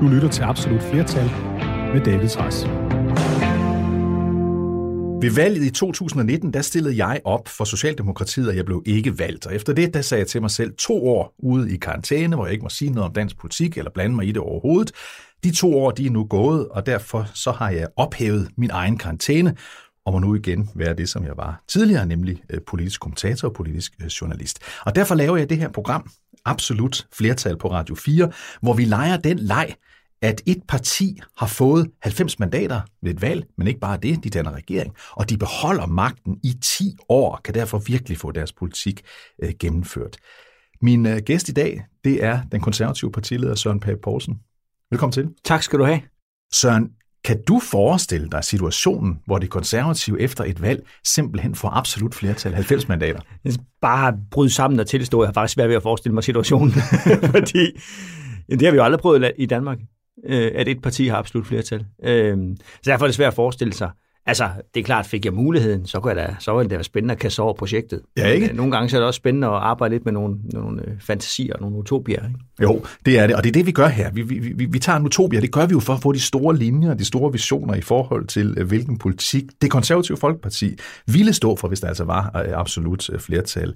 Du 0.00 0.08
lytter 0.08 0.28
til 0.28 0.42
Absolut 0.42 0.82
Flertal 0.82 1.30
med 1.94 2.04
David 2.04 2.28
Træs. 2.28 2.64
Ved 5.22 5.34
valget 5.34 5.64
i 5.64 5.70
2019, 5.70 6.52
der 6.52 6.62
stillede 6.62 7.06
jeg 7.06 7.20
op 7.24 7.48
for 7.48 7.64
Socialdemokratiet, 7.64 8.48
og 8.48 8.56
jeg 8.56 8.64
blev 8.64 8.82
ikke 8.86 9.18
valgt. 9.18 9.46
Og 9.46 9.54
efter 9.54 9.72
det, 9.72 9.94
der 9.94 10.02
sagde 10.02 10.20
jeg 10.20 10.28
til 10.28 10.40
mig 10.40 10.50
selv 10.50 10.74
to 10.78 11.08
år 11.08 11.34
ude 11.38 11.74
i 11.74 11.76
karantæne, 11.76 12.36
hvor 12.36 12.46
jeg 12.46 12.52
ikke 12.52 12.62
må 12.62 12.68
sige 12.68 12.90
noget 12.90 13.08
om 13.08 13.12
dansk 13.12 13.38
politik 13.38 13.78
eller 13.78 13.90
blande 13.90 14.16
mig 14.16 14.26
i 14.26 14.32
det 14.32 14.42
overhovedet. 14.42 14.92
De 15.44 15.54
to 15.54 15.78
år, 15.78 15.90
de 15.90 16.06
er 16.06 16.10
nu 16.10 16.24
gået, 16.24 16.68
og 16.68 16.86
derfor 16.86 17.26
så 17.34 17.50
har 17.52 17.70
jeg 17.70 17.86
ophævet 17.96 18.48
min 18.56 18.70
egen 18.70 18.98
karantæne, 18.98 19.56
og 20.04 20.12
må 20.12 20.18
nu 20.18 20.34
igen 20.34 20.70
være 20.74 20.94
det, 20.94 21.08
som 21.08 21.24
jeg 21.24 21.36
var 21.36 21.62
tidligere, 21.68 22.06
nemlig 22.06 22.42
øh, 22.50 22.60
politisk 22.66 23.00
kommentator 23.00 23.48
og 23.48 23.54
politisk 23.54 23.92
øh, 24.02 24.06
journalist. 24.06 24.58
Og 24.86 24.94
derfor 24.94 25.14
laver 25.14 25.36
jeg 25.36 25.50
det 25.50 25.58
her 25.58 25.68
program, 25.68 26.10
Absolut 26.44 27.06
Flertal 27.12 27.56
på 27.56 27.70
Radio 27.70 27.94
4, 27.94 28.30
hvor 28.62 28.72
vi 28.72 28.84
leger 28.84 29.16
den 29.16 29.38
leg, 29.38 29.74
at 30.22 30.42
et 30.46 30.62
parti 30.68 31.20
har 31.36 31.46
fået 31.46 31.90
90 32.02 32.38
mandater 32.38 32.80
ved 33.02 33.14
et 33.14 33.22
valg, 33.22 33.46
men 33.58 33.66
ikke 33.66 33.80
bare 33.80 33.98
det, 34.02 34.24
de 34.24 34.30
danner 34.30 34.52
regering, 34.52 34.94
og 35.12 35.30
de 35.30 35.38
beholder 35.38 35.86
magten 35.86 36.38
i 36.44 36.54
10 36.62 36.96
år, 37.08 37.40
kan 37.44 37.54
derfor 37.54 37.78
virkelig 37.78 38.18
få 38.18 38.30
deres 38.30 38.52
politik 38.52 39.02
øh, 39.42 39.52
gennemført. 39.60 40.16
Min 40.82 41.06
øh, 41.06 41.18
gæst 41.18 41.48
i 41.48 41.52
dag, 41.52 41.84
det 42.04 42.24
er 42.24 42.40
den 42.52 42.60
konservative 42.60 43.12
partileder 43.12 43.54
Søren 43.54 43.80
Pape 43.80 44.00
Poulsen. 44.02 44.40
Velkommen 44.90 45.12
til. 45.12 45.28
Tak 45.44 45.62
skal 45.62 45.78
du 45.78 45.84
have. 45.84 46.00
Søren, 46.52 46.90
kan 47.24 47.42
du 47.48 47.60
forestille 47.70 48.28
dig 48.28 48.44
situationen, 48.44 49.18
hvor 49.26 49.38
det 49.38 49.50
konservative 49.50 50.20
efter 50.20 50.44
et 50.44 50.62
valg 50.62 50.86
simpelthen 51.06 51.54
får 51.54 51.68
absolut 51.68 52.14
flertal, 52.14 52.54
90 52.54 52.88
mandater? 52.88 53.20
Bare 53.80 54.18
bryde 54.30 54.50
sammen 54.50 54.80
og 54.80 54.86
tilstå. 54.86 55.22
Jeg 55.22 55.28
har 55.28 55.32
faktisk 55.32 55.54
svært 55.54 55.68
ved 55.68 55.76
at 55.76 55.82
forestille 55.82 56.14
mig 56.14 56.24
situationen, 56.24 56.72
fordi 57.34 57.66
det 58.50 58.62
har 58.62 58.70
vi 58.70 58.76
jo 58.76 58.84
aldrig 58.84 59.00
prøvet 59.00 59.32
i 59.38 59.46
Danmark, 59.46 59.78
øh, 60.24 60.52
at 60.54 60.68
et 60.68 60.82
parti 60.82 61.06
har 61.06 61.16
absolut 61.16 61.46
flertal. 61.46 61.86
Øh, 62.04 62.36
så 62.58 62.90
derfor 62.90 63.04
er 63.04 63.08
det 63.08 63.14
svært 63.14 63.28
at 63.28 63.34
forestille 63.34 63.72
sig. 63.72 63.90
Altså, 64.28 64.48
det 64.74 64.80
er 64.80 64.84
klart, 64.84 65.06
fik 65.06 65.24
jeg 65.24 65.34
muligheden, 65.34 65.86
så, 65.86 66.00
kunne 66.00 66.14
jeg 66.14 66.28
da, 66.28 66.34
så 66.38 66.52
var 66.52 66.62
det 66.62 66.70
da 66.70 66.82
spændende 66.82 67.12
at 67.12 67.18
kaste 67.18 67.40
over 67.40 67.52
projektet. 67.52 68.00
Ja, 68.16 68.26
ikke? 68.26 68.48
Øh, 68.48 68.56
nogle 68.56 68.72
gange 68.72 68.88
så 68.88 68.96
er 68.96 69.00
det 69.00 69.06
også 69.06 69.18
spændende 69.18 69.46
at 69.46 69.52
arbejde 69.52 69.94
lidt 69.94 70.04
med 70.04 70.12
nogle, 70.12 70.36
nogle 70.52 70.82
øh, 70.86 71.00
fantasier 71.00 71.54
og 71.54 71.60
nogle 71.60 71.76
utopier. 71.76 72.26
Ikke? 72.26 72.38
Jo, 72.62 72.84
det 73.06 73.18
er 73.18 73.26
det, 73.26 73.36
og 73.36 73.44
det 73.44 73.48
er 73.48 73.52
det, 73.52 73.66
vi 73.66 73.72
gør 73.72 73.88
her. 73.88 74.10
Vi, 74.10 74.22
vi, 74.22 74.38
vi, 74.38 74.64
vi 74.64 74.78
tager 74.78 74.98
en 74.98 75.04
utopia, 75.04 75.40
det 75.40 75.52
gør 75.52 75.66
vi 75.66 75.72
jo 75.72 75.80
for 75.80 75.92
at 75.92 76.02
få 76.02 76.12
de 76.12 76.20
store 76.20 76.56
linjer, 76.56 76.94
de 76.94 77.04
store 77.04 77.32
visioner 77.32 77.74
i 77.74 77.80
forhold 77.80 78.26
til, 78.26 78.54
øh, 78.58 78.66
hvilken 78.66 78.98
politik 78.98 79.44
det 79.62 79.70
konservative 79.70 80.16
Folkeparti 80.16 80.76
ville 81.06 81.32
stå 81.32 81.56
for, 81.56 81.68
hvis 81.68 81.80
der 81.80 81.88
altså 81.88 82.04
var 82.04 82.30
absolut 82.54 83.10
flertal 83.18 83.74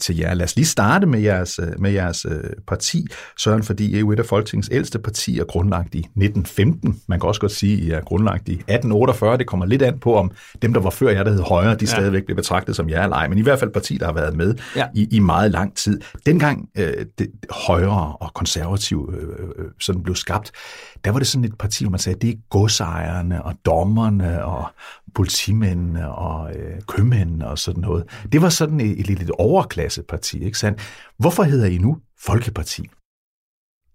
til 0.00 0.16
jer. 0.16 0.34
Lad 0.34 0.44
os 0.44 0.56
lige 0.56 0.66
starte 0.66 1.06
med 1.06 1.20
jeres, 1.20 1.60
med 1.78 1.90
jeres 1.90 2.26
parti, 2.66 3.06
Søren, 3.38 3.62
fordi 3.62 3.90
I 3.90 3.94
er 3.94 4.00
jo 4.00 4.12
et 4.12 4.18
af 4.18 4.26
Folketingets 4.26 4.68
ældste 4.72 4.98
partier, 4.98 5.44
grundlagt 5.44 5.94
i 5.94 5.98
1915. 5.98 7.00
Man 7.06 7.20
kan 7.20 7.28
også 7.28 7.40
godt 7.40 7.52
sige, 7.52 7.76
at 7.76 7.82
I 7.82 7.90
er 7.90 8.00
grundlagt 8.00 8.48
i 8.48 8.52
1848. 8.52 9.36
Det 9.36 9.46
kommer 9.46 9.67
lidt 9.68 9.82
an 9.82 9.98
på, 9.98 10.14
om 10.16 10.30
dem, 10.62 10.72
der 10.72 10.80
var 10.80 10.90
før 10.90 11.08
jer, 11.08 11.22
der 11.22 11.30
hed 11.30 11.40
højre, 11.40 11.74
de 11.74 11.76
ja. 11.80 11.86
stadigvæk 11.86 12.24
bliver 12.24 12.36
betragtet 12.36 12.76
som 12.76 12.88
jer 12.88 13.02
eller 13.02 13.16
ej. 13.16 13.28
Men 13.28 13.38
i 13.38 13.42
hvert 13.42 13.58
fald 13.58 13.70
parti, 13.70 13.96
der 13.96 14.06
har 14.06 14.12
været 14.12 14.36
med 14.36 14.54
ja. 14.76 14.86
i, 14.94 15.08
i 15.10 15.18
meget 15.18 15.50
lang 15.50 15.76
tid. 15.76 16.00
Dengang 16.26 16.68
øh, 16.78 17.06
det, 17.18 17.30
højre 17.50 18.16
og 18.16 18.34
konservativ 18.34 19.14
øh, 19.18 19.64
øh, 19.64 19.70
sådan 19.80 20.02
blev 20.02 20.14
skabt, 20.14 20.52
der 21.04 21.10
var 21.10 21.18
det 21.18 21.28
sådan 21.28 21.44
et 21.44 21.58
parti, 21.58 21.84
hvor 21.84 21.90
man 21.90 22.00
sagde, 22.00 22.18
det 22.18 22.30
er 22.30 22.34
godsejerne 22.50 23.44
og 23.44 23.54
dommerne 23.64 24.44
og 24.44 24.66
politimændene 25.14 26.10
og 26.10 26.54
øh, 26.56 26.80
købmændene 26.88 27.48
og 27.48 27.58
sådan 27.58 27.80
noget. 27.80 28.04
Det 28.32 28.42
var 28.42 28.48
sådan 28.48 28.80
et, 28.80 29.10
et, 29.10 29.10
et 29.10 29.30
overklasseparti, 29.30 30.44
ikke 30.44 30.58
sandt? 30.58 30.80
Hvorfor 31.18 31.42
hedder 31.42 31.66
I 31.66 31.78
nu 31.78 31.98
Folkeparti? 32.20 32.88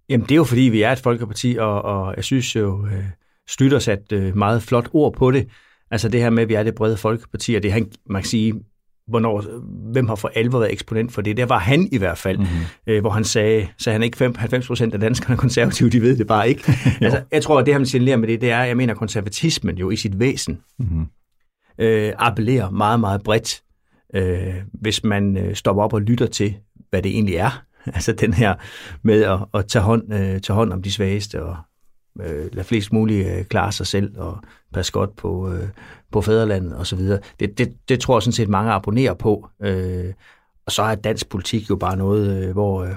Jamen, 0.10 0.24
det 0.24 0.32
er 0.32 0.36
jo 0.36 0.44
fordi, 0.44 0.62
vi 0.62 0.82
er 0.82 0.92
et 0.92 1.00
folkeparti, 1.00 1.58
og, 1.60 1.82
og 1.82 2.14
jeg 2.16 2.24
synes 2.24 2.56
jo, 2.56 2.86
øh, 2.86 3.06
Slytter 3.50 3.80
sat 3.80 4.12
øh, 4.12 4.38
meget 4.38 4.64
flot 4.64 4.90
ord 4.94 5.14
på 5.14 5.32
det. 5.32 5.48
Altså 5.92 6.10
det 6.10 6.22
her 6.22 6.30
med, 6.30 6.44
at 6.44 6.50
vi 6.50 6.54
er 6.54 6.64
det 6.64 6.76
brede 6.76 6.98
folkeparti, 6.98 7.56
og 7.56 7.64
det 7.64 7.72
han, 7.72 7.92
man 8.10 8.22
kan 8.22 8.30
sige, 8.30 8.54
hvornår, 9.08 9.44
hvem 9.92 10.08
har 10.08 10.16
for 10.16 10.32
alvor 10.36 10.60
været 10.60 10.74
eksponent 10.74 11.12
for 11.12 11.22
det. 11.22 11.38
Det 11.38 11.50
var 11.50 11.60
han 11.60 11.90
i 11.92 11.98
hvert 11.98 12.18
fald, 12.18 12.38
mm-hmm. 12.38 12.66
øh, 12.88 13.02
hvor 13.02 13.10
han 13.10 13.24
sagde, 13.24 13.68
så 13.78 13.92
han 13.92 14.04
ikke 14.04 14.34
90 14.36 14.68
procent 14.68 14.94
af 14.94 15.00
danskerne 15.00 15.34
er 15.34 15.38
konservative, 15.38 15.90
de 15.90 16.02
ved 16.02 16.18
det 16.18 16.28
bare 16.28 16.50
ikke. 16.50 16.64
altså, 17.02 17.22
jeg 17.32 17.44
tror, 17.44 17.60
at 17.60 17.66
det 17.66 17.74
han 17.74 17.86
signalerer 17.86 18.18
med 18.18 18.28
det, 18.28 18.42
det 18.42 18.52
er, 18.52 18.64
jeg 18.64 18.78
mener, 18.78 18.94
konservatismen 18.94 19.78
jo 19.78 19.90
i 19.90 19.96
sit 19.96 20.20
væsen 20.20 20.62
mm-hmm. 20.80 21.06
øh, 21.78 22.14
appellerer 22.18 22.70
meget, 22.70 23.00
meget 23.00 23.24
bredt, 23.24 23.64
øh, 24.16 24.54
hvis 24.74 25.04
man 25.04 25.38
øh, 25.38 25.56
stopper 25.56 25.84
op 25.84 25.94
og 25.94 26.02
lytter 26.02 26.28
til, 26.28 26.56
hvad 26.90 27.02
det 27.02 27.12
egentlig 27.12 27.36
er. 27.36 27.64
Altså 27.86 28.12
den 28.12 28.34
her 28.34 28.56
med 29.02 29.24
at, 29.24 29.40
at 29.54 29.68
tage, 29.68 29.84
hånd, 29.84 30.14
øh, 30.14 30.42
tage 30.42 30.56
hånd 30.56 30.74
om 30.74 30.82
de 30.82 30.92
svageste 30.92 31.44
og, 31.44 31.58
øh, 32.22 32.56
lade 32.56 32.64
flest 32.64 32.94
muligt 32.94 33.28
øh, 33.28 33.46
klare 33.46 33.72
sig 33.72 33.88
selv 33.88 34.20
og 34.20 34.38
passe 34.74 34.92
godt 34.92 35.16
på, 35.16 35.54
øh, 35.54 35.68
på 36.12 36.22
fædrelandet 36.22 36.80
osv. 36.80 37.00
Det, 37.40 37.58
det, 37.58 37.74
det 37.90 38.00
tror 38.00 38.16
jeg 38.16 38.24
sådan 38.24 38.34
set 38.34 38.50
mange 38.50 38.72
abonnerer 38.72 39.14
på. 39.14 39.50
Øh, 39.64 40.14
og 40.66 40.72
så 40.72 40.82
er 40.82 40.96
dansk 40.96 41.30
politik 41.30 41.70
jo 41.70 41.76
bare 41.76 41.98
noget, 41.98 42.44
øh, 42.44 42.52
hvor, 42.52 42.84
øh, 42.84 42.96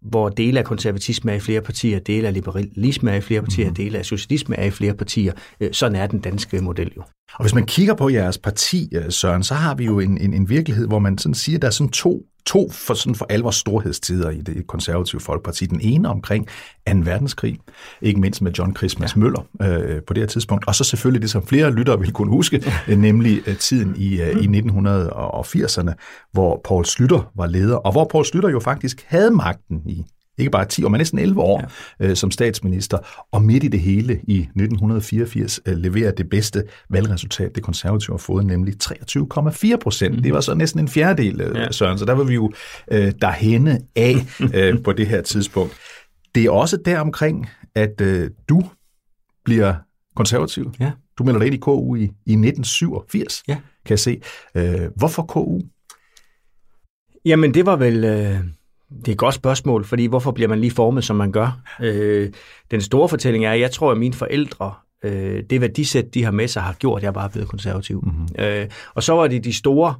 hvor 0.00 0.28
dele 0.28 0.58
af 0.58 0.64
konservatisme 0.64 1.32
er 1.32 1.36
i 1.36 1.40
flere 1.40 1.60
partier, 1.60 1.98
dele 1.98 2.28
af 2.28 2.34
liberalisme 2.34 3.10
er 3.10 3.16
i 3.16 3.20
flere 3.20 3.42
partier, 3.42 3.68
mm. 3.68 3.74
dele 3.74 3.98
af 3.98 4.04
socialisme 4.04 4.56
er 4.56 4.64
i 4.64 4.70
flere 4.70 4.94
partier. 4.94 5.32
Øh, 5.60 5.72
sådan 5.72 5.96
er 5.96 6.06
den 6.06 6.20
danske 6.20 6.60
model 6.60 6.92
jo. 6.96 7.02
Og 7.34 7.44
hvis 7.44 7.54
man 7.54 7.66
kigger 7.66 7.94
på 7.94 8.08
jeres 8.08 8.38
parti, 8.38 8.88
øh, 8.94 9.10
Søren, 9.10 9.42
så 9.42 9.54
har 9.54 9.74
vi 9.74 9.84
jo 9.84 10.00
en, 10.00 10.18
en, 10.18 10.34
en 10.34 10.48
virkelighed, 10.48 10.86
hvor 10.86 10.98
man 10.98 11.18
sådan 11.18 11.34
siger, 11.34 11.58
at 11.58 11.62
der 11.62 11.68
er 11.68 11.72
sådan 11.72 11.90
to 11.90 12.22
to 12.46 12.70
for, 12.70 12.94
sådan 12.94 13.14
for 13.14 13.26
alvor 13.28 13.50
storhedstider 13.50 14.30
i 14.30 14.40
det 14.40 14.66
konservative 14.66 15.20
folkeparti. 15.20 15.66
Den 15.66 15.80
ene 15.80 16.08
omkring 16.08 16.46
2. 16.46 16.92
verdenskrig, 17.04 17.58
ikke 18.02 18.20
mindst 18.20 18.42
med 18.42 18.52
John 18.52 18.76
Christmas 18.76 19.16
ja. 19.16 19.20
Møller 19.20 19.46
øh, 19.62 20.02
på 20.02 20.14
det 20.14 20.22
her 20.22 20.28
tidspunkt, 20.28 20.66
og 20.66 20.74
så 20.74 20.84
selvfølgelig 20.84 21.22
det, 21.22 21.30
som 21.30 21.46
flere 21.46 21.70
lyttere 21.70 22.00
vil 22.00 22.12
kunne 22.12 22.30
huske, 22.30 22.64
øh, 22.88 22.98
nemlig 23.08 23.42
øh, 23.46 23.56
tiden 23.56 23.94
i, 23.96 24.20
øh, 24.20 24.44
i 24.44 24.46
1980'erne, 24.46 25.92
hvor 26.32 26.60
Paul 26.64 26.84
Slytter 26.84 27.30
var 27.34 27.46
leder, 27.46 27.76
og 27.76 27.92
hvor 27.92 28.04
Paul 28.04 28.24
Slytter 28.24 28.48
jo 28.48 28.60
faktisk 28.60 29.04
havde 29.06 29.30
magten 29.30 29.82
i 29.86 30.04
ikke 30.38 30.50
bare 30.50 30.64
10 30.64 30.84
år, 30.84 30.88
men 30.88 30.98
næsten 30.98 31.18
11 31.18 31.40
år 31.40 31.64
ja. 32.00 32.06
øh, 32.06 32.16
som 32.16 32.30
statsminister, 32.30 32.98
og 33.32 33.42
midt 33.42 33.64
i 33.64 33.68
det 33.68 33.80
hele 33.80 34.20
i 34.22 34.38
1984 34.38 35.60
øh, 35.66 35.76
leverer 35.76 36.10
det 36.10 36.28
bedste 36.28 36.64
valgresultat, 36.90 37.54
det 37.54 37.62
konservative 37.62 38.14
har 38.14 38.18
fået, 38.18 38.46
nemlig 38.46 38.74
23,4 38.84 39.76
procent. 39.76 40.16
Mm. 40.16 40.22
Det 40.22 40.34
var 40.34 40.40
så 40.40 40.54
næsten 40.54 40.80
en 40.80 40.88
fjerdedel, 40.88 41.40
øh, 41.40 41.56
ja. 41.56 41.72
Søren, 41.72 41.98
så 41.98 42.04
der 42.04 42.12
var 42.12 42.24
vi 42.24 42.34
jo 42.34 42.52
øh, 42.90 43.12
derhenne 43.20 43.80
af 43.96 44.14
øh, 44.54 44.82
på 44.82 44.92
det 44.92 45.06
her 45.06 45.22
tidspunkt. 45.22 45.76
Det 46.34 46.44
er 46.44 46.50
også 46.50 46.76
der 46.76 47.00
omkring, 47.00 47.48
at 47.74 48.00
øh, 48.00 48.30
du 48.48 48.64
bliver 49.44 49.74
konservativ. 50.16 50.72
Ja. 50.80 50.90
Du 51.18 51.24
melder 51.24 51.38
dig 51.38 51.46
ind 51.46 51.54
i 51.54 51.58
KU 51.58 51.94
i, 51.94 52.02
i 52.02 52.32
1987, 52.32 53.42
ja. 53.48 53.54
kan 53.54 53.90
jeg 53.90 53.98
se. 53.98 54.20
Øh, 54.54 54.90
hvorfor 54.96 55.22
KU? 55.22 55.60
Jamen, 57.24 57.54
det 57.54 57.66
var 57.66 57.76
vel... 57.76 58.04
Øh 58.04 58.40
det 59.00 59.08
er 59.08 59.12
et 59.12 59.18
godt 59.18 59.34
spørgsmål, 59.34 59.84
fordi 59.84 60.06
hvorfor 60.06 60.30
bliver 60.32 60.48
man 60.48 60.60
lige 60.60 60.70
formet, 60.70 61.04
som 61.04 61.16
man 61.16 61.32
gør? 61.32 61.60
Øh, 61.82 62.30
den 62.70 62.80
store 62.80 63.08
fortælling 63.08 63.44
er, 63.44 63.52
at 63.52 63.60
jeg 63.60 63.70
tror, 63.70 63.92
at 63.92 63.98
mine 63.98 64.14
forældre, 64.14 64.74
øh, 65.04 65.42
det 65.50 65.60
værdisæt, 65.60 66.14
de 66.14 66.24
har 66.24 66.30
med 66.30 66.48
sig, 66.48 66.62
har 66.62 66.72
gjort, 66.72 66.98
at 66.98 67.04
jeg 67.04 67.14
bare 67.14 67.24
er 67.24 67.28
blevet 67.28 67.48
konservativ. 67.48 68.00
Mm-hmm. 68.02 68.44
Øh, 68.44 68.68
og 68.94 69.02
så 69.02 69.12
var 69.12 69.26
det 69.26 69.44
de 69.44 69.52
store, 69.52 69.94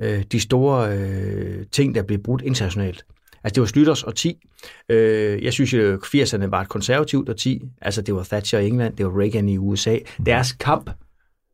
øh, 0.00 0.22
de 0.32 0.40
store 0.40 0.98
øh, 0.98 1.64
ting, 1.72 1.94
der 1.94 2.02
blev 2.02 2.18
brudt 2.18 2.42
internationalt. 2.42 3.04
Altså, 3.44 3.54
det 3.54 3.60
var 3.60 3.66
Slytters 3.66 4.04
10. 4.16 4.48
Øh, 4.88 5.44
jeg 5.44 5.52
synes 5.52 5.74
at 5.74 5.98
80'erne 5.98 6.46
var 6.46 6.60
et 6.60 6.68
konservativt 6.68 7.36
10. 7.38 7.62
Altså, 7.80 8.02
det 8.02 8.14
var 8.14 8.22
Thatcher 8.22 8.58
i 8.58 8.66
England, 8.66 8.96
det 8.96 9.06
var 9.06 9.20
Reagan 9.20 9.48
i 9.48 9.58
USA. 9.58 9.94
Mm-hmm. 9.94 10.24
Deres 10.24 10.52
kamp 10.52 10.90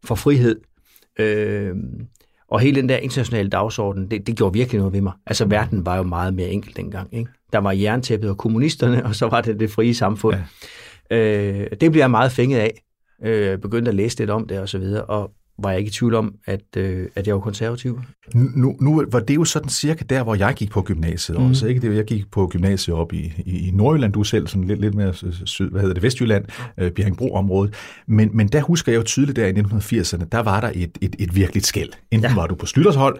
for 0.05 0.15
frihed, 0.15 0.61
øh, 1.19 1.75
og 2.51 2.61
hele 2.61 2.81
den 2.81 2.89
der 2.89 2.97
internationale 2.97 3.49
dagsorden, 3.49 4.11
det, 4.11 4.27
det 4.27 4.37
gjorde 4.37 4.53
virkelig 4.53 4.79
noget 4.79 4.93
ved 4.93 5.01
mig. 5.01 5.13
Altså, 5.27 5.45
mm. 5.45 5.51
verden 5.51 5.87
var 5.87 5.97
jo 5.97 6.03
meget 6.03 6.35
mere 6.35 6.49
enkelt 6.49 6.77
dengang. 6.77 7.09
Ikke? 7.15 7.31
Der 7.53 7.59
var 7.59 7.73
jerntæppet 7.73 8.31
og 8.31 8.39
kommunisterne, 8.39 9.05
og 9.07 9.15
så 9.15 9.29
var 9.29 9.41
det 9.41 9.61
det 9.61 9.71
frie 9.71 9.95
samfund. 9.95 10.37
Ja. 11.11 11.17
Øh, 11.17 11.67
det 11.81 11.91
bliver 11.91 12.03
jeg 12.03 12.11
meget 12.11 12.33
fænget 12.33 12.59
af. 12.59 12.83
Øh, 13.25 13.59
begyndte 13.59 13.89
at 13.89 13.95
læse 13.95 14.19
lidt 14.19 14.31
om 14.31 14.47
det 14.47 14.61
og 14.61 14.69
så 14.69 14.79
videre, 14.79 15.05
og 15.05 15.31
var 15.63 15.71
jeg 15.71 15.79
ikke 15.79 15.89
i 15.89 15.93
tvivl 15.93 16.15
om, 16.15 16.35
at, 16.47 16.77
øh, 16.77 17.07
at 17.15 17.27
jeg 17.27 17.35
var 17.35 17.41
konservativ. 17.41 18.01
Nu, 18.35 18.77
nu 18.81 19.05
var 19.13 19.21
det 19.21 19.35
jo 19.35 19.45
sådan 19.45 19.69
cirka 19.69 20.05
der, 20.09 20.23
hvor 20.23 20.35
jeg 20.35 20.55
gik 20.55 20.71
på 20.71 20.83
gymnasiet 20.83 21.39
mm. 21.39 21.51
også. 21.51 21.67
Ikke? 21.67 21.81
Det, 21.81 21.97
jeg 21.97 22.05
gik 22.05 22.31
på 22.31 22.47
gymnasiet 22.47 22.97
op 22.97 23.13
i, 23.13 23.33
i, 23.47 23.69
i 23.69 23.71
Nordjylland, 23.71 24.13
du 24.13 24.25
selv, 24.25 24.47
sådan 24.47 24.65
lidt, 24.65 24.81
lidt 24.81 24.95
mere 24.95 25.15
syd, 25.45 25.71
hvad 25.71 25.81
hedder 25.81 25.95
det, 25.95 26.03
Vestjylland, 26.03 26.45
øh, 26.79 26.91
Bjerringbro-området. 26.93 27.75
Men, 28.07 28.31
men 28.37 28.49
der 28.49 28.61
husker 28.61 28.93
jeg 28.93 28.99
jo 28.99 29.03
tydeligt 29.03 29.37
der 29.37 29.47
i 29.47 29.53
1980'erne, 29.53 30.25
der 30.33 30.39
var 30.39 30.61
der 30.61 30.71
et, 30.75 30.99
et, 31.01 31.17
et 31.19 31.37
virkeligt 31.37 31.67
skæld. 31.67 31.91
Enten 32.11 32.31
ja. 32.31 32.35
var 32.35 32.47
du 32.47 32.55
på 32.55 32.67
Slytters 32.67 32.95
hold, 32.95 33.19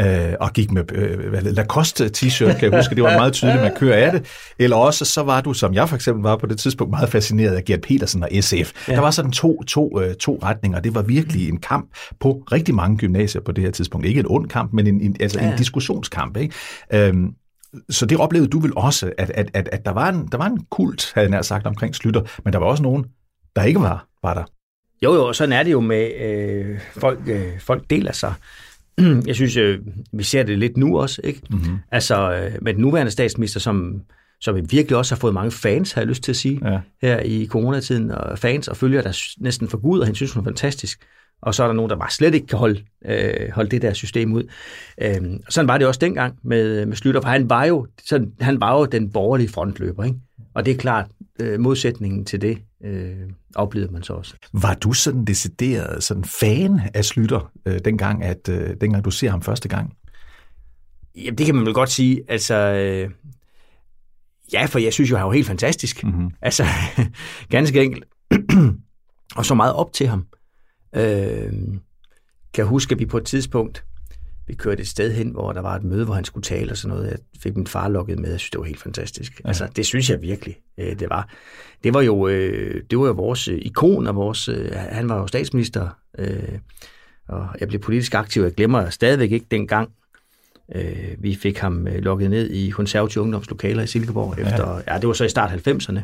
øh, 0.00 0.34
og 0.40 0.52
gik 0.52 0.70
med 0.70 0.92
øh, 0.92 1.44
Lacoste 1.44 2.10
t-shirt, 2.16 2.58
kan 2.58 2.72
jeg 2.72 2.78
huske, 2.78 2.94
det 2.94 3.04
var 3.04 3.16
meget 3.18 3.32
tydeligt, 3.32 3.62
man 3.62 3.74
kører 3.76 4.06
af 4.06 4.12
det. 4.12 4.26
Eller 4.58 4.76
også 4.76 5.04
så 5.04 5.22
var 5.22 5.40
du, 5.40 5.52
som 5.52 5.74
jeg 5.74 5.88
for 5.88 5.96
eksempel 5.96 6.22
var 6.22 6.36
på 6.36 6.46
det 6.46 6.58
tidspunkt, 6.58 6.90
meget 6.90 7.08
fascineret 7.08 7.54
af 7.54 7.64
Gert 7.64 7.80
Petersen 7.80 8.22
og 8.22 8.28
SF. 8.40 8.88
Ja. 8.88 8.94
Der 8.94 9.00
var 9.00 9.10
sådan 9.10 9.30
to, 9.30 9.62
to, 9.62 10.00
øh, 10.00 10.14
to 10.14 10.38
retninger. 10.42 10.80
Det 10.80 10.94
var 10.94 11.02
virkelig 11.02 11.48
en 11.48 11.60
kamp 11.60 11.90
på 12.20 12.42
rigtig 12.52 12.74
mange 12.74 12.96
gymnasier 12.96 13.42
på 13.42 13.52
det 13.52 13.64
her 13.64 13.70
tidspunkt. 13.70 14.06
Ikke 14.06 14.20
en 14.20 14.26
ond 14.28 14.48
kamp, 14.48 14.72
men 14.72 14.86
en, 14.86 15.00
en, 15.00 15.16
altså 15.20 15.40
ja. 15.40 15.50
en 15.50 15.58
diskussionskamp. 15.58 16.36
Ikke? 16.36 16.54
Øhm, 16.92 17.34
så 17.90 18.06
det 18.06 18.18
oplevede 18.18 18.50
du 18.50 18.58
vel 18.58 18.72
også, 18.76 19.12
at, 19.18 19.30
at, 19.34 19.50
at, 19.54 19.68
at 19.72 19.84
der, 19.84 19.92
var 19.92 20.08
en, 20.08 20.28
der 20.32 20.38
var 20.38 20.46
en 20.46 20.64
kult, 20.70 21.12
havde 21.14 21.24
jeg 21.24 21.30
nær 21.30 21.42
sagt, 21.42 21.66
omkring 21.66 21.94
Slytter, 21.94 22.22
men 22.44 22.52
der 22.52 22.58
var 22.58 22.66
også 22.66 22.82
nogen, 22.82 23.06
der 23.56 23.62
ikke 23.62 23.80
var, 23.80 24.06
var 24.22 24.34
der. 24.34 24.44
Jo, 25.02 25.14
jo, 25.14 25.32
sådan 25.32 25.52
er 25.52 25.62
det 25.62 25.72
jo 25.72 25.80
med, 25.80 26.10
øh, 26.20 26.80
folk, 26.92 27.18
øh, 27.26 27.60
folk 27.60 27.90
deler 27.90 28.12
sig. 28.12 28.34
Jeg 29.26 29.34
synes, 29.34 29.56
øh, 29.56 29.78
vi 30.12 30.22
ser 30.22 30.42
det 30.42 30.58
lidt 30.58 30.76
nu 30.76 30.98
også, 31.00 31.20
ikke? 31.24 31.40
Mm-hmm. 31.50 31.78
Altså, 31.92 32.32
øh, 32.32 32.52
med 32.62 32.74
den 32.74 32.82
nuværende 32.82 33.12
statsminister, 33.12 33.60
som, 33.60 34.02
som 34.40 34.56
virkelig 34.70 34.96
også 34.96 35.14
har 35.14 35.20
fået 35.20 35.34
mange 35.34 35.50
fans, 35.50 35.92
har 35.92 36.00
jeg 36.00 36.08
lyst 36.08 36.22
til 36.22 36.32
at 36.32 36.36
sige, 36.36 36.60
ja. 36.70 36.80
her 37.02 37.20
i 37.20 37.46
coronatiden, 37.46 38.10
og 38.10 38.38
fans 38.38 38.68
og 38.68 38.76
følger, 38.76 39.02
der 39.02 39.18
næsten 39.38 39.68
for 39.68 39.78
Gud, 39.78 40.00
og 40.00 40.06
han 40.06 40.14
synes, 40.14 40.32
hun 40.32 40.40
er 40.40 40.44
fantastisk. 40.44 41.00
Og 41.42 41.54
så 41.54 41.62
er 41.62 41.66
der 41.66 41.74
nogen, 41.74 41.90
der 41.90 41.96
bare 41.96 42.10
slet 42.10 42.34
ikke 42.34 42.46
kan 42.46 42.58
holde, 42.58 42.84
øh, 43.06 43.50
holde 43.52 43.70
det 43.70 43.82
der 43.82 43.92
system 43.92 44.32
ud. 44.32 44.42
Øh, 45.02 45.16
sådan 45.48 45.68
var 45.68 45.78
det 45.78 45.86
også 45.86 46.00
dengang 46.00 46.38
med, 46.44 46.86
med 46.86 46.96
Slytter, 46.96 47.20
for 47.20 47.28
han 47.28 47.50
var, 47.50 47.64
jo, 47.64 47.86
sådan, 48.06 48.32
han 48.40 48.60
var 48.60 48.78
jo 48.78 48.84
den 48.84 49.10
borgerlige 49.12 49.48
frontløber, 49.48 50.04
ikke? 50.04 50.18
Og 50.58 50.64
det 50.64 50.74
er 50.74 50.78
klart, 50.78 51.10
øh, 51.40 51.60
modsætningen 51.60 52.24
til 52.24 52.40
det 52.40 52.58
øh, 52.84 53.16
oplevede 53.54 53.92
man 53.92 54.02
så 54.02 54.12
også. 54.12 54.34
Var 54.52 54.74
du 54.74 54.92
sådan 54.92 55.24
decideret 55.24 56.02
sådan 56.02 56.24
fan 56.24 56.80
af 56.94 57.04
Slytter, 57.04 57.52
øh, 57.66 57.78
dengang, 57.84 58.24
at, 58.24 58.48
øh, 58.48 58.76
dengang 58.80 59.04
du 59.04 59.10
ser 59.10 59.30
ham 59.30 59.42
første 59.42 59.68
gang? 59.68 59.92
Jamen, 61.16 61.38
det 61.38 61.46
kan 61.46 61.54
man 61.54 61.66
vel 61.66 61.74
godt 61.74 61.90
sige. 61.90 62.22
Altså, 62.28 62.54
øh, 62.54 63.10
ja, 64.52 64.66
for 64.66 64.78
jeg 64.78 64.92
synes 64.92 65.10
jo, 65.10 65.16
han 65.16 65.26
var 65.26 65.32
helt 65.32 65.46
fantastisk. 65.46 66.04
Mm-hmm. 66.04 66.30
Altså, 66.42 66.64
ganske 67.50 67.82
enkelt. 67.82 68.04
og 69.36 69.46
så 69.46 69.54
meget 69.54 69.72
op 69.72 69.92
til 69.92 70.06
ham. 70.06 70.26
Øh, 70.96 71.52
kan 72.54 72.66
huske, 72.66 72.92
at 72.92 72.98
vi 72.98 73.06
på 73.06 73.16
et 73.16 73.24
tidspunkt, 73.24 73.84
vi 74.48 74.54
kørte 74.54 74.80
et 74.80 74.88
sted 74.88 75.12
hen, 75.12 75.30
hvor 75.30 75.52
der 75.52 75.60
var 75.60 75.76
et 75.76 75.84
møde, 75.84 76.04
hvor 76.04 76.14
han 76.14 76.24
skulle 76.24 76.44
tale 76.44 76.70
og 76.70 76.76
sådan 76.76 76.96
noget. 76.96 77.10
Jeg 77.10 77.18
fik 77.40 77.56
min 77.56 77.66
far 77.66 77.88
lukket 77.88 78.18
med. 78.18 78.30
Jeg 78.30 78.40
synes, 78.40 78.50
det 78.50 78.60
var 78.60 78.66
helt 78.66 78.80
fantastisk. 78.80 79.40
Ja. 79.44 79.48
Altså, 79.48 79.68
det 79.76 79.86
synes 79.86 80.10
jeg 80.10 80.22
virkelig, 80.22 80.60
øh, 80.78 80.98
det 80.98 81.10
var. 81.10 81.28
Det 81.84 81.94
var 81.94 82.00
jo, 82.00 82.28
øh, 82.28 82.82
det 82.90 82.98
var 82.98 83.06
jo 83.06 83.12
vores 83.12 83.48
øh, 83.48 83.58
ikon, 83.62 84.06
og 84.06 84.16
vores, 84.16 84.48
øh, 84.48 84.70
han 84.74 85.08
var 85.08 85.18
jo 85.18 85.26
statsminister, 85.26 85.88
øh, 86.18 86.58
og 87.28 87.48
jeg 87.60 87.68
blev 87.68 87.80
politisk 87.80 88.14
aktiv. 88.14 88.42
Jeg 88.42 88.52
glemmer 88.52 88.90
stadigvæk 88.90 89.32
ikke 89.32 89.46
dengang, 89.50 89.90
øh, 90.74 91.14
vi 91.18 91.34
fik 91.34 91.58
ham 91.58 91.88
øh, 91.88 91.98
lukket 91.98 92.30
ned 92.30 92.50
i 92.50 92.70
konservative 92.70 93.24
ungdomslokaler 93.24 93.82
i 93.82 93.86
Silkeborg. 93.86 94.38
Efter, 94.38 94.74
ja. 94.86 94.92
ja, 94.92 94.98
det 94.98 95.06
var 95.06 95.12
så 95.12 95.24
i 95.24 95.28
start 95.28 95.68
90'erne 95.68 96.00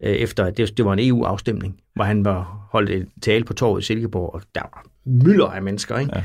øh, 0.00 0.12
efter, 0.12 0.50
det, 0.50 0.76
det 0.76 0.84
var 0.84 0.92
en 0.92 1.08
EU-afstemning, 1.08 1.80
hvor 1.94 2.04
han 2.04 2.24
var 2.24 2.68
holdt 2.70 2.90
et 2.90 3.08
tale 3.22 3.44
på 3.44 3.52
torvet 3.52 3.82
i 3.82 3.84
Silkeborg, 3.84 4.34
og 4.34 4.42
der 4.54 4.62
var 4.62 4.84
mylder 5.04 5.46
af 5.46 5.62
mennesker, 5.62 5.98
ikke? 5.98 6.12
Ja. 6.14 6.22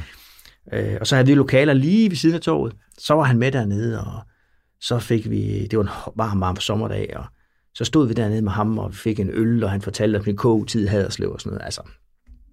Øh, 0.74 0.98
og 1.02 1.08
så 1.08 1.16
havde 1.16 1.28
vi 1.28 1.34
lokaler 1.34 1.74
lige 1.74 2.10
ved 2.10 2.18
siden 2.18 2.36
af 2.36 2.42
torvet. 2.42 2.76
Så 2.98 3.14
var 3.14 3.24
han 3.24 3.38
med 3.38 3.52
dernede, 3.52 4.00
og 4.00 4.22
så 4.82 5.00
fik 5.00 5.30
vi, 5.30 5.68
det 5.68 5.80
var 5.80 5.84
en 5.84 6.14
varm, 6.16 6.42
varm 6.42 6.56
sommerdag, 6.56 7.18
og 7.18 7.26
så 7.74 7.86
stod 7.86 8.08
vi 8.08 8.14
dernede 8.14 8.42
med 8.42 8.52
ham, 8.52 8.78
og 8.78 8.92
vi 8.92 8.96
fik 8.96 9.20
en 9.20 9.30
øl, 9.30 9.64
og 9.64 9.72
han 9.72 9.82
fortalte, 9.82 10.20
at 10.20 10.26
min 10.26 10.38
kog-tid 10.38 10.88
havde 10.88 11.06
og 11.06 11.12
sådan 11.12 11.30
noget. 11.46 11.62
Altså, 11.64 11.82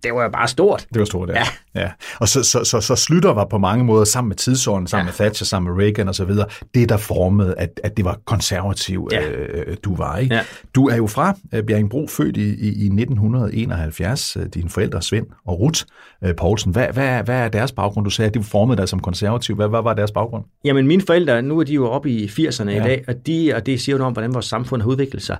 det 0.02 0.14
var 0.14 0.22
jo 0.22 0.28
bare 0.28 0.48
stort. 0.48 0.86
Det 0.94 0.98
var 0.98 1.04
stort, 1.04 1.28
ja. 1.28 1.34
ja. 1.34 1.80
ja. 1.80 1.90
Og 2.20 2.28
så, 2.28 2.42
så, 2.42 2.64
så, 2.64 2.80
så 2.80 2.96
Slytter 2.96 3.32
var 3.32 3.44
på 3.44 3.58
mange 3.58 3.84
måder 3.84 4.04
sammen 4.04 4.28
med 4.28 4.36
tidsåren, 4.36 4.86
sammen 4.86 5.06
ja. 5.06 5.10
med 5.18 5.26
Thatcher, 5.26 5.44
sammen 5.44 5.74
med 5.74 5.84
Reagan 5.84 6.08
og 6.08 6.14
så 6.14 6.24
videre, 6.24 6.46
det 6.74 6.88
der 6.88 6.96
formede, 6.96 7.54
at, 7.58 7.80
at 7.84 7.96
det 7.96 8.04
var 8.04 8.18
konservativ, 8.24 9.08
ja. 9.12 9.28
øh, 9.28 9.76
du 9.84 9.96
var. 9.96 10.16
Ikke? 10.16 10.34
Ja. 10.34 10.40
Du 10.74 10.88
er 10.88 10.96
jo 10.96 11.06
fra 11.06 11.36
øh, 11.54 11.64
Bjerringbro, 11.64 12.06
født 12.06 12.36
i, 12.36 12.48
i, 12.54 12.66
i 12.66 12.86
1971. 12.86 14.36
Øh, 14.36 14.46
dine 14.46 14.70
forældre, 14.70 15.02
Svend 15.02 15.26
og 15.46 15.60
Ruth 15.60 15.82
øh, 16.24 16.34
Poulsen. 16.34 16.72
Hvad, 16.72 16.86
hvad, 16.92 17.22
hvad 17.24 17.38
er 17.38 17.48
deres 17.48 17.72
baggrund? 17.72 18.04
Du 18.04 18.10
sagde, 18.10 18.28
at 18.28 18.34
de 18.34 18.42
formede 18.42 18.76
dig 18.76 18.88
som 18.88 19.00
konservativ. 19.00 19.56
Hvad, 19.56 19.68
hvad 19.68 19.82
var 19.82 19.94
deres 19.94 20.10
baggrund? 20.10 20.44
Jamen, 20.64 20.86
mine 20.86 21.02
forældre, 21.06 21.42
nu 21.42 21.60
er 21.60 21.64
de 21.64 21.74
jo 21.74 21.88
oppe 21.88 22.10
i 22.10 22.26
80'erne 22.26 22.70
ja. 22.70 22.84
i 22.84 22.88
dag, 22.88 23.04
og, 23.08 23.14
de, 23.26 23.52
og 23.54 23.66
det 23.66 23.80
siger 23.80 23.96
jo 23.96 24.04
om, 24.04 24.12
hvordan 24.12 24.34
vores 24.34 24.46
samfund 24.46 24.82
har 24.82 24.88
udviklet 24.88 25.22
sig. 25.22 25.36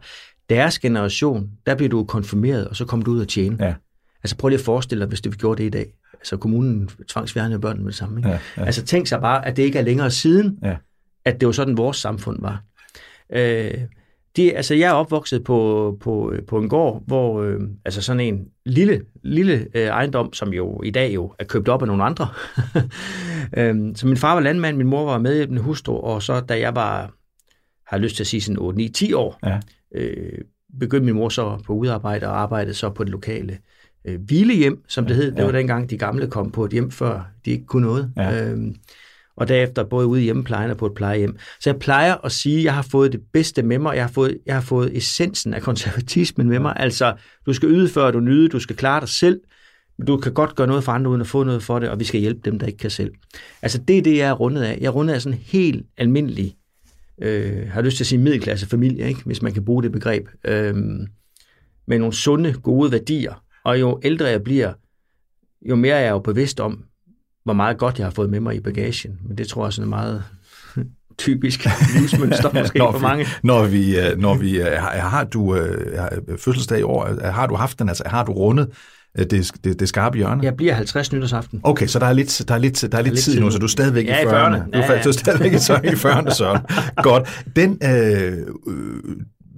Deres 0.50 0.78
generation, 0.78 1.50
der 1.66 1.74
bliver 1.74 1.90
du 1.90 2.04
konfirmeret, 2.04 2.68
og 2.68 2.76
så 2.76 2.84
kommer 2.84 3.04
du 3.04 3.10
ud 3.10 3.20
og 3.20 3.28
tjene. 3.28 3.56
Ja. 3.60 3.74
Altså 4.22 4.36
prøv 4.36 4.48
lige 4.48 4.58
at 4.58 4.64
forestille 4.64 5.00
dig, 5.00 5.08
hvis 5.08 5.20
det 5.20 5.32
vi 5.32 5.36
gjorde 5.36 5.62
det 5.62 5.66
i 5.66 5.70
dag. 5.70 5.94
Altså 6.14 6.36
kommunen 6.36 6.90
tvangsfjernede 7.08 7.60
børnene 7.60 7.84
med 7.84 7.92
det 7.92 7.98
samme. 7.98 8.20
Ikke? 8.20 8.28
Ja, 8.28 8.38
ja. 8.56 8.64
Altså 8.64 8.84
tænk 8.84 9.06
sig 9.06 9.20
bare, 9.20 9.46
at 9.46 9.56
det 9.56 9.62
ikke 9.62 9.78
er 9.78 9.82
længere 9.82 10.10
siden, 10.10 10.58
ja. 10.62 10.76
at 11.24 11.40
det 11.40 11.46
var 11.46 11.52
sådan, 11.52 11.76
vores 11.76 11.96
samfund 11.96 12.38
var. 12.40 12.62
Øh, 13.32 13.74
det, 14.36 14.52
altså 14.56 14.74
jeg 14.74 14.88
er 14.88 14.92
opvokset 14.92 15.44
på, 15.44 15.98
på, 16.00 16.34
på 16.48 16.58
en 16.58 16.68
gård, 16.68 17.02
hvor 17.06 17.42
øh, 17.42 17.60
altså 17.84 18.02
sådan 18.02 18.20
en 18.20 18.48
lille, 18.66 19.02
lille 19.22 19.66
øh, 19.74 19.86
ejendom, 19.86 20.32
som 20.32 20.52
jo 20.52 20.82
i 20.82 20.90
dag 20.90 21.14
jo 21.14 21.34
er 21.38 21.44
købt 21.44 21.68
op 21.68 21.82
af 21.82 21.88
nogle 21.88 22.04
andre. 22.04 22.28
øh, 23.58 23.96
så 23.96 24.06
min 24.06 24.16
far 24.16 24.34
var 24.34 24.40
landmand, 24.40 24.76
min 24.76 24.86
mor 24.86 25.04
var 25.04 25.18
medhjælpende 25.18 25.62
hustru, 25.62 25.96
og 25.96 26.22
så 26.22 26.40
da 26.40 26.58
jeg 26.60 26.74
var, 26.74 27.12
har 27.86 27.98
lyst 27.98 28.16
til 28.16 28.22
at 28.22 28.26
sige 28.26 28.40
sådan 28.40 28.90
8-9-10 28.96 29.16
år, 29.16 29.38
ja. 29.46 29.60
øh, 29.94 30.38
begyndte 30.80 31.04
min 31.04 31.14
mor 31.14 31.28
så 31.28 31.58
på 31.66 31.72
udarbejde 31.72 32.26
og 32.26 32.40
arbejdede 32.40 32.74
så 32.74 32.90
på 32.90 33.04
det 33.04 33.10
lokale 33.10 33.58
øh, 34.04 34.20
hvilehjem, 34.20 34.84
som 34.88 35.06
det 35.06 35.16
hed. 35.16 35.30
Det 35.30 35.38
ja. 35.38 35.44
var 35.44 35.52
dengang, 35.52 35.90
de 35.90 35.98
gamle 35.98 36.26
kom 36.26 36.50
på 36.50 36.64
et 36.64 36.70
hjem, 36.70 36.90
før 36.90 37.30
de 37.44 37.50
ikke 37.50 37.66
kunne 37.66 37.86
noget. 37.86 38.12
Ja. 38.16 38.50
Øhm, 38.50 38.74
og 39.36 39.48
derefter 39.48 39.84
både 39.84 40.06
ude 40.06 40.20
i 40.20 40.24
hjemmeplejen 40.24 40.70
og 40.70 40.76
på 40.76 40.86
et 40.86 40.94
plejehjem. 40.94 41.36
Så 41.60 41.70
jeg 41.70 41.78
plejer 41.78 42.16
at 42.24 42.32
sige, 42.32 42.58
at 42.58 42.64
jeg 42.64 42.74
har 42.74 42.82
fået 42.82 43.12
det 43.12 43.20
bedste 43.32 43.62
med 43.62 43.78
mig. 43.78 43.94
Jeg 43.94 44.04
har 44.04 44.10
fået, 44.10 44.38
jeg 44.46 44.54
har 44.54 44.60
fået 44.60 44.96
essensen 44.96 45.54
af 45.54 45.62
konservatismen 45.62 46.48
med 46.48 46.58
mig. 46.58 46.74
Altså, 46.76 47.14
du 47.46 47.52
skal 47.52 47.68
yde 47.68 47.88
før 47.88 48.10
du 48.10 48.20
nyde, 48.20 48.48
du 48.48 48.60
skal 48.60 48.76
klare 48.76 49.00
dig 49.00 49.08
selv, 49.08 49.40
men 49.98 50.06
du 50.06 50.16
kan 50.16 50.32
godt 50.32 50.54
gøre 50.54 50.66
noget 50.66 50.84
for 50.84 50.92
andre, 50.92 51.10
uden 51.10 51.20
at 51.20 51.26
få 51.26 51.44
noget 51.44 51.62
for 51.62 51.78
det, 51.78 51.88
og 51.88 52.00
vi 52.00 52.04
skal 52.04 52.20
hjælpe 52.20 52.40
dem, 52.44 52.58
der 52.58 52.66
ikke 52.66 52.78
kan 52.78 52.90
selv. 52.90 53.10
Altså, 53.62 53.78
det 53.78 53.98
er 53.98 54.02
det, 54.02 54.16
jeg 54.16 54.28
er 54.28 54.32
rundet 54.32 54.62
af. 54.62 54.78
Jeg 54.80 54.86
er 54.86 54.90
rundet 54.90 55.14
af 55.14 55.22
sådan 55.22 55.38
en 55.38 55.44
helt 55.46 55.86
almindelig, 55.96 56.56
øh, 57.22 57.68
har 57.68 57.82
lyst 57.82 57.96
til 57.96 58.04
at 58.04 58.08
sige 58.08 58.18
middelklasse 58.18 58.66
familie, 58.66 59.08
ikke? 59.08 59.20
hvis 59.24 59.42
man 59.42 59.52
kan 59.52 59.64
bruge 59.64 59.82
det 59.82 59.92
begreb, 59.92 60.28
øh, 60.44 60.74
med 61.86 61.98
nogle 61.98 62.14
sunde, 62.14 62.52
gode 62.52 62.92
værdier, 62.92 63.42
og 63.64 63.80
jo 63.80 64.00
ældre 64.02 64.26
jeg 64.26 64.42
bliver, 64.42 64.72
jo 65.68 65.76
mere 65.76 65.94
er 65.94 66.00
jeg 66.00 66.10
jo 66.10 66.18
bevidst 66.18 66.60
om, 66.60 66.84
hvor 67.44 67.52
meget 67.52 67.78
godt 67.78 67.98
jeg 67.98 68.06
har 68.06 68.10
fået 68.10 68.30
med 68.30 68.40
mig 68.40 68.54
i 68.54 68.60
bagagen. 68.60 69.18
Men 69.28 69.38
det 69.38 69.48
tror 69.48 69.66
jeg 69.66 69.72
sådan 69.72 69.92
er 69.92 69.96
meget 69.96 70.24
typisk 71.18 71.66
livsmønster 71.98 72.60
måske 72.60 72.78
når 72.78 72.92
for 72.92 72.98
mange. 72.98 73.26
Når 73.42 73.66
vi, 73.66 73.98
øh, 74.00 74.18
når 74.18 74.34
vi 74.34 74.60
øh, 74.60 74.66
har, 74.66 74.90
har 74.90 75.24
du 75.24 75.42
uh, 75.42 75.58
fødselsdag 76.38 76.78
i 76.78 76.82
år, 76.82 77.30
har 77.30 77.46
du 77.46 77.54
haft 77.54 77.78
den, 77.78 77.88
altså 77.88 78.02
har 78.06 78.24
du 78.24 78.32
rundet 78.32 78.68
det, 79.18 79.50
det, 79.64 79.80
det 79.80 79.88
skarpe 79.88 80.16
hjørne? 80.16 80.44
Jeg 80.44 80.56
bliver 80.56 80.74
50 80.74 81.12
nytårsaften. 81.12 81.60
Okay, 81.62 81.86
så 81.86 81.98
der 81.98 82.06
er 82.06 82.12
lidt, 82.12 82.44
der 82.48 82.54
er 82.54 82.58
lidt, 82.58 82.82
der 82.82 82.86
er 82.86 82.88
lidt, 82.88 82.92
der 82.92 82.98
er 82.98 83.02
lidt 83.02 83.18
tid, 83.18 83.40
nu, 83.40 83.50
så 83.50 83.58
du 83.58 83.64
er 83.64 83.68
stadigvæk 83.68 84.06
ja, 84.06 84.20
i 84.20 84.24
40'erne. 84.24 84.30
Ja, 84.72 84.92
ja. 84.92 85.02
Du 85.02 85.08
er 85.08 85.12
stadigvæk 85.12 85.52
i 85.52 85.56
40'erne, 85.96 86.34
så. 86.34 86.60
Godt. 87.02 87.44
Den, 87.56 87.78
øh, 87.84 88.32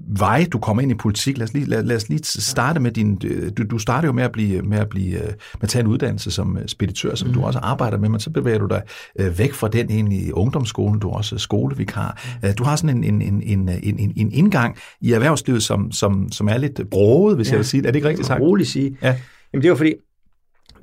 vej, 0.06 0.46
du 0.52 0.58
kommer 0.58 0.82
ind 0.82 0.90
i 0.90 0.94
politik. 0.94 1.38
Lad 1.38 1.44
os 1.44 1.54
lige, 1.54 1.66
lad, 1.66 1.82
lad 1.82 1.96
os 1.96 2.08
lige 2.08 2.20
starte 2.25 2.80
med 2.80 2.90
din... 2.90 3.16
Du, 3.56 3.64
du 3.70 3.78
starter 3.78 4.08
jo 4.08 4.12
med 4.12 4.25
at 4.25 4.32
blive, 4.32 4.62
med 4.62 4.78
at 4.78 4.88
blive, 4.88 5.18
med 5.20 5.62
at 5.62 5.68
tage 5.68 5.80
en 5.80 5.87
uddannelse 5.87 6.30
som 6.30 6.56
øh, 6.56 6.68
speditør, 6.68 7.14
som 7.14 7.28
mm. 7.28 7.34
du 7.34 7.42
også 7.42 7.58
arbejder 7.58 7.99
med, 7.99 8.08
men 8.08 8.20
så 8.20 8.30
bevæger 8.30 8.58
du 8.58 8.66
dig 8.66 8.82
øh, 9.20 9.38
væk 9.38 9.52
fra 9.52 9.68
den 9.68 9.90
ind 9.90 10.12
i 10.12 10.32
ungdomsskolen. 10.32 11.00
Du 11.00 11.08
er 11.08 11.14
også 11.14 11.38
skolevikar. 11.38 12.23
Mm. 12.42 12.52
Du 12.54 12.64
har 12.64 12.76
sådan 12.76 13.04
en, 13.04 13.23
en, 13.23 13.42
en, 13.42 13.42
en, 13.42 13.99
en, 13.99 14.12
en 14.16 14.32
indgang 14.32 14.76
i 15.00 15.12
erhvervslivet, 15.12 15.62
som, 15.62 15.92
som, 15.92 16.32
som 16.32 16.49
er 16.49 16.58
lidt 16.58 16.80
broget, 16.90 17.37
hvis 17.37 17.49
ja. 17.49 17.52
jeg 17.52 17.58
vil 17.58 17.66
sige 17.66 17.80
det. 17.80 17.88
Er 17.88 17.92
det 17.92 17.96
ikke 17.96 18.08
rigtigt 18.08 18.26
sagt? 18.26 18.40
Roligt 18.40 18.68
sige. 18.68 18.96
Ja. 19.02 19.16
Jamen 19.52 19.62
det 19.62 19.70
var 19.70 19.76
fordi, 19.76 19.94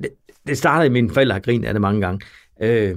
det, 0.01 0.09
det 0.47 0.57
startede, 0.57 0.89
mine 0.89 1.09
forældre 1.09 1.33
har 1.33 1.39
grint 1.39 1.65
af 1.65 1.73
det 1.73 1.81
mange 1.81 2.01
gange. 2.01 2.25
Øh, 2.61 2.95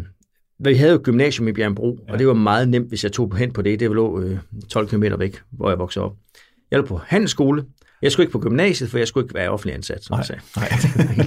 vi 0.71 0.75
havde 0.75 0.93
jo 0.93 1.01
gymnasium 1.03 1.49
i 1.49 1.53
Bjergbro, 1.53 1.99
ja. 2.09 2.13
og 2.13 2.19
det 2.19 2.27
var 2.27 2.35
meget 2.35 2.69
nemt, 2.69 2.89
hvis 2.89 3.05
jeg 3.05 3.13
tog 3.13 3.37
hen 3.37 3.53
på 3.53 3.63
det. 3.63 3.81
Det 3.81 3.91
lå 3.91 4.21
øh, 4.21 4.39
12 4.71 4.89
km 4.89 5.05
væk, 5.19 5.41
hvor 5.51 5.69
jeg 5.69 5.79
voksede 5.79 6.05
op. 6.05 6.17
Jeg 6.71 6.79
var 6.79 6.87
på 6.87 7.01
handelsskole. 7.07 7.65
Jeg 8.03 8.13
skulle 8.13 8.25
ikke 8.25 8.33
på 8.33 8.39
gymnasiet, 8.39 8.91
for 8.91 8.99
jeg 8.99 9.09
skulle 9.09 9.25
ikke 9.25 9.35
være 9.35 9.51
offentlig 9.51 9.75
ansat, 9.75 10.05
som 10.05 10.15
nej, 10.15 10.25
jeg 10.29 10.41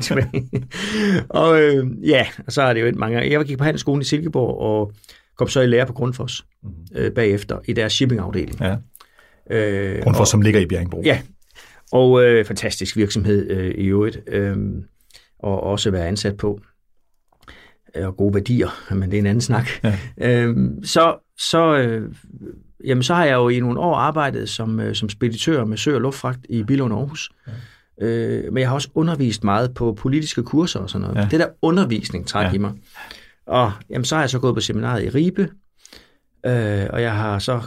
sagde. 0.04 0.26
Nej. 0.32 1.24
og 1.42 1.62
øh, 1.62 1.88
ja, 2.04 2.28
og 2.46 2.52
så 2.52 2.62
er 2.62 2.74
det 2.74 2.82
jo 2.82 2.92
mange 2.96 3.16
gange. 3.16 3.32
Jeg 3.32 3.46
gik 3.46 3.58
på 3.58 3.64
handelsskolen 3.64 4.02
i 4.02 4.06
Silkeborg, 4.06 4.60
og 4.60 4.92
kom 5.38 5.48
så 5.48 5.62
i 5.62 5.66
lære 5.66 5.86
på 5.86 5.94
Grundfos 5.94 6.46
mm. 6.64 6.70
øh, 6.96 7.12
bagefter 7.12 7.60
i 7.66 7.74
deres 7.74 7.94
shippingafdeling. 7.94 8.62
Ja. 8.62 8.76
Øh, 9.52 10.04
Grundfos, 10.04 10.20
og, 10.20 10.28
som 10.28 10.42
ligger 10.42 10.60
i 10.60 10.66
Bjergbro. 10.66 11.02
Ja, 11.06 11.22
og 11.92 12.24
øh, 12.24 12.46
fantastisk 12.46 12.98
virksomhed 12.98 13.52
øh, 13.52 13.72
i 13.76 13.86
øvrigt, 13.86 14.20
øh, 14.28 14.58
og 15.40 15.64
også 15.64 15.92
være 15.92 16.08
ansat 16.08 16.38
på 16.38 16.60
og 18.06 18.18
gode 18.18 18.34
værdier, 18.34 18.94
men 18.96 19.12
det 19.12 19.18
er 19.18 19.22
en 19.22 19.26
anden 19.26 19.42
snak. 19.42 19.68
Ja. 19.84 19.98
Øhm, 20.22 20.84
så, 20.84 21.16
så, 21.40 21.78
øh, 21.78 22.12
jamen, 22.86 23.04
så 23.04 23.14
har 23.14 23.26
jeg 23.26 23.34
jo 23.34 23.50
i 23.50 23.60
nogle 23.60 23.80
år 23.80 23.96
arbejdet 23.96 24.50
som, 24.50 24.80
øh, 24.80 24.96
som 24.96 25.10
speditør 25.10 25.66
med 25.66 25.78
sø- 25.78 25.96
og 25.96 26.02
luftfragt 26.02 26.40
i 26.50 26.64
Billund 26.64 26.94
Aarhus. 26.94 27.30
Ja. 27.48 28.06
Øh, 28.08 28.54
men 28.54 28.62
jeg 28.62 28.70
har 28.70 28.76
også 28.76 28.90
undervist 28.96 29.44
meget 29.44 29.74
på 29.74 29.94
politiske 29.94 30.44
kurser 30.44 30.80
og 30.80 30.90
sådan 30.90 31.08
noget. 31.08 31.22
Ja. 31.22 31.28
Det 31.32 31.40
der 31.40 31.48
undervisning 31.62 32.28
trækker 32.28 32.50
ja. 32.50 32.56
i 32.56 32.58
mig. 32.58 32.72
Og 33.48 33.72
jamen, 33.90 34.06
så 34.06 34.16
har 34.16 34.22
jeg 34.22 34.30
så 34.30 34.40
gået 34.40 34.56
på 34.56 34.62
seminaret 34.62 35.04
i 35.04 35.10
Ribe, 35.10 35.50
øh, 36.46 36.88
og 36.90 37.02
jeg 37.02 37.16
har 37.16 37.40
så 37.40 37.62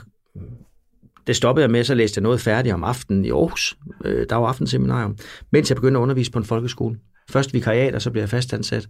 det 1.26 1.37
stoppede 1.37 1.62
jeg 1.62 1.70
med, 1.70 1.84
så 1.84 1.94
læste 1.94 2.18
jeg 2.18 2.22
noget 2.22 2.40
færdigt 2.40 2.75
om 2.75 2.84
aftenen 2.84 3.25
i 3.25 3.30
Aarhus. 3.30 3.76
Øh, 4.04 4.26
der 4.30 4.37
var 4.37 4.49
aftenseminarium, 4.49 5.16
mens 5.50 5.70
jeg 5.70 5.76
begyndte 5.76 5.99
at 5.99 6.02
undervise 6.02 6.30
på 6.30 6.38
en 6.38 6.44
folkeskole. 6.44 6.99
Først 7.30 7.54
vikariat, 7.54 7.94
og 7.94 8.02
så 8.02 8.10
blev 8.10 8.22
jeg 8.22 8.28
fastansat. 8.28 8.88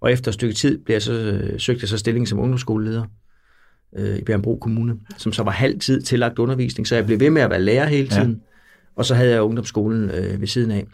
Og 0.00 0.12
efter 0.12 0.30
et 0.30 0.34
stykke 0.34 0.54
tid 0.54 0.78
blev 0.84 0.94
jeg 0.94 1.02
så, 1.02 1.12
øh, 1.12 1.60
søgte 1.60 1.82
jeg 1.82 1.88
så 1.88 1.98
stilling 1.98 2.28
som 2.28 2.38
ungdomsskoleleder. 2.38 3.04
øh, 3.96 4.18
i 4.18 4.22
Bjergbro 4.22 4.56
Kommune, 4.56 4.96
som 5.16 5.32
så 5.32 5.42
var 5.42 5.50
halv 5.50 5.80
tid 5.80 6.02
tillagt 6.02 6.38
undervisning, 6.38 6.86
så 6.86 6.94
jeg 6.94 7.06
blev 7.06 7.20
ved 7.20 7.30
med 7.30 7.42
at 7.42 7.50
være 7.50 7.62
lærer 7.62 7.86
hele 7.86 8.08
tiden, 8.08 8.30
ja. 8.30 8.36
og 8.96 9.04
så 9.04 9.14
havde 9.14 9.30
jeg 9.30 9.42
ungdomsskolen 9.42 10.10
øh, 10.10 10.40
ved 10.40 10.46
siden 10.46 10.70
af. 10.70 10.86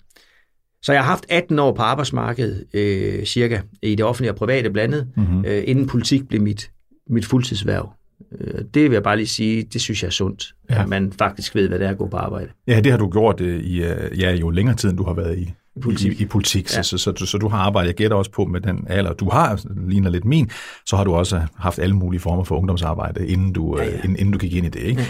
Så 0.83 0.93
jeg 0.93 1.03
har 1.03 1.09
haft 1.11 1.27
18 1.29 1.59
år 1.59 1.73
på 1.73 1.83
arbejdsmarkedet, 1.83 2.67
øh, 2.75 3.25
cirka, 3.25 3.61
i 3.83 3.95
det 3.95 4.05
offentlige 4.05 4.33
og 4.33 4.37
private 4.37 4.71
blandet, 4.71 5.09
mm-hmm. 5.17 5.45
øh, 5.45 5.63
inden 5.67 5.87
politik 5.87 6.29
blev 6.29 6.41
mit, 6.41 6.71
mit 7.11 7.27
fuldtidsværv. 7.27 7.93
Øh, 8.41 8.65
det 8.75 8.83
vil 8.83 8.93
jeg 8.93 9.03
bare 9.03 9.17
lige 9.17 9.27
sige, 9.27 9.63
det 9.63 9.81
synes 9.81 10.03
jeg 10.03 10.09
er 10.09 10.13
sundt, 10.13 10.55
ja. 10.71 10.83
at 10.83 10.89
man 10.89 11.13
faktisk 11.13 11.55
ved, 11.55 11.69
hvad 11.69 11.79
det 11.79 11.87
er 11.87 11.91
at 11.91 11.99
gå 11.99 12.09
på 12.09 12.17
arbejde. 12.17 12.49
Ja, 12.67 12.81
det 12.81 12.93
har 12.93 12.99
du 12.99 13.11
gjort 13.11 13.41
øh, 13.41 13.61
i 13.61 13.83
øh, 13.83 14.21
ja, 14.21 14.33
jo 14.35 14.51
længere 14.51 14.77
tid, 14.77 14.91
end 14.91 14.99
du 14.99 15.05
har 15.05 15.15
været 15.15 15.39
i, 15.39 15.53
I 15.77 15.81
politik. 15.81 16.21
I, 16.21 16.23
i 16.23 16.27
politik. 16.27 16.77
Ja. 16.77 16.83
Så, 16.83 16.99
så, 16.99 17.13
så, 17.17 17.27
så 17.27 17.39
du 17.39 17.49
har 17.49 17.59
arbejdet, 17.59 17.89
jeg 17.89 17.95
gætter 17.95 18.17
også 18.17 18.31
på 18.31 18.45
med 18.45 18.61
den 18.61 18.87
alder, 18.89 19.13
du 19.13 19.31
har, 19.31 19.61
ligner 19.89 20.11
lidt 20.11 20.25
min, 20.25 20.51
så 20.87 20.97
har 20.97 21.05
du 21.05 21.15
også 21.15 21.43
haft 21.57 21.79
alle 21.79 21.97
mulige 21.97 22.21
former 22.21 22.45
for 22.45 22.57
ungdomsarbejde, 22.57 23.29
inden 23.29 23.53
du, 23.53 23.79
ja, 23.79 23.85
ja. 23.85 23.91
Inden, 23.91 24.17
inden 24.17 24.33
du 24.33 24.39
gik 24.39 24.55
ind 24.55 24.67
i 24.67 24.69
det. 24.69 24.81
Ikke? 24.81 25.01
Ja. 25.01 25.07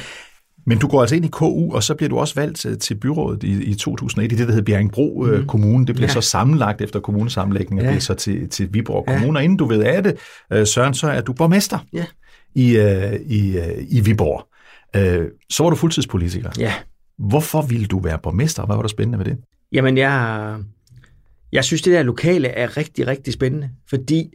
Men 0.68 0.78
du 0.78 0.88
går 0.88 1.00
altså 1.00 1.16
ind 1.16 1.25
i 1.25 1.28
KU, 1.28 1.75
og 1.75 1.82
så 1.82 1.94
bliver 1.94 2.08
du 2.08 2.18
også 2.18 2.35
valgt 2.35 2.58
til, 2.58 2.78
til 2.78 2.94
byrådet 2.94 3.42
i, 3.42 3.64
i 3.64 3.75
2001 3.75 4.32
i 4.32 4.37
det, 4.37 4.46
der 4.46 4.52
hedder 4.52 4.64
Bjerringbro 4.64 5.26
mm. 5.26 5.46
Kommune. 5.46 5.87
Det 5.87 5.94
bliver 5.94 6.08
ja. 6.08 6.12
så 6.12 6.20
sammenlagt 6.20 6.80
efter 6.80 7.00
kommunesammenlægningen, 7.00 7.78
og 7.78 7.85
ja. 7.85 7.90
bliver 7.90 8.00
så 8.00 8.14
til, 8.14 8.49
til 8.49 8.68
Viborg 8.73 9.04
ja. 9.08 9.18
Kommune. 9.18 9.38
Og 9.38 9.44
inden 9.44 9.58
du 9.58 9.64
ved 9.64 9.82
af 9.82 10.02
det, 10.02 10.18
Søren, 10.68 10.94
så 10.94 11.08
er 11.08 11.20
du 11.20 11.32
borgmester. 11.32 11.78
Ja 11.92 12.04
i, 12.56 12.76
øh, 12.76 13.20
i, 13.26 13.58
øh, 13.58 13.85
i 13.88 14.00
Viborg. 14.00 14.46
Øh, 14.96 15.28
så 15.50 15.62
var 15.62 15.70
du 15.70 15.76
fuldtidspolitiker. 15.76 16.50
Ja. 16.58 16.73
Hvorfor 17.18 17.62
ville 17.62 17.87
du 17.87 17.99
være 17.99 18.18
borgmester? 18.23 18.66
Hvad 18.66 18.76
var 18.76 18.82
der 18.82 18.88
spændende 18.88 19.18
ved 19.18 19.25
det? 19.25 19.37
Jamen, 19.76 19.97
jeg, 19.97 20.59
jeg 21.52 21.64
synes, 21.64 21.83
det 21.83 21.92
der 21.92 22.02
lokale 22.02 22.49
er 22.49 22.76
rigtig, 22.76 23.06
rigtig 23.06 23.33
spændende, 23.33 23.71
fordi 23.90 24.33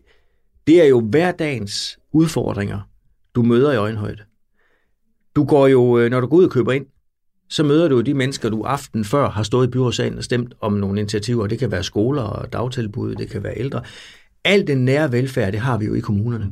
det 0.68 0.82
er 0.82 0.86
jo 0.86 1.02
hverdagens 1.02 2.00
udfordringer, 2.12 2.80
du 3.36 3.44
møder 3.44 3.72
i 3.72 3.76
øjenhøjde. 3.76 4.24
Du 5.36 5.46
går 5.46 5.68
jo, 5.68 6.00
øh, 6.00 6.12
når 6.12 6.20
du 6.20 6.28
går 6.28 6.38
ud 6.38 6.44
og 6.44 6.52
køber 6.52 6.72
ind, 6.72 6.86
så 7.50 7.64
møder 7.64 7.88
du 7.88 8.02
de 8.02 8.14
mennesker, 8.14 8.50
du 8.50 8.64
aften 8.64 9.06
før 9.06 9.30
har 9.30 9.44
stået 9.44 9.68
i 9.68 9.70
byrådsalen 9.70 10.18
og 10.18 10.24
stemt 10.24 10.54
om 10.62 10.74
nogle 10.74 11.00
initiativer. 11.00 11.48
Det 11.48 11.60
kan 11.60 11.72
være 11.72 11.84
skoler 11.84 12.22
og 12.22 12.54
dagtilbud, 12.54 13.16
det 13.16 13.30
kan 13.30 13.44
være 13.44 13.58
ældre. 13.58 13.82
Al 14.44 14.68
den 14.68 14.86
nære 14.86 15.12
velfærd, 15.12 15.52
det 15.52 15.60
har 15.60 15.78
vi 15.78 15.86
jo 15.86 15.94
i 15.94 16.00
kommunerne. 16.00 16.52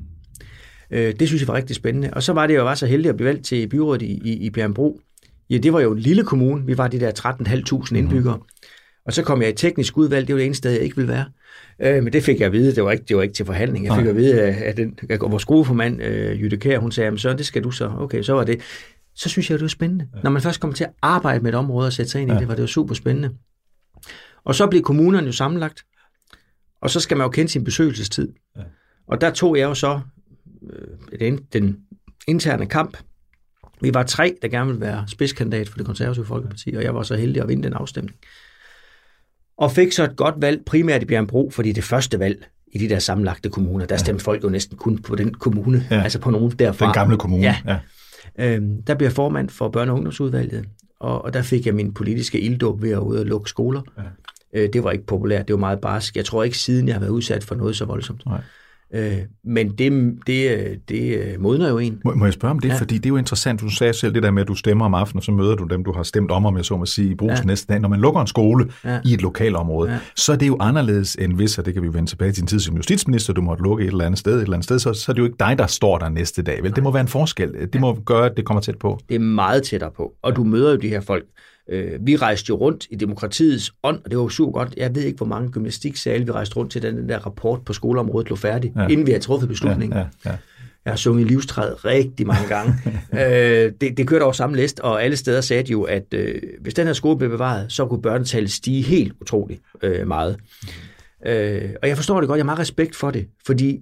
Øh, 0.91 1.13
det 1.19 1.27
synes 1.27 1.41
jeg 1.41 1.48
var 1.48 1.53
rigtig 1.53 1.75
spændende. 1.75 2.10
Og 2.13 2.24
så 2.24 2.34
var 2.34 2.48
det 2.48 2.55
jo 2.55 2.63
var 2.63 2.75
så 2.75 2.86
heldig 2.86 3.10
at 3.10 3.15
blive 3.15 3.27
valgt 3.27 3.46
til 3.46 3.67
byrådet 3.67 4.01
i, 4.01 4.22
i, 4.24 4.34
i 4.34 4.50
Bjergbro. 4.50 5.01
Ja, 5.50 5.58
det 5.58 5.74
var 5.74 5.79
jo 5.79 5.91
en 5.91 6.00
lille 6.00 6.24
kommune. 6.24 6.65
Vi 6.65 6.77
var 6.77 6.88
de 6.88 7.00
der 7.00 7.12
13.500 7.91 7.96
indbyggere. 7.96 8.38
Mm. 8.38 8.43
Og 9.10 9.13
så 9.13 9.24
kom 9.24 9.42
jeg 9.42 9.50
i 9.50 9.54
teknisk 9.54 9.98
udvalg. 9.98 10.28
Det 10.28 10.36
var 10.36 10.39
det 10.39 10.46
eneste 10.46 10.58
sted, 10.58 10.72
jeg 10.72 10.82
ikke 10.82 10.96
ville 10.96 11.12
være. 11.12 11.25
Øh, 11.80 12.04
men 12.04 12.13
det 12.13 12.24
fik 12.24 12.39
jeg 12.39 12.46
at 12.46 12.51
vide. 12.51 12.75
Det 12.75 12.84
var 12.84 12.92
ikke, 12.92 13.06
det 13.08 13.18
var 13.18 13.24
ikke 13.24 13.34
til 13.34 13.46
forhandling. 13.46 13.86
Jeg 13.86 13.96
fik 13.96 14.04
Nej. 14.04 14.10
at 14.10 14.16
vide, 14.16 14.42
at, 14.42 14.78
den, 14.78 15.00
at 15.10 15.22
vores 15.22 15.46
gruppeformand, 15.46 16.01
øh, 16.01 16.42
Jytte 16.42 16.58
Kær, 16.58 16.80
hun 16.80 16.92
sagde, 16.92 17.20
så 17.20 17.34
det 17.34 17.46
skal 17.46 17.63
du 17.63 17.72
så. 17.72 17.92
Okay, 17.98 18.24
så 18.24 18.34
var 18.34 18.44
det. 18.44 18.62
Så 19.16 19.30
synes 19.30 19.50
jeg, 19.50 19.60
det 19.60 19.62
var 19.62 19.70
spændende. 19.70 20.08
Ja. 20.16 20.20
Når 20.24 20.32
man 20.32 20.42
først 20.42 20.60
kommer 20.60 20.75
til 20.75 20.84
at 20.84 20.89
arbejde 21.01 21.44
med 21.44 21.50
et 21.50 21.56
område 21.56 21.88
og 21.88 21.94
sætte 21.94 22.12
sig 22.12 22.22
ind 22.22 22.32
ja. 22.32 22.38
i 22.38 22.39
det, 22.39 22.48
var 22.48 22.56
det 22.56 22.62
jo 22.62 22.68
super 22.68 22.94
spændende. 22.94 23.30
Og 24.44 24.56
så 24.56 24.68
blev 24.68 24.82
kommunerne 24.82 25.28
jo 25.28 25.34
sammenlagt. 25.34 25.86
Og 26.82 26.89
så 26.89 27.00
skal 27.00 27.18
man 27.18 27.25
jo 27.25 27.30
kende 27.30 27.51
sin 27.51 27.63
besøgelsestid. 27.63 28.34
Ja. 28.58 28.62
Og 29.08 29.22
der 29.22 29.32
tog 29.32 29.58
jeg 29.58 29.63
jo 29.63 29.74
så 29.74 30.00
øh, 30.74 31.20
den, 31.20 31.39
den 31.54 31.78
interne 32.28 32.66
kamp. 32.66 32.98
Vi 33.82 33.94
var 33.94 34.04
tre, 34.04 34.36
der 34.42 34.48
gerne 34.48 34.68
ville 34.68 34.82
være 34.82 35.04
spidskandidat 35.08 35.70
for 35.70 35.78
det 35.78 35.86
konservative 35.86 36.25
Folkeparti, 36.25 36.74
og 36.78 36.84
jeg 36.84 36.96
var 36.96 37.04
så 37.04 37.16
heldig 37.16 37.42
at 37.42 37.48
vinde 37.48 37.63
den 37.63 37.74
afstemning. 37.74 38.16
Og 39.60 39.72
fik 39.72 39.92
så 39.92 40.04
et 40.04 40.16
godt 40.16 40.36
valg, 40.38 40.66
primært 40.66 41.01
i 41.01 41.06
Bjergbro, 41.06 41.50
fordi 41.50 41.72
det 41.72 41.84
første 41.84 42.20
valg 42.20 42.46
i 42.72 42.78
de 42.78 42.89
der 42.89 43.00
sammenlagte 43.00 43.50
kommuner, 43.50 43.86
der 43.86 43.98
stemte 43.98 44.24
folk 44.24 44.44
jo 44.44 44.50
næsten 44.50 44.78
kun 44.78 44.98
på 44.98 45.16
den 45.16 45.34
kommune, 45.34 45.86
ja. 45.92 46.01
altså 46.01 46.20
på 46.20 46.32
nogen 46.32 46.51
derfra. 46.51 46.86
Den 46.86 46.94
gamle 46.94 47.18
kommune, 47.18 47.44
ja. 47.44 47.56
ja. 47.68 47.80
Øhm, 48.39 48.84
der 48.84 48.96
bliver 48.96 49.10
formand 49.10 49.50
for 49.50 49.72
børne- 49.78 49.89
og 49.89 49.96
ungdomsudvalget, 49.96 50.66
og, 51.00 51.25
og 51.25 51.34
der 51.34 51.42
fik 51.42 51.66
jeg 51.66 51.75
min 51.75 51.94
politiske 51.94 52.39
ilddåb 52.39 52.82
ved 52.82 52.92
at 52.92 52.98
ud 52.98 53.18
og 53.18 53.25
lukke 53.25 53.50
skoler. 53.50 53.82
Ja. 53.98 54.04
Øh, 54.62 54.70
det 54.74 54.84
var 54.84 54.92
ikke 54.92 55.06
populært, 55.06 55.48
det 55.48 55.54
var 55.54 55.60
meget 55.60 55.80
barsk. 55.82 56.16
Jeg 56.16 56.25
tror 56.25 56.44
ikke 56.44 56.58
siden, 56.58 56.88
jeg 56.88 56.96
har 56.96 57.00
været 57.00 57.12
udsat 57.12 57.44
for 57.44 57.56
noget 57.56 57.75
så 57.75 57.86
voldsomt. 57.86 58.25
Nej. 58.25 58.42
Øh, 58.93 59.17
men 59.43 59.69
det, 59.69 60.17
det, 60.27 60.79
det 60.89 61.17
øh, 61.17 61.41
modner 61.41 61.69
jo 61.69 61.77
en. 61.77 62.01
Må, 62.05 62.15
må 62.15 62.25
jeg 62.25 62.34
spørge 62.34 62.51
om 62.51 62.60
det? 62.60 62.69
Ja. 62.69 62.75
Fordi 62.75 62.98
det 62.98 63.05
er 63.05 63.10
jo 63.10 63.17
interessant. 63.17 63.62
Du 63.62 63.69
sagde 63.69 63.93
selv 63.93 64.13
det 64.13 64.24
der 64.24 64.31
med, 64.31 64.41
at 64.41 64.48
du 64.48 64.55
stemmer 64.55 64.86
om 64.86 64.93
aftenen, 64.93 65.17
og 65.17 65.24
så 65.24 65.31
møder 65.31 65.55
du 65.55 65.63
dem, 65.63 65.84
du 65.84 65.93
har 65.93 66.03
stemt 66.03 66.31
om, 66.31 66.46
om 66.46 66.58
jeg 66.58 66.65
så 66.65 66.77
må 66.77 66.86
sige, 66.86 67.12
i 67.12 67.15
brugs 67.15 67.39
ja. 67.39 67.46
næste 67.46 67.74
dag. 67.74 67.79
Når 67.79 67.89
man 67.89 68.00
lukker 68.00 68.22
en 68.22 68.27
skole 68.27 68.69
ja. 68.86 69.00
i 69.05 69.13
et 69.13 69.22
lokalområde, 69.22 69.91
ja. 69.91 69.98
så 70.15 70.31
er 70.31 70.36
det 70.36 70.48
jo 70.48 70.58
anderledes 70.60 71.15
end 71.15 71.34
hvis, 71.34 71.58
og 71.58 71.65
det 71.65 71.74
kan 71.74 71.84
vi 71.84 71.86
jo 71.86 71.91
vende 71.91 72.10
tilbage 72.10 72.31
til 72.31 72.41
din 72.41 72.48
tid 72.48 72.60
som 72.60 72.75
justitsminister, 72.75 73.34
du 73.34 73.41
måtte 73.41 73.63
lukke 73.63 73.84
et 73.84 73.88
eller 73.88 74.05
andet 74.05 74.19
sted, 74.19 74.36
et 74.36 74.41
eller 74.41 74.53
andet 74.53 74.63
sted, 74.63 74.79
så, 74.79 74.93
så 74.93 75.12
er 75.12 75.13
det 75.13 75.19
jo 75.19 75.25
ikke 75.25 75.38
dig, 75.39 75.58
der 75.58 75.67
står 75.67 75.98
der 75.98 76.10
næste 76.10 76.41
dag. 76.41 76.63
Vel? 76.63 76.75
Det 76.75 76.84
må 76.84 76.91
være 76.91 77.01
en 77.01 77.08
forskel. 77.08 77.53
Det 77.53 77.75
ja. 77.75 77.79
må 77.79 77.93
gøre, 78.05 78.25
at 78.25 78.38
det 78.38 78.46
kommer 78.46 78.62
tæt 78.62 78.77
på. 78.77 79.00
Det 79.10 79.15
er 79.15 79.19
meget 79.19 79.63
tættere 79.63 79.91
på. 79.91 80.13
Og 80.24 80.31
ja. 80.31 80.36
du 80.36 80.43
møder 80.43 80.72
jo 80.72 80.77
de 80.77 80.89
her 80.89 81.01
folk, 81.01 81.25
Øh, 81.72 82.00
vi 82.02 82.16
rejste 82.16 82.50
jo 82.50 82.56
rundt 82.56 82.88
i 82.90 82.96
demokratiets 82.96 83.74
ånd, 83.84 84.02
og 84.06 84.12
det 84.12 84.18
var 84.18 84.24
jo 84.24 84.30
super 84.30 84.52
godt. 84.52 84.74
Jeg 84.78 84.96
ved 84.96 85.04
ikke, 85.04 85.18
hvor 85.18 85.26
mange 85.26 85.52
gymnastiksale 85.52 86.26
vi 86.26 86.32
rejste 86.32 86.56
rundt 86.56 86.72
til, 86.72 86.82
den, 86.82 86.98
den 86.98 87.10
der 87.10 87.18
rapport 87.18 87.62
på 87.66 87.74
skoleområdet 87.74 88.30
lå 88.30 88.36
færdig, 88.36 88.74
ja. 88.76 88.88
inden 88.88 89.06
vi 89.06 89.12
havde 89.12 89.24
truffet 89.24 89.50
beslutningen. 89.50 89.98
Ja, 89.98 90.06
ja, 90.26 90.32
ja. 90.32 90.38
Jeg 90.86 90.92
har 90.92 90.98
sunget 90.98 91.28
livstræet 91.28 91.86
rigtig 91.86 92.28
mange 92.28 92.48
gange. 92.48 92.74
øh, 93.14 93.72
det, 93.82 93.98
det 93.98 94.08
kørte 94.08 94.24
over 94.24 94.32
samme 94.32 94.56
list, 94.56 94.80
og 94.80 95.04
alle 95.04 95.18
steder 95.18 95.42
sagde 95.42 95.64
de 95.64 95.72
jo, 95.72 95.84
at 95.84 96.14
øh, 96.14 96.42
hvis 96.62 96.74
den 96.74 96.88
her 96.88 96.94
skole 96.94 97.18
blev 97.18 97.30
bevaret, 97.30 97.72
så 97.72 97.86
kunne 97.86 98.02
børnetallet 98.02 98.52
stige 98.52 98.82
helt 98.82 99.14
utroligt 99.22 99.62
øh, 99.82 100.08
meget. 100.08 100.38
Øh, 101.26 101.70
og 101.82 101.88
jeg 101.88 101.98
forstår 101.98 102.20
det 102.22 102.28
godt, 102.28 102.38
jeg 102.38 102.44
har 102.44 102.46
meget 102.46 102.60
respekt 102.60 102.96
for 102.96 103.12
det, 103.12 103.28
fordi 103.46 103.80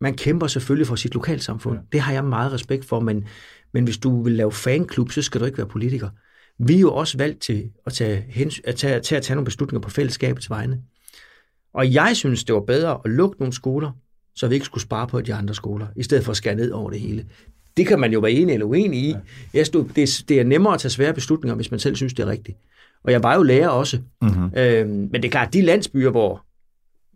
man 0.00 0.14
kæmper 0.14 0.46
selvfølgelig 0.46 0.86
for 0.86 0.96
sit 0.96 1.14
lokalsamfund. 1.14 1.78
Ja. 1.78 1.82
Det 1.92 2.00
har 2.00 2.12
jeg 2.12 2.24
meget 2.24 2.52
respekt 2.52 2.84
for, 2.84 3.00
men, 3.00 3.24
men 3.74 3.84
hvis 3.84 3.98
du 3.98 4.22
vil 4.22 4.32
lave 4.32 4.52
fanklub, 4.52 5.10
så 5.10 5.22
skal 5.22 5.40
du 5.40 5.46
ikke 5.46 5.58
være 5.58 5.66
politiker. 5.66 6.08
Vi 6.58 6.76
er 6.76 6.80
jo 6.80 6.94
også 6.94 7.18
valgt 7.18 7.40
til 7.40 7.70
at 7.86 7.92
tage, 7.92 8.24
hens- 8.28 8.60
at 8.64 8.76
tage, 8.76 9.00
til 9.00 9.14
at 9.14 9.22
tage 9.22 9.34
nogle 9.34 9.44
beslutninger 9.44 9.80
på 9.82 9.90
fællesskabets 9.90 10.50
vegne. 10.50 10.80
Og 11.74 11.94
jeg 11.94 12.16
synes, 12.16 12.44
det 12.44 12.54
var 12.54 12.60
bedre 12.60 13.00
at 13.04 13.10
lukke 13.10 13.36
nogle 13.38 13.52
skoler, 13.52 13.90
så 14.34 14.48
vi 14.48 14.54
ikke 14.54 14.66
skulle 14.66 14.82
spare 14.82 15.06
på 15.06 15.20
de 15.20 15.34
andre 15.34 15.54
skoler, 15.54 15.86
i 15.96 16.02
stedet 16.02 16.24
for 16.24 16.30
at 16.30 16.36
skære 16.36 16.54
ned 16.54 16.70
over 16.70 16.90
det 16.90 17.00
hele. 17.00 17.26
Det 17.76 17.86
kan 17.86 18.00
man 18.00 18.12
jo 18.12 18.20
være 18.20 18.32
enig 18.32 18.52
eller 18.52 18.66
uenig 18.66 19.00
i. 19.00 19.14
Jeg 19.54 19.66
stod, 19.66 19.84
det, 19.96 20.02
er, 20.02 20.24
det 20.28 20.40
er 20.40 20.44
nemmere 20.44 20.74
at 20.74 20.80
tage 20.80 20.90
svære 20.90 21.14
beslutninger, 21.14 21.54
hvis 21.54 21.70
man 21.70 21.80
selv 21.80 21.96
synes, 21.96 22.14
det 22.14 22.22
er 22.22 22.26
rigtigt. 22.26 22.58
Og 23.04 23.12
jeg 23.12 23.22
var 23.22 23.34
jo 23.34 23.42
lærer 23.42 23.68
også. 23.68 23.98
Mm-hmm. 24.22 24.50
Øhm, 24.56 24.88
men 24.88 25.14
det 25.14 25.24
er 25.24 25.30
klart, 25.30 25.52
de 25.52 25.62
landsbyer, 25.62 26.10
hvor 26.10 26.43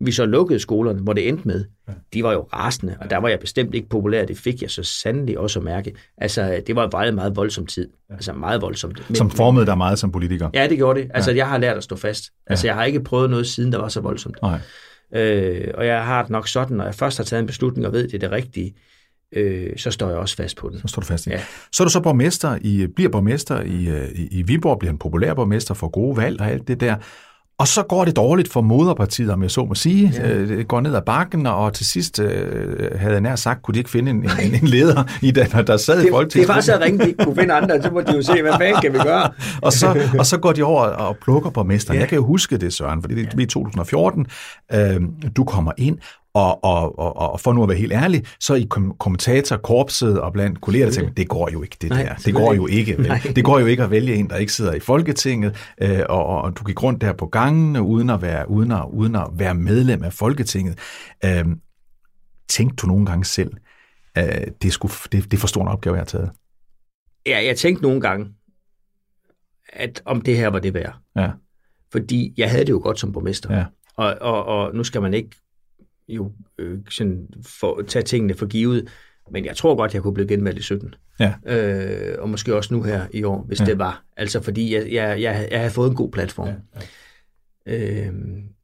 vi 0.01 0.13
så 0.13 0.27
lukkede 0.27 0.59
skolerne, 0.59 1.01
hvor 1.01 1.13
det 1.13 1.29
endte 1.29 1.49
med, 1.49 1.65
de 2.13 2.23
var 2.23 2.33
jo 2.33 2.49
rasende, 2.53 2.97
og 3.01 3.11
der 3.11 3.17
var 3.17 3.29
jeg 3.29 3.39
bestemt 3.41 3.75
ikke 3.75 3.89
populær. 3.89 4.25
Det 4.25 4.39
fik 4.39 4.63
jeg 4.63 4.71
så 4.71 4.83
sandelig 4.83 5.39
også 5.39 5.59
at 5.59 5.65
mærke. 5.65 5.95
Altså, 6.19 6.63
det 6.67 6.77
var 6.77 6.85
en 6.85 6.91
meget, 6.93 7.15
meget 7.15 7.37
voldsom 7.37 7.67
tid. 7.67 7.89
Altså, 8.11 8.33
meget 8.33 8.63
voldsomt. 8.63 9.03
Men, 9.09 9.17
som 9.17 9.31
formede 9.31 9.67
dig 9.67 9.79
meget 9.79 9.99
som 9.99 10.13
politiker? 10.13 10.51
Ja, 10.55 10.67
det 10.69 10.77
gjorde 10.77 11.01
det. 11.01 11.11
Altså, 11.15 11.31
ja. 11.31 11.37
jeg 11.37 11.49
har 11.49 11.59
lært 11.59 11.77
at 11.77 11.85
stå 11.85 11.97
fast. 11.97 12.25
Altså, 12.47 12.67
ja. 12.67 12.71
jeg 12.73 12.79
har 12.79 12.85
ikke 12.85 13.01
prøvet 13.01 13.31
noget 13.31 13.47
siden, 13.47 13.73
der 13.73 13.79
var 13.79 13.89
så 13.89 14.01
voldsomt. 14.01 14.37
Nej. 14.43 14.61
Øh, 15.15 15.69
og 15.75 15.87
jeg 15.87 16.05
har 16.05 16.23
det 16.23 16.31
nok 16.31 16.49
sådan, 16.49 16.77
når 16.77 16.85
jeg 16.85 16.95
først 16.95 17.17
har 17.17 17.25
taget 17.25 17.41
en 17.41 17.47
beslutning 17.47 17.87
og 17.87 17.93
ved, 17.93 18.09
det 18.09 18.15
er 18.15 18.19
det 18.19 18.31
rigtige, 18.31 18.75
øh, 19.37 19.77
så 19.77 19.91
står 19.91 20.09
jeg 20.09 20.19
også 20.19 20.37
fast 20.37 20.57
på 20.57 20.69
den. 20.69 20.81
Så 20.81 20.89
står 20.89 21.01
du 21.01 21.07
fast 21.07 21.27
i 21.27 21.31
ja. 21.31 21.41
Så 21.73 21.83
er 21.83 21.85
du 21.85 21.91
så 21.91 22.01
borgmester 22.01 22.59
i, 22.61 22.87
bliver 22.87 23.11
borgmester 23.11 23.61
i, 23.61 23.89
øh, 23.89 24.09
i, 24.15 24.29
i 24.31 24.43
Viborg, 24.43 24.79
bliver 24.79 24.93
en 24.93 24.99
populær 24.99 25.35
borgmester, 25.35 25.75
for 25.75 25.89
gode 25.89 26.17
valg 26.17 26.41
og 26.41 26.51
alt 26.51 26.69
det 26.69 26.81
der. 26.81 26.97
Og 27.59 27.69
så 27.69 27.83
går 27.83 28.05
det 28.05 28.17
dårligt 28.17 28.53
for 28.53 28.61
moderpartiet, 28.61 29.31
om 29.31 29.43
jeg 29.43 29.51
så 29.51 29.65
må 29.65 29.75
sige. 29.75 30.13
Ja. 30.17 30.29
Øh, 30.29 30.49
det 30.49 30.69
går 30.69 30.81
ned 30.81 30.95
ad 30.95 31.03
bakken, 31.03 31.47
og 31.47 31.73
til 31.73 31.87
sidst 31.87 32.21
øh, 32.21 32.99
havde 32.99 33.13
jeg 33.13 33.21
nær 33.21 33.37
sagt, 33.37 33.63
kunne 33.63 33.75
de 33.75 33.79
ikke 33.79 33.91
finde 33.91 34.11
en, 34.11 34.17
en, 34.17 34.55
en 34.63 34.69
leder, 34.69 35.05
i 35.23 35.31
den, 35.31 35.47
der 35.67 35.77
sad 35.77 35.99
det, 35.99 36.07
i 36.07 36.11
Folketinget. 36.11 36.49
Det 36.49 36.55
var 36.55 36.61
så 36.61 36.79
ringe, 36.81 37.05
de 37.05 37.09
ikke 37.09 37.25
kunne 37.25 37.37
finde 37.37 37.55
andre, 37.55 37.83
så 37.83 37.91
må 37.91 38.01
de 38.01 38.17
jo 38.17 38.23
se, 38.23 38.43
hvad 38.43 38.53
fanden 38.59 38.81
kan 38.83 38.93
vi 38.93 38.99
gøre. 38.99 39.31
og, 39.63 39.73
så, 39.73 40.09
og 40.19 40.27
så 40.27 40.39
går 40.39 40.53
de 40.53 40.63
over 40.63 40.83
og 40.83 41.17
plukker 41.17 41.51
borgmesteren. 41.51 41.95
Ja. 41.95 42.01
Jeg 42.01 42.09
kan 42.09 42.17
jo 42.17 42.25
huske 42.25 42.57
det, 42.57 42.73
Søren, 42.73 43.03
fordi 43.03 43.15
det 43.15 43.35
er 43.35 43.41
i 43.41 43.47
2014. 43.47 44.27
Øh, 44.73 45.01
du 45.37 45.45
kommer 45.45 45.73
ind, 45.79 45.99
og, 46.39 46.65
og, 46.65 46.99
og, 46.99 47.33
og 47.33 47.41
for 47.41 47.53
nu 47.53 47.63
at 47.63 47.69
være 47.69 47.79
helt 47.79 47.93
ærlig, 47.93 48.27
så 48.41 48.55
i 48.55 48.67
kommentatorkorpset 48.99 50.21
og 50.21 50.33
blandt 50.33 50.61
kolleger, 50.61 50.87
der 50.87 50.93
tænker, 50.93 51.13
det 51.13 51.29
går 51.29 51.51
jo 51.53 51.63
ikke, 51.63 51.77
det 51.81 51.91
Nej, 51.91 52.03
der. 52.03 52.15
Det 52.15 52.35
går 52.35 52.55
jo 52.55 52.67
ikke. 52.67 52.99
Vel? 52.99 53.37
Det 53.37 53.45
går 53.45 53.59
jo 53.59 53.67
ikke 53.67 53.83
at 53.83 53.91
vælge 53.91 54.15
en, 54.15 54.31
der 54.31 54.37
ikke 54.37 54.53
sidder 54.53 54.73
i 54.73 54.81
Folketinget, 54.81 55.57
øh, 55.83 56.01
og, 56.09 56.27
og 56.27 56.57
du 56.59 56.65
gik 56.65 56.83
rundt 56.83 57.01
der 57.01 57.13
på 57.13 57.27
gangen, 57.27 57.77
uden 57.77 58.11
at 58.11 58.23
være, 58.23 58.51
uden 58.51 58.73
at, 58.73 58.85
uden 58.93 59.17
at 59.17 59.27
være 59.33 59.55
medlem 59.55 60.05
af 60.05 60.13
Folketinget. 60.13 60.79
Øh, 61.25 61.45
tænkte 62.49 62.77
du 62.77 62.87
nogle 62.87 63.07
gange 63.07 63.25
selv, 63.25 63.53
øh, 64.19 64.25
det, 64.63 64.73
skulle, 64.73 64.93
det, 65.13 65.25
det 65.25 65.35
er 65.35 65.41
for 65.41 65.49
stor 65.49 65.63
en 65.63 65.69
opgave, 65.69 65.95
jeg 65.95 66.01
har 66.01 66.07
taget? 66.07 66.31
Ja, 67.27 67.45
jeg 67.45 67.57
tænkte 67.57 67.83
nogle 67.83 68.01
gange, 68.01 68.27
at 69.73 70.03
om 70.05 70.21
det 70.21 70.37
her 70.37 70.49
var 70.49 70.59
det 70.59 70.75
værd. 70.75 70.95
Ja. 71.17 71.31
Fordi 71.93 72.35
jeg 72.37 72.51
havde 72.51 72.65
det 72.65 72.71
jo 72.71 72.81
godt 72.83 73.01
som 73.01 73.13
borgmester. 73.13 73.57
Ja. 73.57 73.65
Og, 73.97 74.17
og, 74.21 74.45
og 74.45 74.75
nu 74.75 74.85
skal 74.85 75.03
man 75.03 75.15
ikke 75.15 75.31
jo 76.09 76.33
øh, 76.59 76.79
sådan 76.91 77.29
for, 77.47 77.83
tage 77.89 78.03
tingene 78.03 78.35
for 78.35 78.47
givet. 78.47 78.89
Men 79.31 79.45
jeg 79.45 79.57
tror 79.57 79.77
godt, 79.77 79.95
jeg 79.95 80.03
kunne 80.03 80.15
blive 80.15 80.29
genvalgt 80.29 80.59
i 80.59 80.63
17. 80.63 80.95
Ja. 81.21 81.35
Øh, 81.47 82.17
og 82.19 82.29
måske 82.29 82.57
også 82.57 82.75
nu 82.75 82.83
her 82.83 83.07
i 83.13 83.25
år, 83.25 83.43
hvis 83.43 83.61
ja. 83.61 83.65
det 83.65 83.79
var. 83.79 84.05
Altså 84.17 84.41
fordi 84.41 84.75
jeg, 84.75 84.93
jeg, 84.93 85.23
jeg, 85.23 85.49
jeg 85.51 85.59
havde 85.59 85.73
fået 85.73 85.91
en 85.91 85.97
god 85.97 86.11
platform. 86.11 86.49
Ja. 86.49 86.55
Ja. 87.67 88.07
Øh, 88.07 88.15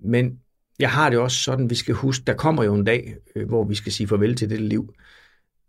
men 0.00 0.38
jeg 0.78 0.90
har 0.90 1.10
det 1.10 1.18
også 1.18 1.36
sådan, 1.36 1.70
vi 1.70 1.74
skal 1.74 1.94
huske, 1.94 2.24
der 2.26 2.34
kommer 2.34 2.64
jo 2.64 2.74
en 2.74 2.84
dag, 2.84 3.14
øh, 3.36 3.48
hvor 3.48 3.64
vi 3.64 3.74
skal 3.74 3.92
sige 3.92 4.06
farvel 4.06 4.34
til 4.34 4.50
det 4.50 4.60
liv. 4.60 4.94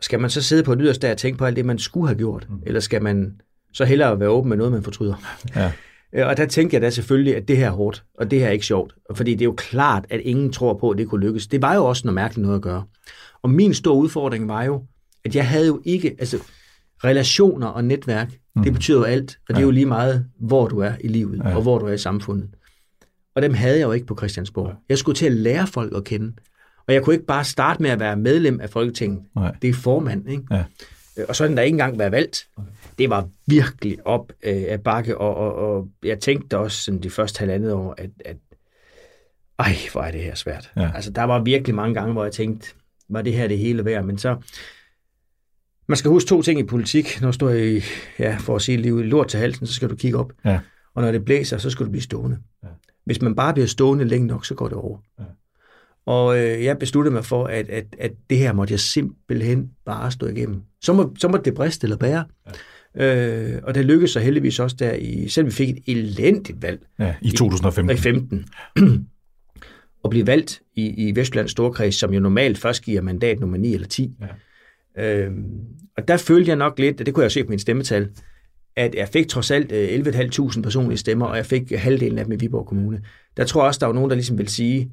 skal 0.02 0.20
man 0.20 0.30
så 0.30 0.42
sidde 0.42 0.64
på 0.64 0.74
et 0.74 0.80
yderste 0.82 1.12
og 1.12 1.18
tænke 1.18 1.38
på 1.38 1.46
alt 1.46 1.56
det, 1.56 1.66
man 1.66 1.80
skulle 1.80 2.08
have 2.08 2.18
gjort? 2.18 2.48
Mm. 2.50 2.64
Eller 2.66 2.80
skal 2.80 3.04
man 3.04 3.42
så 3.74 3.86
hellere 3.86 4.20
være 4.20 4.30
åben 4.30 4.50
med 4.50 4.58
noget, 4.58 4.72
man 4.72 4.84
fortryder? 4.84 5.16
Ja. 5.56 5.72
Øh, 6.16 6.28
og 6.28 6.38
der 6.38 6.46
tænker 6.46 6.78
jeg 6.78 6.82
da 6.82 6.90
selvfølgelig, 6.90 7.36
at 7.36 7.48
det 7.48 7.58
her 7.58 7.68
er 7.68 7.72
hårdt, 7.72 8.04
og 8.18 8.32
det 8.32 8.40
her 8.40 8.48
er 8.48 8.52
ikke 8.52 8.66
sjovt. 8.66 8.96
Fordi 9.16 9.32
det 9.32 9.42
er 9.42 9.46
jo 9.46 9.56
klart, 9.58 10.06
at 10.10 10.20
ingen 10.20 10.52
tror 10.52 10.74
på, 10.74 10.90
at 10.90 10.98
det 10.98 11.10
kunne 11.10 11.26
lykkes. 11.26 11.48
Det 11.48 11.62
var 11.62 11.76
jo 11.76 11.86
også 11.86 12.02
noget 12.06 12.16
mærkeligt 12.16 12.44
noget 12.44 12.56
at 12.56 12.62
gøre. 12.62 12.84
Og 13.42 13.50
min 13.50 13.74
store 13.74 13.96
udfordring 13.96 14.48
var 14.48 14.64
jo, 14.64 14.84
at 15.26 15.36
jeg 15.36 15.48
havde 15.48 15.68
jo 15.68 15.82
ikke, 15.86 16.16
altså 16.20 16.38
relationer 17.04 17.68
og 17.68 17.84
netværk, 17.86 18.32
mm. 18.56 18.64
det 18.64 18.74
betyder 18.74 18.98
jo 18.98 19.04
alt, 19.04 19.40
og 19.50 19.56
det 19.56 19.62
er 19.62 19.66
jo 19.66 19.72
lige 19.72 19.86
meget, 19.86 20.26
hvor 20.40 20.68
du 20.68 20.80
er 20.80 20.92
i 21.00 21.08
livet, 21.08 21.42
ja. 21.46 21.56
og 21.56 21.62
hvor 21.62 21.80
du 21.80 21.86
er 21.86 21.94
i 21.94 21.98
samfundet. 21.98 22.50
Og 23.36 23.42
dem 23.42 23.54
havde 23.54 23.80
jeg 23.80 23.86
jo 23.86 23.92
ikke 23.92 24.06
på 24.06 24.16
Christiansborg. 24.18 24.74
Jeg 24.90 24.98
skulle 24.98 25.16
til 25.16 25.26
at 25.26 25.32
lære 25.32 25.68
folk 25.68 25.94
at 25.96 26.04
kende. 26.04 26.34
Og 26.88 26.94
jeg 26.94 27.04
kunne 27.04 27.14
ikke 27.14 27.26
bare 27.26 27.44
starte 27.44 27.82
med 27.82 27.90
at 27.90 28.00
være 28.00 28.16
medlem 28.16 28.60
af 28.60 28.70
Folketinget. 28.70 29.20
Nej. 29.36 29.56
Det 29.62 29.70
er 29.70 29.74
formand, 29.74 30.30
ikke? 30.30 30.44
Ja. 30.52 30.64
Øh, 31.18 31.26
og 31.30 31.36
så 31.36 31.44
er 31.44 31.48
den 31.48 31.58
der 31.58 31.64
ikke 31.64 31.74
engang 31.74 32.00
været 32.00 32.12
valgt. 32.12 32.48
Det 32.98 33.10
var 33.10 33.30
virkelig 33.48 34.08
op 34.08 34.32
øh, 34.44 34.64
af 34.68 34.84
bakke, 34.84 35.18
og, 35.18 35.36
og, 35.36 35.56
og 35.56 35.90
jeg 36.04 36.20
tænkte 36.20 36.58
også 36.58 36.82
sådan 36.84 37.04
de 37.04 37.10
første 37.10 37.40
halvandet 37.40 37.74
år, 37.74 37.96
at, 37.98 38.10
at 38.26 38.38
ej, 39.60 39.76
hvor 39.92 40.02
er 40.02 40.12
det 40.12 40.22
her 40.22 40.36
svært. 40.36 40.72
Ja. 40.76 40.92
Altså, 40.96 41.12
der 41.12 41.24
var 41.24 41.44
virkelig 41.44 41.76
mange 41.76 41.94
gange, 41.94 42.14
hvor 42.14 42.24
jeg 42.24 42.34
tænkte, 42.34 42.68
var 43.10 43.22
det 43.22 43.34
her 43.34 43.48
det 43.48 43.58
hele 43.58 43.86
værd? 43.86 44.04
Men 44.04 44.18
så, 44.18 44.38
man 45.88 45.98
skal 45.98 46.12
huske 46.12 46.28
to 46.28 46.42
ting 46.42 46.60
i 46.60 46.64
politik. 46.64 47.22
Når 47.22 47.28
du 47.28 47.34
står 47.34 47.50
i, 47.50 47.82
ja, 48.20 48.38
for 48.40 48.56
at 48.56 48.62
sige 48.62 48.78
livet 48.78 49.06
lort 49.06 49.28
til 49.28 49.40
halsen, 49.40 49.68
så 49.68 49.74
skal 49.74 49.90
du 49.90 49.96
kigge 49.96 50.18
op. 50.18 50.34
Ja. 50.46 50.60
Og 50.94 51.02
når 51.02 51.12
det 51.12 51.26
blæser, 51.26 51.58
så 51.58 51.70
skal 51.70 51.86
du 51.86 51.92
blive 51.92 52.02
stående. 52.02 52.38
Ja. 52.64 52.68
Hvis 53.06 53.22
man 53.22 53.36
bare 53.36 53.54
bliver 53.54 53.68
stående 53.68 54.06
længe 54.06 54.28
nok, 54.28 54.46
så 54.46 54.56
går 54.56 54.68
det 54.68 54.78
over. 54.78 54.98
Ja. 55.20 55.24
Og 56.06 56.38
øh, 56.38 56.64
jeg 56.64 56.80
besluttede 56.80 57.14
mig 57.14 57.26
for, 57.26 57.46
at, 57.46 57.70
at, 57.70 57.86
at 58.00 58.12
det 58.30 58.38
her 58.38 58.54
måtte 58.54 58.72
jeg 58.72 58.80
simpelthen 58.80 59.70
bare 59.86 60.12
stå 60.12 60.28
igennem. 60.28 60.62
Så, 60.82 60.94
må, 60.94 61.16
så 61.20 61.28
måtte 61.28 61.46
det 61.46 61.54
briste 61.54 61.86
eller 61.86 61.98
bære. 61.98 62.26
Ja. 62.46 62.52
Øh, 62.98 63.62
og 63.64 63.76
det 63.76 63.86
lykkedes 63.86 64.12
så 64.12 64.20
heldigvis 64.20 64.60
også 64.60 64.76
der, 64.80 64.94
i, 64.94 65.28
selvom 65.28 65.48
vi 65.48 65.52
fik 65.52 65.70
et 65.70 65.84
elendigt 65.88 66.62
valg. 66.62 66.80
Ja, 67.00 67.16
i 67.22 67.32
2015. 67.32 67.98
I 67.98 68.00
15. 68.00 68.46
at 70.04 70.10
blive 70.10 70.28
valgt 70.28 70.62
i, 70.76 71.08
i 71.08 71.16
Vestjyllands 71.16 71.52
Storkreds, 71.52 71.96
som 71.96 72.14
jo 72.14 72.20
normalt 72.20 72.58
først 72.58 72.84
giver 72.84 73.02
mandat 73.02 73.40
nummer 73.40 73.58
9 73.58 73.74
eller 73.74 73.88
10. 73.88 74.12
Ja. 74.98 75.26
Øh, 75.26 75.32
og 75.98 76.08
der 76.08 76.18
følte 76.18 76.50
jeg 76.50 76.56
nok 76.56 76.80
lidt, 76.80 77.00
og 77.00 77.06
det 77.06 77.14
kunne 77.14 77.24
jeg 77.24 77.32
se 77.32 77.44
på 77.44 77.50
min 77.50 77.60
stemmetal, 77.60 78.10
at 78.76 78.96
jeg 78.96 79.08
fik 79.08 79.28
trods 79.28 79.52
alt 79.52 79.72
11.500 79.72 80.58
øh, 80.58 80.64
personlige 80.64 80.98
stemmer, 80.98 81.26
og 81.26 81.38
jeg 81.38 81.46
fik 81.46 81.72
halvdelen 81.72 82.18
af 82.18 82.26
dem 82.26 82.34
i 82.34 82.36
Viborg 82.36 82.66
Kommune. 82.66 83.02
Der 83.38 83.46
tror 83.46 83.62
jeg 83.62 83.68
også, 83.68 83.80
der 83.80 83.86
var 83.86 83.94
nogen, 83.94 84.10
der 84.10 84.16
ligesom 84.16 84.38
vil 84.38 84.48
sige, 84.48 84.92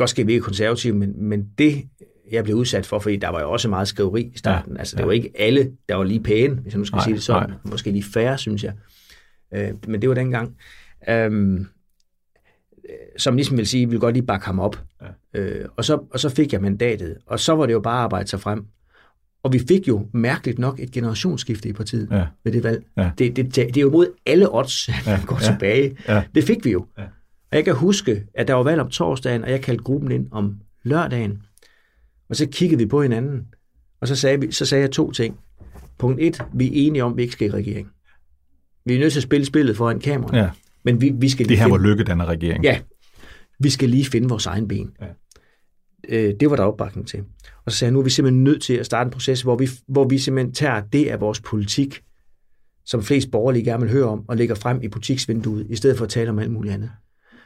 godt 0.00 0.10
skal 0.10 0.26
vi 0.26 0.32
ikke 0.32 0.44
konservative, 0.44 0.94
men, 0.94 1.28
men 1.28 1.48
det, 1.58 1.88
jeg 2.30 2.44
blev 2.44 2.56
udsat 2.56 2.86
for, 2.86 2.98
fordi 2.98 3.16
der 3.16 3.28
var 3.28 3.40
jo 3.40 3.50
også 3.50 3.68
meget 3.68 3.88
skriveri 3.88 4.22
i 4.34 4.38
starten. 4.38 4.72
Ja, 4.72 4.78
altså, 4.78 4.96
det 4.96 5.00
ja. 5.00 5.06
var 5.06 5.12
ikke 5.12 5.30
alle, 5.38 5.72
der 5.88 5.94
var 5.94 6.04
lige 6.04 6.22
pæne, 6.22 6.54
hvis 6.54 6.72
jeg 6.72 6.78
nu 6.78 6.84
skal 6.84 6.96
nej, 6.96 7.04
sige 7.04 7.14
det 7.14 7.22
sådan. 7.22 7.48
Nej. 7.48 7.58
Måske 7.64 7.90
lige 7.90 8.02
færre, 8.02 8.38
synes 8.38 8.64
jeg. 8.64 8.72
Øh, 9.54 9.70
men 9.86 10.00
det 10.00 10.08
var 10.08 10.14
dengang. 10.14 10.56
Øhm, 11.08 11.66
som 13.18 13.36
ligesom 13.36 13.56
vil 13.56 13.66
sige, 13.66 13.86
vi 13.86 13.90
vil 13.90 14.00
godt 14.00 14.14
lige 14.14 14.26
bakke 14.26 14.46
ham 14.46 14.58
op. 14.58 14.80
Ja. 15.34 15.40
Øh, 15.40 15.68
og, 15.76 15.84
så, 15.84 15.98
og 16.10 16.20
så 16.20 16.28
fik 16.28 16.52
jeg 16.52 16.62
mandatet, 16.62 17.16
og 17.26 17.40
så 17.40 17.52
var 17.52 17.66
det 17.66 17.72
jo 17.72 17.80
bare 17.80 17.98
at 17.98 18.04
arbejde 18.04 18.28
sig 18.28 18.40
frem. 18.40 18.64
Og 19.42 19.52
vi 19.52 19.60
fik 19.68 19.88
jo 19.88 20.06
mærkeligt 20.12 20.58
nok 20.58 20.80
et 20.80 20.90
generationsskifte 20.90 21.68
i 21.68 21.72
partiet 21.72 22.08
ja. 22.10 22.26
ved 22.44 22.52
det 22.52 22.64
valg. 22.64 22.84
Ja. 22.96 23.10
Det, 23.18 23.36
det, 23.36 23.54
det 23.54 23.76
er 23.76 23.80
jo 23.80 23.90
mod 23.90 24.06
alle 24.26 24.54
odds, 24.54 24.88
at 24.88 24.94
ja. 25.06 25.20
går 25.26 25.38
ja. 25.42 25.52
tilbage. 25.52 25.96
Ja. 26.08 26.22
Det 26.34 26.44
fik 26.44 26.64
vi 26.64 26.70
jo. 26.70 26.86
Ja. 26.98 27.04
Og 27.50 27.56
jeg 27.56 27.64
kan 27.64 27.74
huske, 27.74 28.24
at 28.34 28.48
der 28.48 28.54
var 28.54 28.62
valg 28.62 28.80
om 28.80 28.90
torsdagen, 28.90 29.44
og 29.44 29.50
jeg 29.50 29.62
kaldte 29.62 29.84
gruppen 29.84 30.10
ind 30.10 30.28
om 30.30 30.56
lørdagen. 30.82 31.42
Og 32.28 32.36
så 32.36 32.46
kiggede 32.46 32.78
vi 32.78 32.86
på 32.86 33.02
hinanden, 33.02 33.46
og 34.00 34.08
så 34.08 34.16
sagde, 34.16 34.40
vi, 34.40 34.52
så 34.52 34.66
sagde 34.66 34.82
jeg 34.82 34.90
to 34.90 35.12
ting. 35.12 35.38
Punkt 35.98 36.20
et, 36.20 36.42
vi 36.54 36.66
er 36.66 36.70
enige 36.72 37.04
om, 37.04 37.12
at 37.12 37.16
vi 37.16 37.22
ikke 37.22 37.32
skal 37.32 37.48
i 37.48 37.50
regering. 37.50 37.88
Vi 38.84 38.94
er 38.94 38.98
nødt 38.98 39.12
til 39.12 39.18
at 39.18 39.22
spille 39.22 39.46
spillet 39.46 39.76
foran 39.76 40.00
kameraet. 40.00 40.38
Ja. 40.38 40.50
Men 40.84 41.00
vi, 41.00 41.12
vi 41.14 41.28
skal 41.28 41.48
det 41.48 41.58
her 41.58 41.64
finde... 41.64 41.78
var 41.78 41.86
lykke, 41.86 42.04
denne 42.04 42.24
regering. 42.24 42.64
Ja, 42.64 42.80
vi 43.58 43.70
skal 43.70 43.88
lige 43.88 44.04
finde 44.04 44.28
vores 44.28 44.46
egen 44.46 44.68
ben. 44.68 44.90
Ja. 45.00 45.06
Øh, 46.08 46.34
det 46.40 46.50
var 46.50 46.56
der 46.56 46.62
opbakning 46.62 47.08
til. 47.08 47.24
Og 47.64 47.72
så 47.72 47.78
sagde 47.78 47.88
jeg, 47.88 47.92
nu 47.92 47.98
er 47.98 48.04
vi 48.04 48.10
simpelthen 48.10 48.44
nødt 48.44 48.62
til 48.62 48.74
at 48.74 48.86
starte 48.86 49.08
en 49.08 49.10
proces, 49.10 49.42
hvor 49.42 49.56
vi, 49.56 49.68
hvor 49.88 50.08
vi 50.08 50.18
simpelthen 50.18 50.54
tager 50.54 50.80
det 50.80 51.06
af 51.06 51.20
vores 51.20 51.40
politik, 51.40 52.02
som 52.84 53.02
flest 53.02 53.30
borgerlige 53.30 53.64
gerne 53.64 53.82
vil 53.82 53.92
høre 53.92 54.04
om, 54.04 54.24
og 54.28 54.36
lægger 54.36 54.54
frem 54.54 54.82
i 54.82 54.88
butiksvinduet, 54.88 55.66
i 55.70 55.76
stedet 55.76 55.98
for 55.98 56.04
at 56.04 56.10
tale 56.10 56.30
om 56.30 56.38
alt 56.38 56.50
muligt 56.50 56.74
andet. 56.74 56.90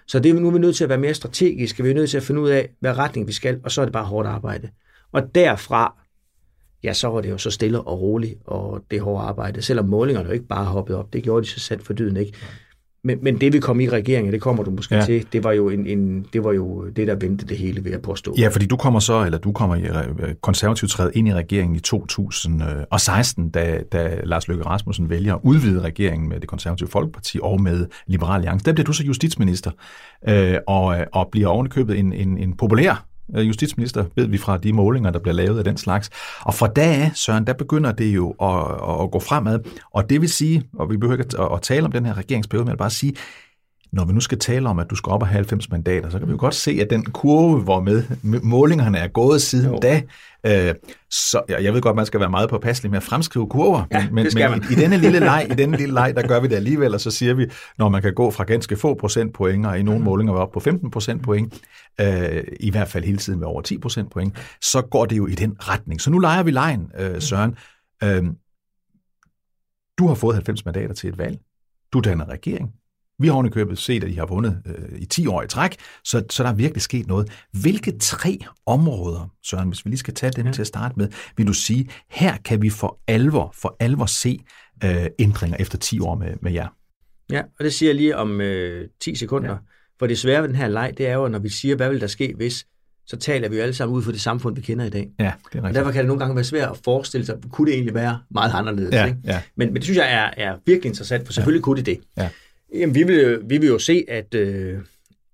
Så 0.07 0.19
det, 0.21 0.35
nu 0.35 0.49
er 0.49 0.53
vi 0.53 0.59
nødt 0.59 0.77
til 0.77 0.85
at 0.85 0.91
være 0.91 0.99
mere 0.99 1.15
strategiske, 1.15 1.83
vi 1.83 1.91
er 1.91 1.95
nødt 1.95 2.11
til 2.11 2.17
at 2.17 2.23
finde 2.23 2.41
ud 2.41 2.49
af, 2.49 2.71
hvad 2.81 2.99
retning 2.99 3.27
vi 3.27 3.33
skal, 3.33 3.61
og 3.65 3.71
så 3.71 3.81
er 3.81 3.85
det 3.85 3.93
bare 3.93 4.05
hårdt 4.05 4.29
arbejde. 4.29 4.71
Og 5.13 5.35
derfra, 5.35 5.97
ja, 6.83 6.93
så 6.93 7.09
var 7.09 7.21
det 7.21 7.31
jo 7.31 7.39
så 7.39 7.51
stille 7.51 7.81
og 7.81 8.01
roligt, 8.01 8.39
og 8.45 8.85
det 8.91 9.01
hårde 9.01 9.25
arbejde, 9.25 9.63
selvom 9.63 9.89
målingerne 9.89 10.27
jo 10.27 10.33
ikke 10.33 10.47
bare 10.47 10.65
hoppede 10.65 10.99
op, 10.99 11.13
det 11.13 11.23
gjorde 11.23 11.45
de 11.45 11.51
så 11.51 11.61
sandt 11.61 11.85
for 11.85 11.93
dyden 11.93 12.17
ikke. 12.17 12.33
Men, 13.07 13.19
men 13.23 13.41
det 13.41 13.53
vi 13.53 13.61
kom 13.61 13.81
i 13.81 13.89
regeringen, 13.89 14.33
det 14.33 14.41
kommer 14.41 14.63
du 14.63 14.71
måske 14.71 14.95
ja. 14.95 15.05
til, 15.05 15.27
det 15.33 15.45
var, 15.45 15.53
jo 15.53 15.69
en, 15.69 15.87
en, 15.87 16.27
det 16.33 16.45
var 16.45 16.53
jo 16.53 16.89
det, 16.89 17.07
der 17.07 17.15
vendte 17.15 17.47
det 17.47 17.57
hele, 17.57 17.85
ved 17.85 17.93
at 17.93 18.03
påstå. 18.03 18.35
Ja, 18.39 18.49
fordi 18.49 18.67
du 18.67 18.77
kommer 18.77 19.01
så, 19.01 19.25
eller 19.25 19.39
du 19.39 19.53
kommer 19.53 19.77
i 19.77 19.83
øh, 19.83 20.35
konservativt 20.41 20.91
træde 20.91 21.11
ind 21.15 21.29
i 21.29 21.35
regeringen 21.35 21.77
i 21.77 21.81
2016, 21.81 23.51
da, 23.51 23.81
da 23.93 24.21
Lars 24.25 24.49
Løkke 24.49 24.65
Rasmussen 24.65 25.11
vælger 25.11 25.35
at 25.35 25.41
udvide 25.43 25.81
regeringen 25.81 26.29
med 26.29 26.41
det 26.41 26.49
konservative 26.49 26.89
Folkeparti 26.89 27.39
og 27.43 27.61
med 27.61 27.87
Liberal 28.07 28.35
Alliance. 28.35 28.65
Der 28.65 28.73
bliver 28.73 28.85
du 28.85 28.93
så 28.93 29.05
justitsminister, 29.05 29.71
øh, 30.29 30.57
og, 30.67 30.97
og 31.13 31.29
bliver 31.33 31.49
ovenikøbet 31.49 31.99
en, 31.99 32.13
en, 32.13 32.39
en 32.39 32.57
populær 32.57 32.93
Øh, 32.93 33.14
Øh, 33.37 33.49
justitsminister, 33.49 34.05
ved 34.17 34.27
vi 34.27 34.39
fra 34.39 34.59
de 34.59 34.73
målinger, 34.73 35.11
der 35.11 35.19
bliver 35.19 35.35
lavet 35.35 35.59
af 35.59 35.65
den 35.65 35.77
slags. 35.77 36.11
Og 36.41 36.55
fra 36.55 36.67
da 36.67 36.83
af, 36.83 37.11
Søren, 37.15 37.47
der 37.47 37.53
begynder 37.53 37.93
det 37.93 38.15
jo 38.15 38.31
at, 38.31 39.03
at 39.03 39.11
gå 39.11 39.21
fremad. 39.21 39.59
Og 39.93 40.11
det 40.11 40.21
vil 40.21 40.29
sige, 40.29 40.63
og 40.73 40.91
vi 40.91 40.97
behøver 40.97 41.19
ikke 41.19 41.55
at, 41.55 41.63
tale 41.63 41.85
om 41.85 41.93
den 41.93 42.07
her 42.07 42.19
regeringsperiode, 42.19 42.65
men 42.65 42.69
jeg 42.69 42.75
vil 42.75 42.79
bare 42.79 42.91
sige, 42.91 43.15
når 43.95 44.05
vi 44.05 44.13
nu 44.13 44.21
skal 44.21 44.39
tale 44.39 44.69
om, 44.69 44.79
at 44.79 44.91
du 44.91 44.95
skal 44.95 45.11
op 45.11 45.23
og 45.23 45.29
have 45.29 45.37
90 45.37 45.71
mandater, 45.71 46.11
så 46.11 46.19
kan 46.19 46.29
vi 46.29 46.33
jo 46.33 46.39
godt 46.41 46.55
se, 46.55 46.79
at 46.81 46.91
den 46.91 47.05
kurve, 47.05 47.61
hvor 47.61 47.81
med 47.81 48.03
målingerne 48.43 48.99
er 48.99 49.09
gået 49.09 49.43
siden 49.43 49.71
jo. 49.71 49.79
da, 49.83 50.03
øh, 50.47 50.75
så 51.11 51.43
jeg 51.49 51.75
ved 51.75 51.81
godt, 51.81 51.97
man 51.97 52.07
skal 52.07 52.21
være 52.21 52.31
meget 52.31 52.51
påpasselig 52.51 52.91
med 52.91 52.97
at 52.97 53.03
fremskrive 53.03 53.49
kurver, 53.49 53.85
ja, 53.91 54.09
men, 54.13 54.29
men, 54.35 54.51
men 54.51 54.65
i, 54.71 54.73
i 54.73 54.77
denne 54.77 54.97
lille 54.97 55.19
leg, 55.31 55.47
i 55.51 55.55
denne 55.55 55.77
lille 55.77 55.95
leg, 55.95 56.13
der 56.17 56.27
gør 56.27 56.41
vi 56.41 56.49
det 56.49 56.57
alligevel, 56.57 56.95
og 56.95 57.01
så 57.01 57.11
siger 57.11 57.35
vi, 57.35 57.47
når 57.79 57.89
man 57.89 58.03
kan 58.03 58.15
gå 58.15 58.31
fra 58.31 58.45
ganske 58.45 58.77
få 58.77 58.95
procentpoint, 58.95 59.67
og 59.67 59.79
i 59.79 59.83
nogle 59.83 59.99
mm. 59.99 60.05
målinger 60.05 60.35
op 60.35 60.53
på 60.53 60.61
15 60.61 60.91
procentpoint, 60.91 61.61
øh, 62.01 62.43
i 62.61 62.71
hvert 62.71 62.89
fald 62.89 63.05
hele 63.05 63.19
tiden 63.19 63.39
med 63.39 63.47
over 63.47 63.63
10 63.63 63.79
procentpoint, 63.79 64.37
så 64.63 64.83
går 64.83 65.05
det 65.05 65.17
jo 65.17 65.27
i 65.27 65.35
den 65.35 65.57
retning. 65.61 66.01
Så 66.01 66.11
nu 66.11 66.19
leger 66.19 66.43
vi 66.43 66.51
lejen, 66.51 66.91
øh, 66.99 67.23
Søren. 67.23 67.57
Øh, 68.03 68.25
du 69.99 70.07
har 70.07 70.15
fået 70.15 70.35
90 70.35 70.65
mandater 70.65 70.95
til 70.95 71.09
et 71.09 71.19
valg. 71.19 71.39
Du 71.93 72.01
danner 72.01 72.29
regering. 72.29 72.73
Vi 73.19 73.29
har 73.29 73.49
købet 73.49 73.79
set, 73.79 74.05
at 74.05 74.11
de 74.11 74.19
har 74.19 74.27
vundet 74.27 74.63
øh, 74.67 74.99
i 74.99 75.07
10 75.07 75.27
år 75.27 75.43
i 75.43 75.49
træk, 75.49 75.77
så, 76.05 76.25
så 76.31 76.43
der 76.43 76.49
er 76.49 76.55
virkelig 76.55 76.83
sket 76.83 77.07
noget. 77.07 77.31
Hvilke 77.63 77.99
tre 77.99 78.39
områder, 78.67 79.33
Søren, 79.43 79.69
hvis 79.69 79.85
vi 79.85 79.91
lige 79.91 79.99
skal 79.99 80.15
tage 80.15 80.33
dem 80.33 80.47
ja. 80.47 80.53
til 80.53 80.61
at 80.61 80.67
starte 80.67 80.95
med, 80.97 81.09
vil 81.37 81.47
du 81.47 81.53
sige, 81.53 81.89
her 82.11 82.37
kan 82.45 82.63
vi 82.63 82.71
for 82.71 83.01
alvor, 83.09 83.55
for 83.55 83.77
alvor 83.81 84.07
se 84.07 84.41
øh, 84.85 85.07
ændringer 85.19 85.57
efter 85.61 85.79
10 85.79 86.01
år 86.01 86.15
med, 86.15 86.35
med 86.43 86.53
jer? 86.53 86.69
Ja, 87.31 87.43
og 87.59 87.65
det 87.65 87.75
siger 87.75 87.89
jeg 87.89 87.97
lige 87.97 88.17
om 88.17 88.41
øh, 88.41 88.89
10 89.01 89.15
sekunder. 89.15 89.51
Ja. 89.51 89.57
For 89.99 90.07
det 90.07 90.19
svære 90.19 90.43
ved 90.43 90.49
den 90.49 90.57
her 90.57 90.69
leg, 90.69 90.93
det 90.99 91.07
er 91.09 91.15
jo, 91.15 91.29
når 91.29 91.39
vi 91.39 91.49
siger, 91.49 91.77
hvad 91.77 91.91
vil 91.91 92.01
der 92.01 92.07
ske, 92.07 92.35
hvis, 92.37 92.67
så 93.07 93.17
taler 93.17 93.49
vi 93.49 93.57
jo 93.57 93.63
alle 93.63 93.75
sammen 93.75 93.97
ud 93.97 94.03
for 94.03 94.13
det 94.13 94.21
samfund, 94.21 94.55
vi 94.55 94.61
kender 94.61 94.85
i 94.85 94.91
dag. 94.91 95.11
Ja, 95.19 95.25
det 95.25 95.31
er 95.31 95.35
rigtigt. 95.45 95.65
Og 95.65 95.75
derfor 95.75 95.91
kan 95.91 95.99
det 95.99 96.07
nogle 96.07 96.21
gange 96.21 96.37
være 96.37 96.45
svært 96.45 96.71
at 96.71 96.77
forestille 96.85 97.27
sig, 97.27 97.37
kunne 97.51 97.67
det 97.67 97.75
egentlig 97.75 97.95
være 97.95 98.19
meget 98.31 98.53
anderledes? 98.55 98.95
Ja, 98.95 99.07
ikke? 99.07 99.19
Ja. 99.25 99.43
Men, 99.57 99.69
men 99.69 99.77
det 99.77 99.85
synes 99.85 99.97
jeg 99.97 100.13
er, 100.13 100.51
er 100.51 100.57
virkelig 100.67 100.89
interessant, 100.89 101.27
for 101.27 101.33
selvfølgelig 101.33 101.61
ja. 101.61 101.65
kunne 101.65 101.77
det 101.77 101.87
det. 101.87 102.01
Ja. 102.17 102.29
Jamen, 102.75 102.95
vi 102.95 103.03
vil, 103.03 103.41
vi 103.45 103.59
vil 103.59 103.69
jo 103.69 103.79
se, 103.79 104.05
at, 104.09 104.35
øh, 104.35 104.79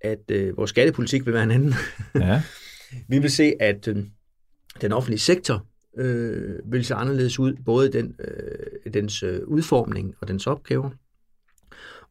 at 0.01 0.31
øh, 0.31 0.57
vores 0.57 0.71
skattepolitik 0.71 1.27
vil 1.27 1.35
være 1.35 1.43
en 1.43 1.51
anden. 1.51 1.75
Ja. 2.15 2.43
vi 3.09 3.19
vil 3.19 3.31
se, 3.31 3.55
at 3.61 3.89
øh, 3.89 3.97
den 4.81 4.93
offentlige 4.93 5.19
sektor 5.19 5.67
øh, 5.99 6.59
vil 6.65 6.85
se 6.85 6.95
anderledes 6.95 7.39
ud, 7.39 7.55
både 7.65 7.93
den, 7.93 8.15
øh, 8.21 8.93
dens 8.95 9.23
øh, 9.23 9.41
udformning 9.47 10.15
og 10.21 10.29
dens 10.29 10.47
opgaver. 10.47 10.91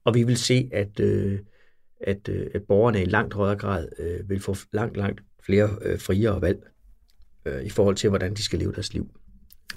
Og 0.04 0.16
vi 0.16 0.24
vil 0.24 0.38
se, 0.38 0.70
at, 0.74 1.00
øh, 1.00 1.40
at, 2.02 2.30
øh, 2.30 2.48
at 2.54 2.62
borgerne 2.68 3.02
i 3.02 3.06
langt 3.06 3.34
højere 3.34 3.56
grad 3.56 3.88
øh, 4.00 4.30
vil 4.30 4.40
få 4.40 4.56
langt, 4.74 4.98
langt 4.98 5.22
flere 5.46 5.70
øh, 5.82 6.00
friere 6.00 6.42
valg 6.42 6.60
øh, 7.46 7.64
i 7.64 7.70
forhold 7.70 7.96
til, 7.96 8.10
hvordan 8.10 8.34
de 8.34 8.44
skal 8.44 8.60
leve 8.60 8.72
deres 8.72 8.94
liv. 8.94 9.10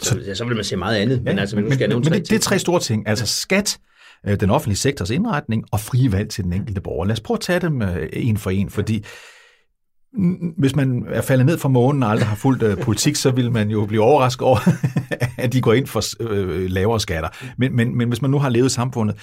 Så, 0.01 0.21
så, 0.25 0.35
så 0.35 0.45
vil 0.45 0.57
man 0.57 0.65
se 0.65 0.77
meget 0.77 0.97
andet. 0.97 1.17
Ja, 1.17 1.23
men, 1.23 1.39
altså, 1.39 1.57
men, 1.57 1.65
men, 1.65 1.79
men, 1.79 2.05
det, 2.05 2.31
det 2.31 2.33
er 2.33 2.39
tre 2.39 2.59
store 2.59 2.81
ting. 2.81 3.09
Altså 3.09 3.27
skat, 3.27 3.79
Øh, 4.27 4.41
den 4.41 4.51
offentlige 4.51 4.79
sektors 4.79 5.11
indretning 5.11 5.65
og 5.73 5.81
frie 5.81 6.13
valg 6.13 6.29
til 6.29 6.45
den 6.45 6.53
enkelte 6.53 6.81
borger. 6.81 7.05
Lad 7.05 7.13
os 7.13 7.21
prøve 7.21 7.37
at 7.37 7.41
tage 7.41 7.61
dem 7.61 7.83
øh, 7.83 8.09
en 8.13 8.37
for 8.37 8.51
en, 8.51 8.71
fordi 8.71 9.05
hvis 10.59 10.77
man 10.77 11.07
er 11.09 11.23
faldet 11.23 11.47
ned 11.47 11.59
fra 11.59 11.69
månen 11.69 12.03
og 12.03 12.11
aldrig 12.11 12.29
har 12.29 12.37
fulgt 12.37 12.63
øh, 12.63 12.79
politik, 12.79 13.17
så 13.17 13.31
vil 13.31 13.53
man 13.53 13.71
jo 13.71 13.87
blive 13.87 14.03
overrasket 14.03 14.43
over, 14.43 14.59
at 15.39 15.53
de 15.53 15.61
går 15.61 15.73
ind 15.73 15.87
for 15.87 16.03
lavere 16.69 17.01
skatter. 17.01 17.29
Men, 17.59 17.77
men, 17.77 17.97
men 17.97 18.09
hvis 18.09 18.23
man 18.23 18.31
nu 18.31 18.39
har 18.39 18.49
levet 18.49 18.67
i 18.67 18.75
samfundet, 18.75 19.17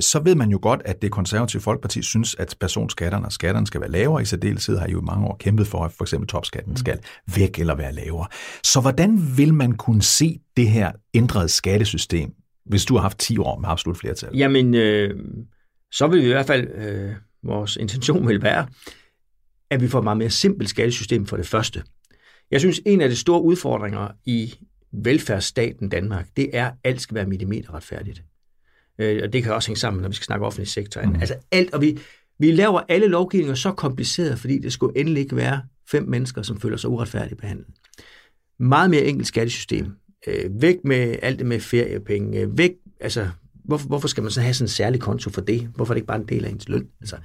så 0.00 0.20
ved 0.24 0.34
man 0.34 0.50
jo 0.50 0.58
godt, 0.62 0.82
at 0.84 1.02
det 1.02 1.10
konservative 1.10 1.62
folkeparti 1.62 2.02
synes, 2.02 2.34
at 2.38 2.56
personskatterne 2.60 3.26
og 3.26 3.32
skatterne 3.32 3.66
skal 3.66 3.80
være 3.80 3.90
lavere. 3.90 4.22
I 4.22 4.24
særdeleshed 4.24 4.78
har 4.78 4.86
I 4.86 4.90
jo 4.90 5.00
i 5.00 5.04
mange 5.04 5.26
år 5.26 5.36
kæmpet 5.40 5.66
for, 5.66 5.84
at 5.84 5.92
for 5.92 6.04
eksempel 6.04 6.28
topskatten 6.28 6.76
skal 6.76 6.98
væk 7.34 7.58
eller 7.58 7.74
være 7.74 7.92
lavere. 7.92 8.26
Så 8.64 8.80
hvordan 8.80 9.36
vil 9.36 9.54
man 9.54 9.72
kunne 9.72 10.02
se 10.02 10.40
det 10.56 10.68
her 10.68 10.92
ændrede 11.14 11.48
skattesystem, 11.48 12.30
hvis 12.64 12.84
du 12.84 12.94
har 12.94 13.02
haft 13.02 13.18
10 13.18 13.38
år 13.38 13.58
med 13.58 13.68
absolut 13.68 13.98
flertal? 13.98 14.36
Jamen, 14.36 14.74
øh, 14.74 15.20
så 15.92 16.06
vil 16.06 16.20
vi 16.20 16.26
i 16.26 16.32
hvert 16.32 16.46
fald, 16.46 16.68
øh, 16.68 17.12
vores 17.42 17.76
intention 17.76 18.28
vil 18.28 18.42
være, 18.42 18.66
at 19.70 19.82
vi 19.82 19.88
får 19.88 19.98
et 19.98 20.04
meget 20.04 20.18
mere 20.18 20.30
simpelt 20.30 20.70
skattesystem 20.70 21.26
for 21.26 21.36
det 21.36 21.46
første. 21.46 21.82
Jeg 22.50 22.60
synes, 22.60 22.80
en 22.86 23.00
af 23.00 23.08
de 23.08 23.16
store 23.16 23.42
udfordringer 23.42 24.08
i 24.24 24.54
velfærdsstaten 24.92 25.88
Danmark, 25.88 26.28
det 26.36 26.50
er, 26.52 26.66
at 26.66 26.74
alt 26.84 27.00
skal 27.00 27.14
være 27.14 27.26
millimeterretfærdigt. 27.26 28.22
Øh, 28.98 29.20
og 29.24 29.32
det 29.32 29.42
kan 29.42 29.54
også 29.54 29.68
hænge 29.68 29.78
sammen, 29.78 30.02
når 30.02 30.08
vi 30.08 30.14
skal 30.14 30.24
snakke 30.24 30.46
offentlig 30.46 30.68
sektor. 30.68 31.02
Mm. 31.02 31.14
Altså 31.14 31.34
alt, 31.50 31.74
og 31.74 31.80
vi, 31.80 31.98
vi 32.38 32.50
laver 32.50 32.80
alle 32.88 33.06
lovgivninger 33.06 33.54
så 33.54 33.72
kompliceret, 33.72 34.38
fordi 34.38 34.58
det 34.58 34.72
skulle 34.72 34.98
endelig 34.98 35.20
ikke 35.20 35.36
være 35.36 35.62
fem 35.90 36.02
mennesker, 36.08 36.42
som 36.42 36.60
føler 36.60 36.76
sig 36.76 36.90
uretfærdigt 36.90 37.40
behandlet. 37.40 37.66
Meget 38.58 38.90
mere 38.90 39.04
enkelt 39.04 39.28
skattesystem. 39.28 39.96
Øh, 40.26 40.62
væk 40.62 40.76
med 40.84 41.16
alt 41.22 41.38
det 41.38 41.46
med 41.46 41.60
feriepenge. 41.60 42.58
Væk, 42.58 42.72
altså, 43.00 43.28
hvorfor, 43.64 43.88
hvorfor 43.88 44.08
skal 44.08 44.22
man 44.22 44.32
så 44.32 44.40
have 44.40 44.54
sådan 44.54 44.64
en 44.64 44.68
særlig 44.68 45.00
konto 45.00 45.30
for 45.30 45.40
det? 45.40 45.60
Hvorfor 45.74 45.92
er 45.92 45.94
det 45.94 45.98
ikke 45.98 46.06
bare 46.06 46.20
en 46.20 46.28
del 46.28 46.44
af 46.44 46.50
ens 46.50 46.68
løn? 46.68 46.88
Altså, 47.00 47.16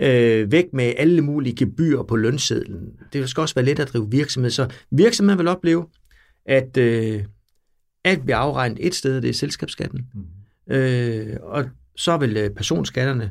øh, 0.00 0.52
væk 0.52 0.64
med 0.72 0.92
alle 0.96 1.22
mulige 1.22 1.56
gebyrer 1.56 2.02
på 2.02 2.16
lønsedlen. 2.16 2.92
Det 3.12 3.30
skal 3.30 3.40
også 3.40 3.54
være 3.54 3.64
let 3.64 3.78
at 3.78 3.88
drive 3.88 4.10
virksomhed, 4.10 4.50
så 4.50 4.68
virksomheden 4.90 5.38
vil 5.38 5.48
opleve, 5.48 5.86
at 6.46 6.76
øh, 6.76 7.24
alt 8.04 8.22
bliver 8.22 8.36
afregnet 8.36 8.86
et 8.86 8.94
sted, 8.94 9.20
det 9.20 9.30
er 9.30 9.34
selskabsskatten. 9.34 10.06
Mm. 10.14 10.74
Øh, 10.74 11.36
og 11.42 11.64
så 11.96 12.16
vil 12.16 12.36
øh, 12.36 12.50
personskatterne 12.50 13.30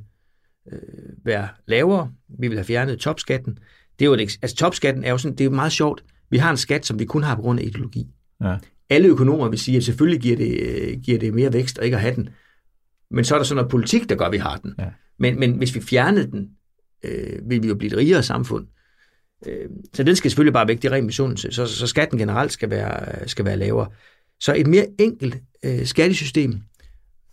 øh, 0.71 0.79
være 1.25 1.47
lavere. 1.65 2.12
Vi 2.39 2.47
vil 2.47 2.57
have 2.57 2.65
fjernet 2.65 2.99
topskatten. 2.99 3.60
Det 3.99 4.05
er 4.05 4.10
jo 4.10 4.13
et, 4.13 4.19
altså 4.19 4.55
topskatten 4.55 5.03
er 5.03 5.12
jo 5.12 5.17
sådan, 5.17 5.38
det 5.38 5.45
er 5.45 5.49
meget 5.49 5.71
sjovt. 5.71 6.03
Vi 6.29 6.38
har 6.38 6.51
en 6.51 6.57
skat, 6.57 6.86
som 6.86 6.99
vi 6.99 7.05
kun 7.05 7.23
har 7.23 7.36
på 7.36 7.41
grund 7.41 7.60
af 7.60 7.63
ideologi. 7.63 8.07
Ja. 8.41 8.57
Alle 8.89 9.08
økonomer 9.08 9.50
vil 9.50 9.60
sige, 9.60 9.78
at 9.78 9.84
selvfølgelig 9.84 10.21
giver 10.21 10.38
det, 10.38 11.02
giver 11.04 11.19
det 11.19 11.34
mere 11.34 11.54
vækst 11.54 11.80
at 11.80 11.86
ikke 11.86 11.95
at 11.95 12.02
have 12.02 12.15
den. 12.15 12.30
Men 13.12 13.26
så 13.26 13.36
er 13.36 13.39
der 13.39 13.43
sådan 13.43 13.56
noget 13.56 13.71
politik, 13.71 14.10
der 14.10 14.15
gør, 14.15 14.26
at 14.26 14.32
vi 14.32 14.38
har 14.38 14.58
den. 14.58 14.73
Ja. 14.80 14.86
Men, 15.19 15.39
men 15.39 15.52
hvis 15.52 15.76
vi 15.76 15.82
fjernede 15.82 16.32
den, 16.32 16.50
øh, 17.04 17.50
vil 17.50 17.63
vi 17.63 17.67
jo 17.67 17.76
blive 17.76 17.91
et 17.91 17.97
rigere 17.97 18.23
samfund. 18.23 18.67
Øh, 19.47 19.69
så 19.93 20.04
den 20.04 20.15
skal 20.15 20.32
selvfølgelig 20.32 20.54
bare 20.54 20.67
væk, 20.67 20.82
det 20.82 20.86
er 20.86 20.91
ren 20.91 21.06
misundelse. 21.06 21.52
Så, 21.52 21.65
så 21.65 21.88
skatten 21.88 22.19
generelt 22.19 22.52
skal 22.52 22.69
være, 22.69 23.28
skal 23.30 23.45
være 23.45 23.58
lavere. 23.58 23.88
Så 24.39 24.54
et 24.56 24.67
mere 24.67 24.88
enkelt 25.00 25.38
øh, 25.65 25.86
skattesystem, 25.86 26.62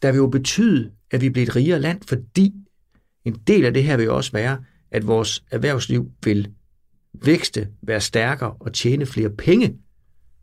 der 0.02 0.12
vil 0.12 0.18
jo 0.18 0.26
betyde, 0.26 0.90
at 1.10 1.20
vi 1.20 1.30
bliver 1.30 1.46
et 1.46 1.56
rigere 1.56 1.80
land, 1.80 2.00
fordi 2.08 2.54
en 3.24 3.34
del 3.46 3.64
af 3.64 3.74
det 3.74 3.84
her 3.84 3.96
vil 3.96 4.04
jo 4.04 4.16
også 4.16 4.32
være, 4.32 4.64
at 4.90 5.06
vores 5.06 5.44
erhvervsliv 5.50 6.10
vil 6.24 6.48
vækste, 7.24 7.68
være 7.82 8.00
stærkere 8.00 8.52
og 8.60 8.72
tjene 8.72 9.06
flere 9.06 9.30
penge, 9.30 9.78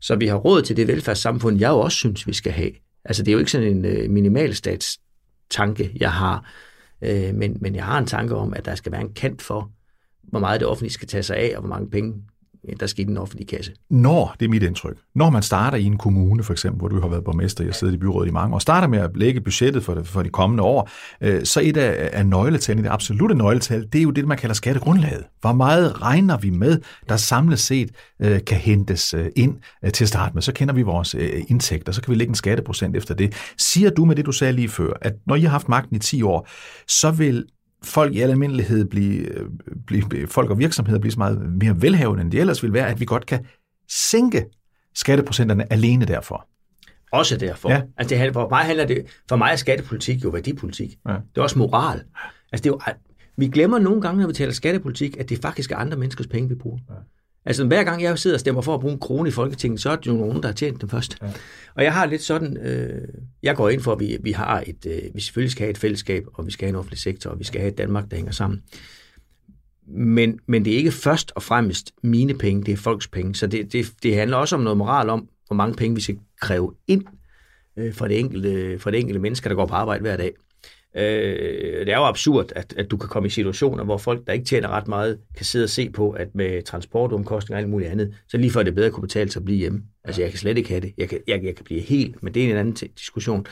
så 0.02 0.16
vi 0.16 0.26
har 0.26 0.36
råd 0.36 0.62
til 0.62 0.76
det 0.76 0.88
velfærdssamfund, 0.88 1.58
jeg 1.58 1.68
jo 1.68 1.78
også 1.78 1.96
synes, 1.96 2.26
vi 2.26 2.32
skal 2.32 2.52
have. 2.52 2.70
Altså 3.04 3.22
det 3.22 3.28
er 3.28 3.32
jo 3.32 3.38
ikke 3.38 3.50
sådan 3.50 3.68
en 3.68 3.84
øh, 3.84 4.10
minimalstatstanke, 4.10 5.96
jeg 6.00 6.12
har. 6.12 6.52
Øh, 7.02 7.34
men, 7.34 7.56
men 7.60 7.74
jeg 7.74 7.84
har 7.84 7.98
en 7.98 8.06
tanke 8.06 8.34
om, 8.34 8.54
at 8.54 8.64
der 8.64 8.74
skal 8.74 8.92
være 8.92 9.00
en 9.00 9.14
kant 9.14 9.42
for, 9.42 9.70
hvor 10.22 10.40
meget 10.40 10.60
det 10.60 10.68
offentlige 10.68 10.92
skal 10.92 11.08
tage 11.08 11.22
sig 11.22 11.36
af, 11.36 11.52
og 11.54 11.60
hvor 11.60 11.68
mange 11.68 11.90
penge 11.90 12.14
der 12.80 12.86
skal 12.86 13.04
i 13.04 13.08
den 13.08 13.16
offentlige 13.16 13.46
kasse. 13.46 13.72
Når, 13.90 14.36
det 14.40 14.46
er 14.46 14.50
mit 14.50 14.62
indtryk, 14.62 14.96
når 15.14 15.30
man 15.30 15.42
starter 15.42 15.78
i 15.78 15.84
en 15.84 15.98
kommune 15.98 16.42
for 16.42 16.52
eksempel, 16.52 16.78
hvor 16.78 16.88
du 16.88 17.00
har 17.00 17.08
været 17.08 17.24
borgmester, 17.24 17.64
jeg 17.64 17.74
sidder 17.74 17.94
i 17.94 17.96
byrådet 17.96 18.28
i 18.28 18.32
mange 18.32 18.52
år, 18.52 18.54
og 18.54 18.62
starter 18.62 18.88
med 18.88 18.98
at 18.98 19.10
lægge 19.14 19.40
budgettet 19.40 19.84
for, 19.84 19.94
det, 19.94 20.06
for 20.06 20.22
de 20.22 20.28
kommende 20.28 20.62
år, 20.62 20.90
øh, 21.20 21.44
så 21.44 21.60
et 21.60 21.76
af, 21.76 22.10
af 22.12 22.26
nøgletallene, 22.26 22.88
det 22.88 22.94
absolute 22.94 23.34
nøgletal, 23.34 23.88
det 23.92 23.98
er 23.98 24.02
jo 24.02 24.10
det, 24.10 24.28
man 24.28 24.38
kalder 24.38 24.54
skattegrundlaget. 24.54 25.24
Hvor 25.40 25.52
meget 25.52 26.02
regner 26.02 26.38
vi 26.38 26.50
med, 26.50 26.78
der 27.08 27.16
samlet 27.16 27.58
set 27.58 27.90
øh, 28.22 28.44
kan 28.44 28.58
hentes 28.58 29.14
øh, 29.14 29.26
ind 29.36 29.56
øh, 29.84 29.92
til 29.92 30.04
at 30.04 30.08
starte 30.08 30.34
med? 30.34 30.42
Så 30.42 30.52
kender 30.52 30.74
vi 30.74 30.82
vores 30.82 31.14
øh, 31.14 31.42
indtægter, 31.48 31.92
så 31.92 32.02
kan 32.02 32.10
vi 32.10 32.18
lægge 32.18 32.30
en 32.30 32.34
skatteprocent 32.34 32.96
efter 32.96 33.14
det. 33.14 33.34
Siger 33.58 33.90
du 33.90 34.04
med 34.04 34.16
det, 34.16 34.26
du 34.26 34.32
sagde 34.32 34.52
lige 34.52 34.68
før, 34.68 34.92
at 35.00 35.12
når 35.26 35.36
I 35.36 35.40
har 35.40 35.50
haft 35.50 35.68
magten 35.68 35.96
i 35.96 35.98
10 35.98 36.22
år, 36.22 36.48
så 36.88 37.10
vil 37.10 37.44
folk 37.84 38.14
i 38.14 38.20
al 38.20 38.30
almindelighed 38.30 38.84
blive, 38.84 39.28
blive, 39.86 40.26
folk 40.26 40.50
og 40.50 40.58
virksomheder 40.58 40.98
blive 40.98 41.12
så 41.12 41.18
meget 41.18 41.52
mere 41.60 41.82
velhavende, 41.82 42.22
end 42.22 42.32
de 42.32 42.38
ellers 42.38 42.62
ville 42.62 42.74
være, 42.74 42.88
at 42.88 43.00
vi 43.00 43.04
godt 43.04 43.26
kan 43.26 43.46
sænke 43.88 44.44
skatteprocenterne 44.94 45.72
alene 45.72 46.04
derfor. 46.04 46.48
Også 47.12 47.36
derfor. 47.36 47.70
Ja. 47.70 47.82
Altså 47.96 48.16
det, 48.16 48.32
for, 48.32 48.48
mig 48.48 48.60
handler 48.60 48.86
det, 48.86 49.06
for 49.28 49.36
mig 49.36 49.52
er 49.52 49.56
skattepolitik 49.56 50.24
jo 50.24 50.28
værdipolitik. 50.28 50.98
Ja. 51.08 51.12
Det 51.12 51.38
er 51.38 51.42
også 51.42 51.58
moral. 51.58 52.02
Altså 52.52 52.64
det 52.64 52.66
er 52.66 52.70
jo, 52.70 52.80
vi 53.36 53.48
glemmer 53.48 53.78
nogle 53.78 54.00
gange, 54.00 54.20
når 54.20 54.26
vi 54.26 54.32
taler 54.32 54.52
skattepolitik, 54.52 55.16
at 55.16 55.28
det 55.28 55.38
faktisk 55.38 55.72
er 55.72 55.76
andre 55.76 55.96
menneskers 55.96 56.26
penge, 56.26 56.48
vi 56.48 56.54
bruger. 56.54 56.78
Ja. 56.90 56.94
Altså 57.44 57.64
hver 57.64 57.84
gang 57.84 58.02
jeg 58.02 58.18
sidder 58.18 58.36
og 58.36 58.40
stemmer 58.40 58.62
for 58.62 58.74
at 58.74 58.80
bruge 58.80 58.92
en 58.92 59.00
krone 59.00 59.28
i 59.28 59.32
Folketinget, 59.32 59.80
så 59.80 59.90
er 59.90 59.96
det 59.96 60.06
jo 60.06 60.12
nogen, 60.12 60.42
der 60.42 60.48
har 60.48 60.54
tjent 60.54 60.80
dem 60.80 60.88
først. 60.88 61.16
Ja. 61.22 61.26
Og 61.74 61.84
jeg 61.84 61.94
har 61.94 62.06
lidt 62.06 62.22
sådan, 62.22 62.56
øh, 62.56 63.08
jeg 63.42 63.56
går 63.56 63.68
ind 63.68 63.80
for, 63.80 63.92
at 63.92 64.00
vi, 64.00 64.16
vi 64.20 64.32
har 64.32 64.64
et, 64.66 64.86
øh, 64.86 65.02
vi 65.14 65.20
selvfølgelig 65.20 65.52
skal 65.52 65.64
have 65.64 65.70
et 65.70 65.78
fællesskab, 65.78 66.24
og 66.34 66.46
vi 66.46 66.50
skal 66.50 66.66
have 66.66 66.70
en 66.70 66.76
offentlig 66.76 66.98
sektor, 66.98 67.30
og 67.30 67.38
vi 67.38 67.44
skal 67.44 67.60
have 67.60 67.72
et 67.72 67.78
Danmark, 67.78 68.10
der 68.10 68.16
hænger 68.16 68.32
sammen. 68.32 68.62
Men, 69.86 70.38
men 70.46 70.64
det 70.64 70.72
er 70.72 70.76
ikke 70.76 70.90
først 70.90 71.32
og 71.34 71.42
fremmest 71.42 71.92
mine 72.02 72.34
penge, 72.34 72.64
det 72.64 72.72
er 72.72 72.76
folks 72.76 73.08
penge. 73.08 73.34
Så 73.34 73.46
det, 73.46 73.72
det, 73.72 73.92
det 74.02 74.14
handler 74.14 74.36
også 74.36 74.56
om 74.56 74.62
noget 74.62 74.76
moral 74.76 75.10
om, 75.10 75.28
hvor 75.46 75.56
mange 75.56 75.74
penge 75.74 75.94
vi 75.94 76.00
skal 76.00 76.18
kræve 76.40 76.74
ind 76.86 77.04
øh, 77.76 77.94
fra, 77.94 78.08
det 78.08 78.18
enkelte, 78.18 78.78
fra 78.78 78.90
det 78.90 79.00
enkelte 79.00 79.20
menneske, 79.20 79.48
der 79.48 79.54
går 79.54 79.66
på 79.66 79.74
arbejde 79.74 80.00
hver 80.00 80.16
dag. 80.16 80.32
Øh, 80.96 81.86
det 81.86 81.88
er 81.88 81.96
jo 81.96 82.04
absurd, 82.04 82.52
at, 82.56 82.74
at 82.76 82.90
du 82.90 82.96
kan 82.96 83.08
komme 83.08 83.26
i 83.26 83.30
situationer, 83.30 83.84
hvor 83.84 83.98
folk, 83.98 84.26
der 84.26 84.32
ikke 84.32 84.44
tjener 84.44 84.68
ret 84.68 84.88
meget, 84.88 85.18
kan 85.36 85.46
sidde 85.46 85.64
og 85.64 85.68
se 85.68 85.90
på, 85.90 86.10
at 86.10 86.28
med 86.34 86.62
transportomkostninger 86.62 87.56
og 87.56 87.62
alt 87.62 87.70
muligt 87.70 87.90
andet, 87.90 88.14
så 88.28 88.36
lige 88.36 88.50
før 88.50 88.62
det 88.62 88.74
bedre 88.74 88.90
kunne 88.90 89.02
betale 89.02 89.30
sig 89.30 89.40
at 89.40 89.44
blive 89.44 89.58
hjemme. 89.58 89.82
Altså, 90.04 90.22
jeg 90.22 90.30
kan 90.30 90.38
slet 90.38 90.58
ikke 90.58 90.68
have 90.68 90.80
det. 90.80 90.92
Jeg 90.98 91.08
kan, 91.08 91.18
jeg, 91.28 91.44
jeg 91.44 91.56
kan 91.56 91.64
blive 91.64 91.80
helt, 91.80 92.22
men 92.22 92.34
det 92.34 92.44
er 92.44 92.50
en 92.50 92.56
anden 92.56 92.90
diskussion. 92.98 93.46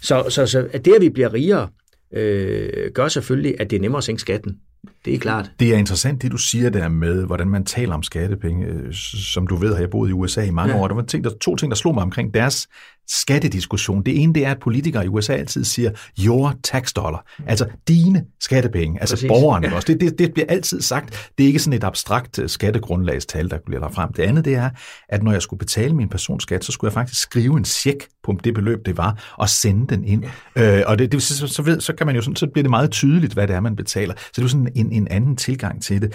Så, 0.00 0.26
så, 0.28 0.46
så 0.46 0.68
at 0.72 0.84
det, 0.84 0.94
at 0.94 1.00
vi 1.00 1.08
bliver 1.08 1.32
rigere, 1.32 1.68
øh, 2.12 2.90
gør 2.94 3.08
selvfølgelig, 3.08 3.60
at 3.60 3.70
det 3.70 3.76
er 3.76 3.80
nemmere 3.80 3.98
at 3.98 4.04
sænke 4.04 4.20
skatten. 4.20 4.58
Det 5.04 5.14
er 5.14 5.18
klart. 5.18 5.50
Det 5.60 5.74
er 5.74 5.78
interessant, 5.78 6.22
det 6.22 6.32
du 6.32 6.36
siger 6.36 6.70
der 6.70 6.88
med, 6.88 7.26
hvordan 7.26 7.48
man 7.48 7.64
taler 7.64 7.94
om 7.94 8.02
skattepenge. 8.02 8.66
Øh, 8.66 8.92
som 9.34 9.46
du 9.46 9.56
ved, 9.56 9.72
har 9.72 9.80
jeg 9.80 9.90
boet 9.90 10.10
i 10.10 10.12
USA 10.12 10.42
i 10.44 10.50
mange 10.50 10.74
ja. 10.74 10.80
år. 10.80 10.88
Der 10.88 10.94
var 10.94 11.02
ting, 11.02 11.24
der, 11.24 11.30
to 11.40 11.56
ting, 11.56 11.70
der 11.70 11.76
slog 11.76 11.94
mig 11.94 12.02
omkring 12.02 12.34
deres 12.34 12.68
skattediskussion. 13.08 14.02
Det 14.02 14.22
ene, 14.22 14.34
det 14.34 14.46
er, 14.46 14.50
at 14.50 14.58
politikere 14.60 15.04
i 15.04 15.08
USA 15.08 15.32
altid 15.32 15.64
siger, 15.64 15.90
your 16.24 16.54
tax 16.64 16.92
dollar. 16.92 17.32
Altså 17.46 17.66
dine 17.88 18.24
skattepenge. 18.40 19.00
Altså 19.00 19.16
Præcis. 19.16 19.28
borgerne 19.28 19.68
ja. 19.68 19.74
også. 19.74 19.86
Det, 19.86 20.00
det, 20.00 20.18
det 20.18 20.32
bliver 20.32 20.46
altid 20.48 20.80
sagt. 20.80 21.30
Det 21.38 21.44
er 21.44 21.46
ikke 21.46 21.58
sådan 21.58 21.76
et 21.76 21.84
abstrakt 21.84 22.38
øh, 22.38 22.48
skattegrundlagstal, 22.48 23.50
der 23.50 23.58
bliver 23.66 23.80
lagt 23.80 23.94
frem. 23.94 24.12
Det 24.12 24.22
andet, 24.22 24.44
det 24.44 24.54
er, 24.54 24.70
at 25.08 25.22
når 25.22 25.32
jeg 25.32 25.42
skulle 25.42 25.58
betale 25.58 25.94
min 25.94 26.08
personskat, 26.08 26.64
så 26.64 26.72
skulle 26.72 26.88
jeg 26.88 26.94
faktisk 26.94 27.22
skrive 27.22 27.56
en 27.56 27.64
check 27.64 28.08
på 28.24 28.38
det 28.44 28.54
beløb, 28.54 28.86
det 28.86 28.96
var, 28.96 29.34
og 29.38 29.48
sende 29.48 29.86
den 29.94 30.04
ind. 30.04 30.24
Ja. 30.56 30.78
Øh, 30.78 30.84
og 30.86 30.98
det, 30.98 31.12
det, 31.12 31.22
så, 31.22 31.46
så, 31.46 31.62
ved, 31.62 31.80
så, 31.80 31.94
kan 31.94 32.06
man 32.06 32.16
jo 32.16 32.22
sådan, 32.22 32.36
så 32.36 32.46
bliver 32.46 32.62
det 32.62 32.70
meget 32.70 32.90
tydeligt, 32.90 33.32
hvad 33.32 33.48
det 33.48 33.56
er, 33.56 33.60
man 33.60 33.76
betaler. 33.76 34.14
Så 34.16 34.30
det 34.36 34.38
er 34.38 34.42
jo 34.42 34.48
sådan 34.48 34.72
en, 34.74 34.92
en 34.92 35.08
anden 35.08 35.36
tilgang 35.36 35.82
til 35.82 36.02
det. 36.02 36.12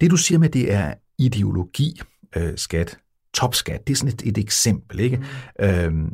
Det, 0.00 0.10
du 0.10 0.16
siger 0.16 0.38
med, 0.38 0.48
det 0.48 0.72
er 0.72 0.94
ideologi, 1.18 2.00
øh, 2.36 2.52
skat, 2.56 2.98
topskat, 3.34 3.86
det 3.86 3.92
er 3.92 3.96
sådan 3.96 4.14
et, 4.14 4.22
et 4.24 4.38
eksempel. 4.38 5.00
Ikke? 5.00 5.16
Mm. 5.16 5.64
Øhm, 5.64 6.10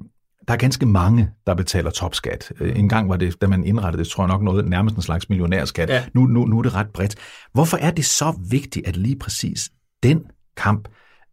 der 0.49 0.55
er 0.55 0.59
ganske 0.59 0.87
mange, 0.87 1.31
der 1.47 1.55
betaler 1.55 1.91
topskat. 1.91 2.53
Øh, 2.61 2.79
en 2.79 2.89
gang 2.89 3.09
var 3.09 3.17
det, 3.17 3.41
da 3.41 3.47
man 3.47 3.65
indrettede 3.65 4.03
det, 4.03 4.11
tror 4.11 4.25
jeg 4.25 4.29
nok 4.29 4.43
noget 4.43 4.69
nærmest 4.69 4.97
en 4.97 5.03
slags 5.03 5.29
millionærskat. 5.29 5.89
Ja. 5.91 6.05
Nu, 6.15 6.27
nu, 6.27 6.45
nu 6.45 6.59
er 6.59 6.63
det 6.63 6.75
ret 6.75 6.91
bredt. 6.91 7.15
Hvorfor 7.53 7.77
er 7.77 7.91
det 7.91 8.05
så 8.05 8.35
vigtigt, 8.51 8.89
at 8.89 8.97
lige 8.97 9.17
præcis 9.17 9.71
den 10.03 10.27
kamp 10.57 10.89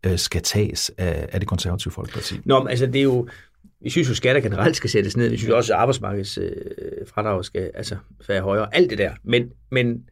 øh, 0.05 0.17
skal 0.17 0.41
tages 0.41 0.91
af, 0.97 1.29
af 1.31 1.39
det 1.39 1.49
konservative 1.49 1.91
folkeparti? 1.91 2.35
Nå, 2.45 2.65
altså 2.65 2.85
det 2.85 2.95
er 2.95 3.03
jo, 3.03 3.27
vi 3.81 3.89
synes 3.89 4.09
jo, 4.09 4.15
skatter 4.15 4.41
generelt 4.41 4.75
skal 4.75 4.89
sættes 4.89 5.17
ned. 5.17 5.29
Vi 5.29 5.37
synes 5.37 5.51
også, 5.51 5.73
at 5.73 5.79
arbejdsmarkedsfradrag 5.79 7.37
øh, 7.37 7.43
skal 7.43 7.71
altså, 7.73 7.95
være 8.27 8.41
højere. 8.41 8.75
Alt 8.75 8.89
det 8.89 8.97
der. 8.97 9.11
Men, 9.23 9.49
men 9.71 10.03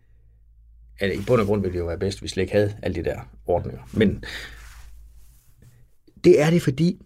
altså, 1.00 1.22
i 1.22 1.24
bund 1.28 1.42
og 1.42 1.48
grund 1.48 1.62
ville 1.62 1.74
det 1.74 1.80
jo 1.80 1.86
være 1.86 2.00
bedst, 2.00 2.20
hvis 2.20 2.24
vi 2.24 2.34
slet 2.34 2.44
ikke 2.44 2.54
havde 2.54 2.76
alle 2.82 2.96
de 2.96 3.04
der 3.04 3.20
ordninger. 3.46 3.80
Men 3.94 4.24
det 6.24 6.42
er 6.42 6.50
det, 6.50 6.62
fordi 6.62 7.02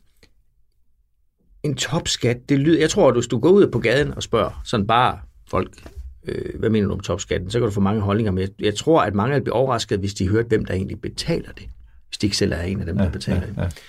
en 1.63 1.75
topskat, 1.75 2.49
det 2.49 2.59
lyder, 2.59 2.79
jeg 2.79 2.89
tror, 2.89 3.07
at 3.07 3.15
hvis 3.15 3.27
du 3.27 3.39
går 3.39 3.49
ud 3.49 3.67
på 3.67 3.79
gaden 3.79 4.13
og 4.13 4.23
spørger 4.23 4.61
sådan 4.65 4.87
bare 4.87 5.19
folk, 5.49 5.83
øh, 6.25 6.59
hvad 6.59 6.69
mener 6.69 6.87
du 6.87 6.93
om 6.93 6.99
topskatten, 6.99 7.51
så 7.51 7.59
kan 7.59 7.65
du 7.65 7.71
få 7.71 7.81
mange 7.81 8.01
holdninger 8.01 8.31
med. 8.31 8.47
Jeg 8.59 8.75
tror, 8.75 9.01
at 9.01 9.15
mange 9.15 9.33
vil 9.33 9.41
blive 9.41 9.53
overrasket, 9.53 9.99
hvis 9.99 10.13
de 10.13 10.29
hørte, 10.29 10.47
hvem 10.47 10.65
der 10.65 10.73
egentlig 10.73 11.01
betaler 11.01 11.51
det. 11.51 11.65
Hvis 12.07 12.17
de 12.17 12.25
ikke 12.25 12.37
selv 12.37 12.51
er 12.51 12.61
en 12.61 12.79
af 12.79 12.85
dem, 12.85 12.97
der 12.97 13.03
ja, 13.03 13.09
betaler 13.09 13.41
ja, 13.41 13.61
ja. 13.61 13.67
det. 13.67 13.81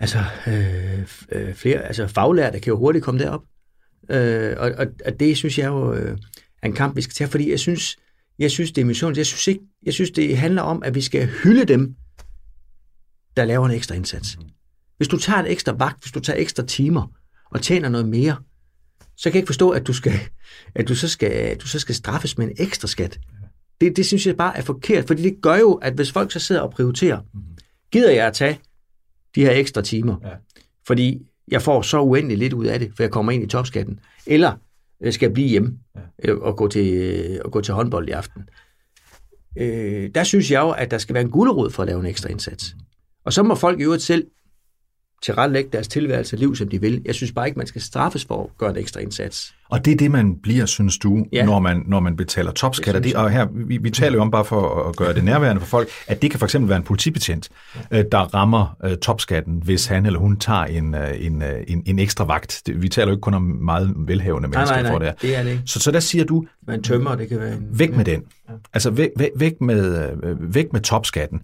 Altså, 0.00 0.18
øh, 0.46 1.06
øh, 1.32 1.54
flere, 1.54 1.78
altså 1.82 2.06
faglærte 2.06 2.60
kan 2.60 2.70
jo 2.70 2.78
hurtigt 2.78 3.04
komme 3.04 3.20
derop. 3.20 3.42
Øh, 4.10 4.54
og, 4.58 4.72
og, 4.78 4.86
og 5.06 5.20
det 5.20 5.36
synes 5.36 5.58
jeg 5.58 5.66
jo 5.66 5.94
øh, 5.94 6.18
er 6.62 6.66
en 6.66 6.74
kamp, 6.74 6.96
vi 6.96 7.02
skal 7.02 7.14
tage, 7.14 7.28
fordi 7.30 7.50
jeg 7.50 7.58
synes, 7.58 7.96
Jeg 8.38 8.50
synes, 8.50 8.72
det 8.72 8.80
er 8.80 8.84
mission. 8.84 9.16
Jeg 9.16 9.26
synes, 9.26 9.46
ikke, 9.46 9.60
jeg 9.82 9.94
synes, 9.94 10.10
det 10.10 10.38
handler 10.38 10.62
om, 10.62 10.82
at 10.82 10.94
vi 10.94 11.00
skal 11.00 11.26
hylde 11.26 11.64
dem, 11.64 11.94
der 13.36 13.44
laver 13.44 13.66
en 13.66 13.72
ekstra 13.72 13.94
indsats. 13.94 14.38
Hvis 15.00 15.08
du 15.08 15.16
tager 15.16 15.38
en 15.38 15.46
ekstra 15.46 15.72
vagt, 15.72 16.02
hvis 16.02 16.12
du 16.12 16.20
tager 16.20 16.40
ekstra 16.40 16.66
timer 16.66 17.06
og 17.50 17.62
tjener 17.62 17.88
noget 17.88 18.08
mere, 18.08 18.36
så 19.16 19.30
kan 19.30 19.34
jeg 19.34 19.36
ikke 19.36 19.46
forstå, 19.46 19.70
at 19.70 19.86
du, 19.86 19.92
skal, 19.92 20.12
at 20.74 20.88
du, 20.88 20.94
så, 20.94 21.08
skal, 21.08 21.30
at 21.30 21.62
du 21.62 21.66
så 21.66 21.78
skal 21.78 21.94
straffes 21.94 22.38
med 22.38 22.46
en 22.46 22.52
ekstra 22.58 22.88
skat. 22.88 23.18
Det, 23.80 23.96
det 23.96 24.06
synes 24.06 24.26
jeg 24.26 24.36
bare 24.36 24.56
er 24.56 24.62
forkert, 24.62 25.06
fordi 25.06 25.22
det 25.22 25.36
gør 25.42 25.56
jo, 25.56 25.72
at 25.72 25.92
hvis 25.92 26.12
folk 26.12 26.32
så 26.32 26.38
sidder 26.38 26.60
og 26.60 26.70
prioriterer, 26.70 27.20
gider 27.92 28.10
jeg 28.10 28.26
at 28.26 28.32
tage 28.32 28.60
de 29.34 29.40
her 29.40 29.50
ekstra 29.50 29.82
timer, 29.82 30.16
ja. 30.24 30.30
fordi 30.86 31.22
jeg 31.48 31.62
får 31.62 31.82
så 31.82 32.00
uendelig 32.00 32.38
lidt 32.38 32.52
ud 32.52 32.66
af 32.66 32.78
det, 32.78 32.92
for 32.96 33.02
jeg 33.02 33.10
kommer 33.10 33.32
ind 33.32 33.44
i 33.44 33.46
topskatten, 33.46 34.00
eller 34.26 34.56
øh, 35.02 35.12
skal 35.12 35.26
jeg 35.26 35.34
blive 35.34 35.48
hjemme 35.48 35.78
ja. 35.96 36.00
Øh, 36.24 36.38
og, 36.38 36.56
gå 36.56 36.68
til, 36.68 36.94
øh, 36.94 37.38
og 37.44 37.52
gå 37.52 37.60
til 37.60 37.74
håndbold 37.74 38.08
i 38.08 38.12
aften. 38.12 38.42
Øh, 39.58 40.10
der 40.14 40.24
synes 40.24 40.50
jeg 40.50 40.60
jo, 40.60 40.70
at 40.70 40.90
der 40.90 40.98
skal 40.98 41.14
være 41.14 41.24
en 41.24 41.30
gulderod 41.30 41.70
for 41.70 41.82
at 41.82 41.86
lave 41.86 42.00
en 42.00 42.06
ekstra 42.06 42.28
indsats. 42.28 42.76
Og 43.24 43.32
så 43.32 43.42
må 43.42 43.54
folk 43.54 43.80
i 43.80 43.82
øvrigt 43.82 44.02
selv 44.02 44.26
tilrettelægge 45.22 45.70
deres 45.72 45.88
tilværelse 45.88 46.36
og 46.36 46.40
liv, 46.40 46.56
som 46.56 46.68
de 46.68 46.80
vil. 46.80 47.02
Jeg 47.04 47.14
synes 47.14 47.32
bare 47.32 47.46
ikke, 47.46 47.58
man 47.58 47.66
skal 47.66 47.82
straffes 47.82 48.24
for 48.24 48.42
at 48.42 48.48
gøre 48.58 48.70
en 48.70 48.76
ekstra 48.76 49.00
indsats. 49.00 49.54
Og 49.68 49.84
det 49.84 49.92
er 49.92 49.96
det, 49.96 50.10
man 50.10 50.36
bliver, 50.42 50.66
synes 50.66 50.98
du, 50.98 51.26
ja. 51.32 51.44
når, 51.44 51.58
man, 51.58 51.82
når 51.86 52.00
man 52.00 52.16
betaler 52.16 52.52
topskatter. 52.52 53.00
Det, 53.00 53.14
og 53.14 53.30
her, 53.30 53.46
vi, 53.54 53.76
vi 53.76 53.90
taler 53.90 54.14
jo 54.14 54.20
om, 54.20 54.30
bare 54.30 54.44
for 54.44 54.88
at 54.88 54.96
gøre 54.96 55.14
det 55.14 55.24
nærværende 55.24 55.60
for 55.60 55.68
folk, 55.68 55.88
at 56.06 56.22
det 56.22 56.30
kan 56.30 56.38
for 56.38 56.46
eksempel 56.46 56.68
være 56.68 56.76
en 56.76 56.82
politibetjent, 56.82 57.48
ja. 57.90 57.98
Øh, 57.98 58.04
der 58.12 58.18
rammer 58.18 58.76
uh, 58.84 58.92
topskatten, 58.94 59.62
hvis 59.64 59.86
han 59.86 60.06
eller 60.06 60.18
hun 60.18 60.36
tager 60.36 60.64
en, 60.64 60.94
uh, 60.94 61.00
en, 61.26 61.42
uh, 61.42 61.48
en, 61.68 61.82
en 61.86 61.98
ekstra 61.98 62.24
vagt. 62.24 62.62
Det, 62.66 62.82
vi 62.82 62.88
taler 62.88 63.08
jo 63.08 63.12
ikke 63.12 63.20
kun 63.20 63.34
om 63.34 63.42
meget 63.42 63.94
velhavende 63.96 64.48
mennesker 64.48 64.74
nej, 64.74 64.82
nej, 64.82 64.90
nej, 64.90 64.92
for 64.92 64.98
det. 64.98 65.22
det 65.22 65.36
er 65.36 65.42
det 65.42 65.50
ikke. 65.50 65.62
Så, 65.66 65.80
så 65.80 65.90
der 65.90 66.00
siger 66.00 66.24
du... 66.24 66.46
Man 66.66 66.82
tømmer, 66.82 67.14
det 67.14 67.28
kan 67.28 67.40
være 67.40 67.52
en... 67.52 67.66
Væk 67.70 67.96
med 67.96 68.04
den. 68.04 68.22
Ja. 68.48 68.54
Altså 68.72 68.90
væk, 68.90 69.10
væk, 69.16 69.30
væk, 69.36 69.60
med, 69.60 70.10
væk 70.40 70.72
med 70.72 70.80
topskatten. 70.80 71.40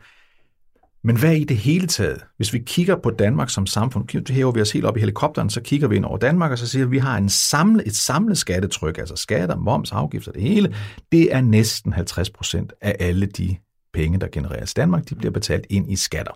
Men 1.06 1.18
hvad 1.18 1.36
i 1.36 1.44
det 1.44 1.56
hele 1.56 1.86
taget? 1.86 2.24
Hvis 2.36 2.52
vi 2.52 2.58
kigger 2.58 2.96
på 3.02 3.10
Danmark 3.10 3.50
som 3.50 3.66
samfund, 3.66 4.32
hæver 4.32 4.52
vi 4.52 4.60
os 4.60 4.72
helt 4.72 4.84
op 4.84 4.96
i 4.96 5.00
helikopteren, 5.00 5.50
så 5.50 5.60
kigger 5.60 5.88
vi 5.88 5.96
ind 5.96 6.04
over 6.04 6.18
Danmark, 6.18 6.52
og 6.52 6.58
så 6.58 6.68
siger 6.68 6.84
vi, 6.84 6.88
at 6.88 6.90
vi 6.90 6.98
har 6.98 7.16
en 7.16 7.28
samle, 7.28 7.86
et 7.86 7.96
samlet 7.96 8.38
skattetryk, 8.38 8.98
altså 8.98 9.16
skatter, 9.16 9.56
moms, 9.56 9.92
afgifter, 9.92 10.32
det 10.32 10.42
hele. 10.42 10.74
Det 11.12 11.34
er 11.34 11.40
næsten 11.40 11.92
50 11.92 12.30
procent 12.30 12.72
af 12.80 12.96
alle 13.00 13.26
de 13.26 13.56
penge, 13.92 14.20
der 14.20 14.28
genereres 14.32 14.72
i 14.72 14.74
Danmark, 14.76 15.08
de 15.08 15.14
bliver 15.14 15.32
betalt 15.32 15.66
ind 15.70 15.92
i 15.92 15.96
skatter. 15.96 16.32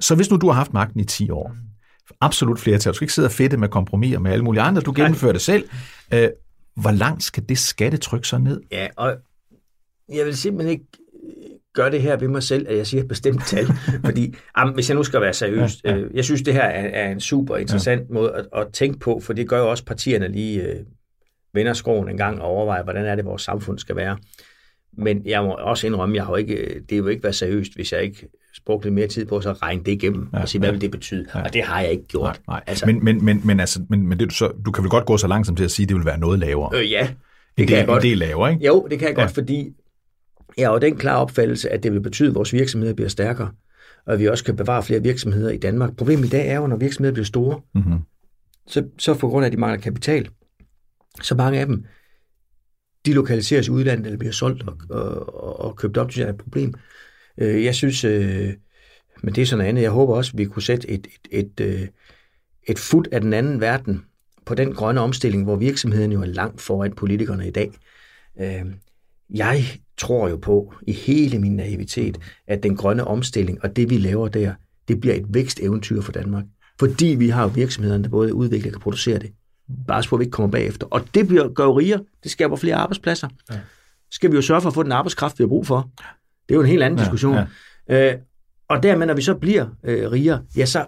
Så 0.00 0.14
hvis 0.14 0.30
nu 0.30 0.36
du 0.36 0.46
har 0.46 0.54
haft 0.54 0.72
magten 0.72 1.00
i 1.00 1.04
10 1.04 1.30
år, 1.30 1.56
absolut 2.20 2.60
flertal, 2.60 2.92
du 2.92 2.96
skal 2.96 3.04
ikke 3.04 3.14
sidde 3.14 3.26
og 3.26 3.32
fedte 3.32 3.56
med 3.56 3.68
kompromiser 3.68 4.18
med 4.18 4.32
alle 4.32 4.44
mulige 4.44 4.62
andre, 4.62 4.82
du 4.82 4.92
gennemfører 4.96 5.32
det 5.32 5.42
selv, 5.42 5.68
øh, 6.14 6.28
hvor 6.76 6.90
langt 6.90 7.22
skal 7.22 7.48
det 7.48 7.58
skattetryk 7.58 8.24
så 8.24 8.38
ned? 8.38 8.60
Ja, 8.72 8.86
og 8.96 9.16
jeg 10.08 10.26
vil 10.26 10.36
simpelthen 10.36 10.72
ikke 10.72 10.86
gør 11.76 11.88
det 11.88 12.02
her 12.02 12.16
ved 12.16 12.28
mig 12.28 12.42
selv, 12.42 12.66
at 12.68 12.76
jeg 12.76 12.86
siger 12.86 13.02
et 13.02 13.08
bestemt 13.08 13.46
tal. 13.46 13.66
fordi, 14.06 14.34
jamen, 14.58 14.74
hvis 14.74 14.88
jeg 14.88 14.96
nu 14.96 15.02
skal 15.02 15.20
være 15.20 15.32
seriøs, 15.32 15.72
ja, 15.84 15.90
ja. 15.90 15.96
Øh, 15.96 16.10
jeg 16.14 16.24
synes, 16.24 16.42
det 16.42 16.54
her 16.54 16.62
er, 16.62 16.88
er 17.06 17.10
en 17.12 17.20
super 17.20 17.56
interessant 17.56 18.00
ja. 18.08 18.14
måde 18.14 18.32
at, 18.32 18.46
at 18.60 18.66
tænke 18.72 18.98
på, 18.98 19.20
for 19.20 19.32
det 19.32 19.48
gør 19.48 19.58
jo 19.58 19.70
også 19.70 19.84
partierne 19.84 20.28
lige 20.28 20.62
øh, 20.62 20.76
vender 21.54 21.72
skroen 21.72 22.08
en 22.08 22.16
gang 22.16 22.42
og 22.42 22.48
overvejer, 22.48 22.82
hvordan 22.82 23.06
er 23.06 23.14
det, 23.14 23.24
vores 23.24 23.42
samfund 23.42 23.78
skal 23.78 23.96
være. 23.96 24.18
Men 24.98 25.22
jeg 25.26 25.42
må 25.42 25.50
også 25.50 25.86
indrømme, 25.86 26.16
jeg 26.16 26.24
har 26.24 26.36
ikke, 26.36 26.82
det 26.90 27.04
vil 27.04 27.10
ikke 27.10 27.22
være 27.22 27.32
seriøst, 27.32 27.74
hvis 27.74 27.92
jeg 27.92 28.02
ikke 28.02 28.28
brugte 28.66 28.86
lidt 28.86 28.94
mere 28.94 29.06
tid 29.06 29.26
på 29.26 29.36
at 29.36 29.62
regne 29.62 29.82
det 29.84 29.92
igennem 29.92 30.28
ja, 30.32 30.40
og 30.40 30.48
sige, 30.48 30.58
hvad 30.58 30.68
ja. 30.68 30.72
vil 30.72 30.80
det 30.80 30.90
betyde? 30.90 31.26
Ja. 31.34 31.42
Og 31.42 31.52
det 31.52 31.62
har 31.62 31.80
jeg 31.80 31.90
ikke 31.90 32.06
gjort. 32.06 32.40
Nej, 32.48 32.54
nej. 32.54 32.62
Altså, 32.66 32.86
men, 32.86 33.04
men, 33.04 33.24
men, 33.24 33.40
men, 33.44 33.60
altså, 33.60 33.80
men, 33.88 34.06
men 34.06 34.18
det, 34.18 34.30
du, 34.30 34.34
så, 34.34 34.52
du 34.64 34.70
kan 34.70 34.84
vel 34.84 34.90
godt 34.90 35.06
gå 35.06 35.16
så 35.16 35.26
langsomt 35.26 35.58
til 35.58 35.64
at 35.64 35.70
sige, 35.70 35.84
at 35.84 35.88
det 35.88 35.96
vil 35.96 36.04
være 36.04 36.18
noget 36.18 36.38
lavere? 36.38 36.78
Øh, 36.78 36.90
ja, 36.90 37.08
det 37.56 37.62
en 37.62 37.66
kan 37.66 37.68
del, 37.68 37.76
jeg 37.76 37.86
godt. 37.86 38.04
En 38.04 38.10
del 38.10 38.18
lavere, 38.18 38.52
ikke? 38.52 38.66
Jo, 38.66 38.86
det 38.90 38.98
kan 38.98 39.08
jeg 39.08 39.16
ja. 39.16 39.22
godt, 39.22 39.34
fordi 39.34 39.72
jeg 40.56 40.68
har 40.70 40.78
den 40.78 40.96
klare 40.96 41.18
opfattelse, 41.18 41.70
at 41.70 41.82
det 41.82 41.92
vil 41.92 42.00
betyde, 42.00 42.28
at 42.28 42.34
vores 42.34 42.52
virksomheder 42.52 42.94
bliver 42.94 43.08
stærkere, 43.08 43.50
og 44.06 44.12
at 44.12 44.18
vi 44.18 44.28
også 44.28 44.44
kan 44.44 44.56
bevare 44.56 44.82
flere 44.82 45.02
virksomheder 45.02 45.50
i 45.50 45.58
Danmark. 45.58 45.96
Problemet 45.96 46.26
i 46.26 46.30
dag 46.30 46.48
er 46.48 46.56
jo, 46.56 46.66
når 46.66 46.76
virksomheder 46.76 47.12
bliver 47.12 47.24
store, 47.24 47.60
mm-hmm. 47.74 47.98
så, 48.66 48.88
så 48.98 49.14
på 49.14 49.28
grund 49.28 49.44
af, 49.44 49.48
at 49.48 49.52
de 49.52 49.60
mangler 49.60 49.80
kapital, 49.80 50.28
så 51.22 51.34
mange 51.34 51.60
af 51.60 51.66
dem, 51.66 51.84
de 53.06 53.12
lokaliseres 53.12 53.68
i 53.68 53.70
udlandet 53.70 54.06
eller 54.06 54.18
bliver 54.18 54.32
solgt 54.32 54.62
og, 54.68 54.76
og, 54.90 55.60
og 55.60 55.76
købt 55.76 55.96
op, 55.96 56.10
det 56.10 56.18
er 56.18 56.28
et 56.28 56.38
problem. 56.38 56.74
Øh, 57.38 57.64
jeg 57.64 57.74
synes, 57.74 58.04
øh, 58.04 58.54
men 59.22 59.34
det 59.34 59.42
er 59.42 59.46
sådan 59.46 59.58
noget 59.58 59.68
andet. 59.68 59.82
Jeg 59.82 59.90
håber 59.90 60.14
også, 60.14 60.32
at 60.34 60.38
vi 60.38 60.44
kunne 60.44 60.62
sætte 60.62 60.90
et, 60.90 61.06
et, 61.30 61.44
et, 61.44 61.60
øh, 61.60 61.88
et 62.68 62.78
fod 62.78 63.04
af 63.12 63.20
den 63.20 63.32
anden 63.32 63.60
verden 63.60 64.04
på 64.46 64.54
den 64.54 64.74
grønne 64.74 65.00
omstilling, 65.00 65.44
hvor 65.44 65.56
virksomheden 65.56 66.12
jo 66.12 66.20
er 66.20 66.26
langt 66.26 66.60
foran 66.60 66.92
politikerne 66.92 67.48
i 67.48 67.50
dag. 67.50 67.72
Jeg 69.30 69.64
tror 69.98 70.28
jo 70.28 70.36
på 70.36 70.74
i 70.86 70.92
hele 70.92 71.38
min 71.38 71.56
naivitet, 71.56 72.18
at 72.46 72.62
den 72.62 72.76
grønne 72.76 73.04
omstilling 73.04 73.64
og 73.64 73.76
det, 73.76 73.90
vi 73.90 73.98
laver 73.98 74.28
der, 74.28 74.52
det 74.88 75.00
bliver 75.00 75.14
et 75.14 75.24
væksteventyr 75.28 76.00
for 76.00 76.12
Danmark. 76.12 76.44
Fordi 76.78 77.06
vi 77.06 77.28
har 77.28 77.46
virksomhederne, 77.46 78.04
der 78.04 78.10
både 78.10 78.34
udvikler 78.34 78.68
og 78.68 78.72
kan 78.72 78.80
producere 78.80 79.18
det. 79.18 79.32
Bare 79.86 80.02
så 80.02 80.16
vi 80.16 80.24
ikke 80.24 80.32
kommer 80.32 80.50
bagefter. 80.50 80.86
Og 80.90 81.14
det 81.14 81.28
bliver, 81.28 81.48
gør 81.48 81.64
jo 81.64 81.78
rigere. 81.78 82.00
Det 82.22 82.30
skaber 82.30 82.56
flere 82.56 82.74
arbejdspladser. 82.74 83.28
Ja. 83.50 83.58
Skal 84.10 84.30
vi 84.30 84.36
jo 84.36 84.42
sørge 84.42 84.60
for 84.60 84.68
at 84.68 84.74
få 84.74 84.82
den 84.82 84.92
arbejdskraft, 84.92 85.38
vi 85.38 85.42
har 85.42 85.48
brug 85.48 85.66
for. 85.66 85.90
Det 86.48 86.54
er 86.54 86.54
jo 86.54 86.60
en 86.60 86.66
helt 86.66 86.82
anden 86.82 86.98
ja, 86.98 87.04
diskussion. 87.04 87.36
Ja. 87.88 88.12
Øh, 88.12 88.18
og 88.68 88.82
dermed, 88.82 89.06
når 89.06 89.14
vi 89.14 89.22
så 89.22 89.34
bliver 89.34 89.66
øh, 89.84 90.10
rigere, 90.10 90.42
ja, 90.56 90.66
så, 90.66 90.86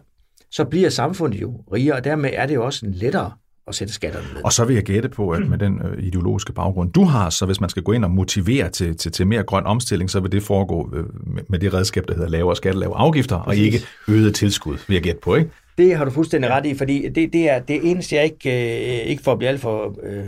så 0.51 0.65
bliver 0.65 0.91
samfundet 0.91 1.41
jo 1.41 1.65
rigere, 1.73 1.97
og 1.97 2.05
dermed 2.05 2.31
er 2.33 2.47
det 2.47 2.55
jo 2.55 2.65
også 2.65 2.87
en 2.87 2.93
lettere 2.93 3.33
at 3.69 3.75
sætte 3.75 3.95
skatterne 3.95 4.27
ned. 4.35 4.45
Og 4.45 4.53
så 4.53 4.65
vil 4.65 4.75
jeg 4.75 4.85
gætte 4.85 5.09
på, 5.09 5.31
at 5.31 5.49
med 5.49 5.59
den 5.59 5.81
øh, 5.85 6.05
ideologiske 6.05 6.53
baggrund, 6.53 6.93
du 6.93 7.05
har, 7.05 7.31
så 7.31 7.47
hvis 7.47 7.61
man 7.61 7.71
skal 7.71 7.83
gå 7.83 7.93
ind 7.93 8.05
og 8.05 8.11
motivere 8.11 8.71
til, 8.71 8.97
til, 8.97 9.13
til 9.13 9.27
mere 9.27 9.43
grøn 9.43 9.67
omstilling, 9.67 10.11
så 10.11 10.21
vil 10.21 10.33
det 10.33 10.43
foregå 10.43 10.91
øh, 10.95 11.05
med, 11.49 11.59
det 11.59 11.75
redskab, 11.75 12.09
der 12.09 12.15
hedder 12.15 12.29
lavere 12.29 12.57
skatte, 12.57 12.81
lavere 12.81 12.99
afgifter, 12.99 13.43
Præcis. 13.43 13.61
og 13.61 13.65
ikke 13.65 13.79
øget 14.09 14.35
tilskud, 14.35 14.77
vil 14.89 14.95
jeg 14.95 15.03
gætte 15.03 15.21
på, 15.21 15.35
ikke? 15.35 15.51
Det 15.79 15.97
har 15.97 16.05
du 16.05 16.11
fuldstændig 16.11 16.51
ret 16.51 16.67
i, 16.67 16.75
fordi 16.75 17.09
det, 17.09 17.33
det 17.33 17.51
er 17.51 17.59
det 17.59 17.91
eneste, 17.91 18.17
jeg 18.17 18.25
ikke, 18.25 18.51
øh, 18.51 19.07
ikke 19.07 19.23
får 19.23 19.33
at 19.33 19.39
blive 19.39 19.49
alt 19.49 19.61
for 19.61 19.99
øh, 20.03 20.25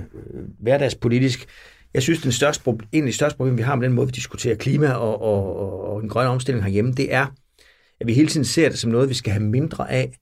hverdagspolitisk. 0.61 1.46
Jeg 1.94 2.03
synes, 2.03 2.20
den 2.22 2.33
største, 2.33 2.70
en 2.92 3.03
af 3.03 3.07
de 3.07 3.12
største 3.12 3.37
problemer, 3.37 3.57
vi 3.57 3.62
har 3.62 3.74
med 3.74 3.87
den 3.87 3.94
måde, 3.94 4.07
vi 4.07 4.11
diskuterer 4.11 4.57
klima 4.57 4.92
og, 4.92 5.22
og, 5.22 5.57
og, 5.57 5.94
og 5.94 6.00
den 6.00 6.09
grønne 6.09 6.31
omstilling 6.31 6.64
herhjemme, 6.64 6.92
det 6.92 7.14
er, 7.14 7.26
at 8.00 8.07
vi 8.07 8.14
hele 8.14 8.29
tiden 8.29 8.44
ser 8.44 8.68
det 8.68 8.79
som 8.79 8.90
noget, 8.90 9.09
vi 9.09 9.14
skal 9.14 9.33
have 9.33 9.44
mindre 9.44 9.90
af. 9.92 10.12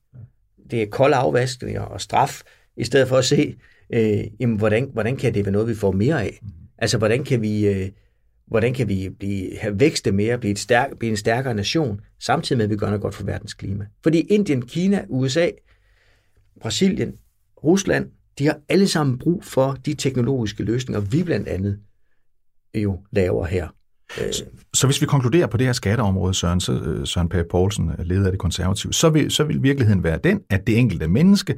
Det 0.71 0.81
er 0.81 0.85
kolde 0.85 1.15
afvaskninger 1.15 1.81
og 1.81 2.01
straf, 2.01 2.41
i 2.79 2.83
stedet 2.83 3.07
for 3.07 3.17
at 3.17 3.25
se, 3.25 3.55
øh, 3.93 4.23
jamen, 4.39 4.57
hvordan, 4.57 4.89
hvordan 4.93 5.17
kan 5.17 5.33
det 5.33 5.45
være 5.45 5.51
noget, 5.51 5.67
vi 5.67 5.75
får 5.75 5.91
mere 5.91 6.23
af? 6.23 6.39
Mm. 6.41 6.49
Altså, 6.77 6.97
hvordan 6.97 7.23
kan 7.23 7.41
vi, 7.41 7.67
øh, 7.67 7.89
hvordan 8.47 8.73
kan 8.73 8.87
vi 8.87 9.09
blive, 9.19 9.57
have 9.57 9.79
vækste 9.79 10.11
mere, 10.11 10.37
blive, 10.37 10.51
et 10.51 10.59
stærk, 10.59 10.97
blive 10.99 11.09
en 11.09 11.17
stærkere 11.17 11.53
nation, 11.53 12.01
samtidig 12.19 12.57
med, 12.57 12.65
at 12.65 12.69
vi 12.69 12.75
gør 12.75 12.87
noget 12.87 13.01
godt 13.01 13.15
for 13.15 13.23
verdens 13.23 13.53
klima? 13.53 13.85
Fordi 14.03 14.19
Indien, 14.19 14.61
Kina, 14.61 15.05
USA, 15.09 15.49
Brasilien, 16.61 17.13
Rusland, 17.63 18.09
de 18.39 18.45
har 18.45 18.57
alle 18.69 18.87
sammen 18.87 19.17
brug 19.17 19.43
for 19.43 19.77
de 19.85 19.93
teknologiske 19.93 20.63
løsninger, 20.63 21.01
vi 21.01 21.23
blandt 21.23 21.47
andet 21.47 21.79
jo 22.75 22.99
laver 23.11 23.45
her. 23.45 23.67
Så, 24.31 24.45
så 24.73 24.87
hvis 24.87 25.01
vi 25.01 25.05
konkluderer 25.05 25.47
på 25.47 25.57
det 25.57 25.65
her 25.65 25.73
skatteområde, 25.73 26.33
Søren, 26.33 26.59
så, 26.59 26.73
øh, 26.73 27.07
Søren 27.07 27.29
Pape 27.29 27.47
Poulsen, 27.51 27.91
leder 27.99 28.25
af 28.25 28.31
det 28.31 28.39
konservative, 28.39 28.93
så 28.93 29.09
vil, 29.09 29.31
så 29.31 29.43
vil 29.43 29.63
virkeligheden 29.63 30.03
være 30.03 30.19
den, 30.23 30.39
at 30.49 30.67
det 30.67 30.77
enkelte 30.77 31.07
menneske 31.07 31.57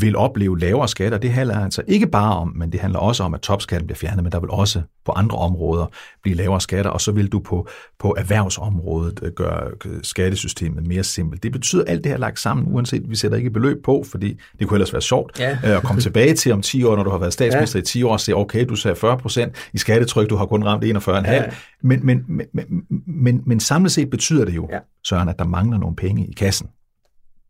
vil 0.00 0.16
opleve 0.16 0.58
lavere 0.58 0.88
skatter. 0.88 1.18
Det 1.18 1.32
handler 1.32 1.60
altså 1.60 1.82
ikke 1.88 2.06
bare 2.06 2.36
om, 2.36 2.52
men 2.56 2.72
det 2.72 2.80
handler 2.80 2.98
også 2.98 3.22
om, 3.22 3.34
at 3.34 3.40
topskatten 3.40 3.86
bliver 3.86 3.96
fjernet, 3.96 4.22
men 4.22 4.32
der 4.32 4.40
vil 4.40 4.50
også 4.50 4.82
på 5.04 5.12
andre 5.12 5.38
områder 5.38 5.86
blive 6.22 6.36
lavere 6.36 6.60
skatter, 6.60 6.90
og 6.90 7.00
så 7.00 7.12
vil 7.12 7.28
du 7.32 7.38
på, 7.38 7.68
på 7.98 8.14
erhvervsområdet 8.18 9.20
øh, 9.22 9.32
gøre 9.32 9.70
skattesystemet 10.02 10.86
mere 10.86 11.04
simpelt. 11.04 11.42
Det 11.42 11.52
betyder 11.52 11.84
alt 11.86 12.04
det 12.04 12.12
her 12.12 12.18
lagt 12.18 12.40
sammen, 12.40 12.66
uanset 12.74 13.10
vi 13.10 13.16
sætter 13.16 13.38
ikke 13.38 13.50
beløb 13.50 13.84
på, 13.84 14.04
fordi 14.10 14.38
det 14.58 14.68
kunne 14.68 14.76
ellers 14.76 14.92
være 14.92 15.02
sjovt 15.02 15.40
ja. 15.40 15.58
Øh, 15.64 15.76
at 15.76 15.82
komme 15.82 16.02
tilbage 16.02 16.34
til 16.34 16.52
om 16.52 16.62
10 16.62 16.84
år, 16.84 16.96
når 16.96 17.02
du 17.02 17.10
har 17.10 17.18
været 17.18 17.32
statsminister 17.32 17.78
ja. 17.78 17.82
i 17.82 17.86
10 17.86 18.02
år, 18.02 18.12
og 18.12 18.20
se, 18.20 18.34
okay, 18.34 18.66
du 18.68 18.76
sagde 18.76 18.96
40 18.96 19.18
procent 19.18 19.56
i 19.72 19.78
skattetryk, 19.78 20.30
du 20.30 20.36
har 20.36 20.46
kun 20.46 20.64
ramt 20.64 20.84
41,5. 20.84 21.32
Ja. 21.32 21.44
Men, 21.82 22.06
men, 22.06 22.24
men, 22.28 22.46
men, 22.52 22.66
men, 23.06 23.42
men 23.46 23.60
samlet 23.60 23.92
set 23.92 24.10
betyder 24.10 24.44
det 24.44 24.56
jo, 24.56 24.68
ja. 24.72 24.78
Søren, 25.04 25.28
at 25.28 25.38
der 25.38 25.44
mangler 25.44 25.78
nogle 25.78 25.96
penge 25.96 26.26
i 26.26 26.32
kassen 26.32 26.68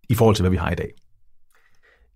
i 0.09 0.14
forhold 0.14 0.37
til, 0.37 0.42
hvad 0.42 0.50
vi 0.50 0.56
har 0.56 0.70
i 0.70 0.74
dag. 0.74 0.90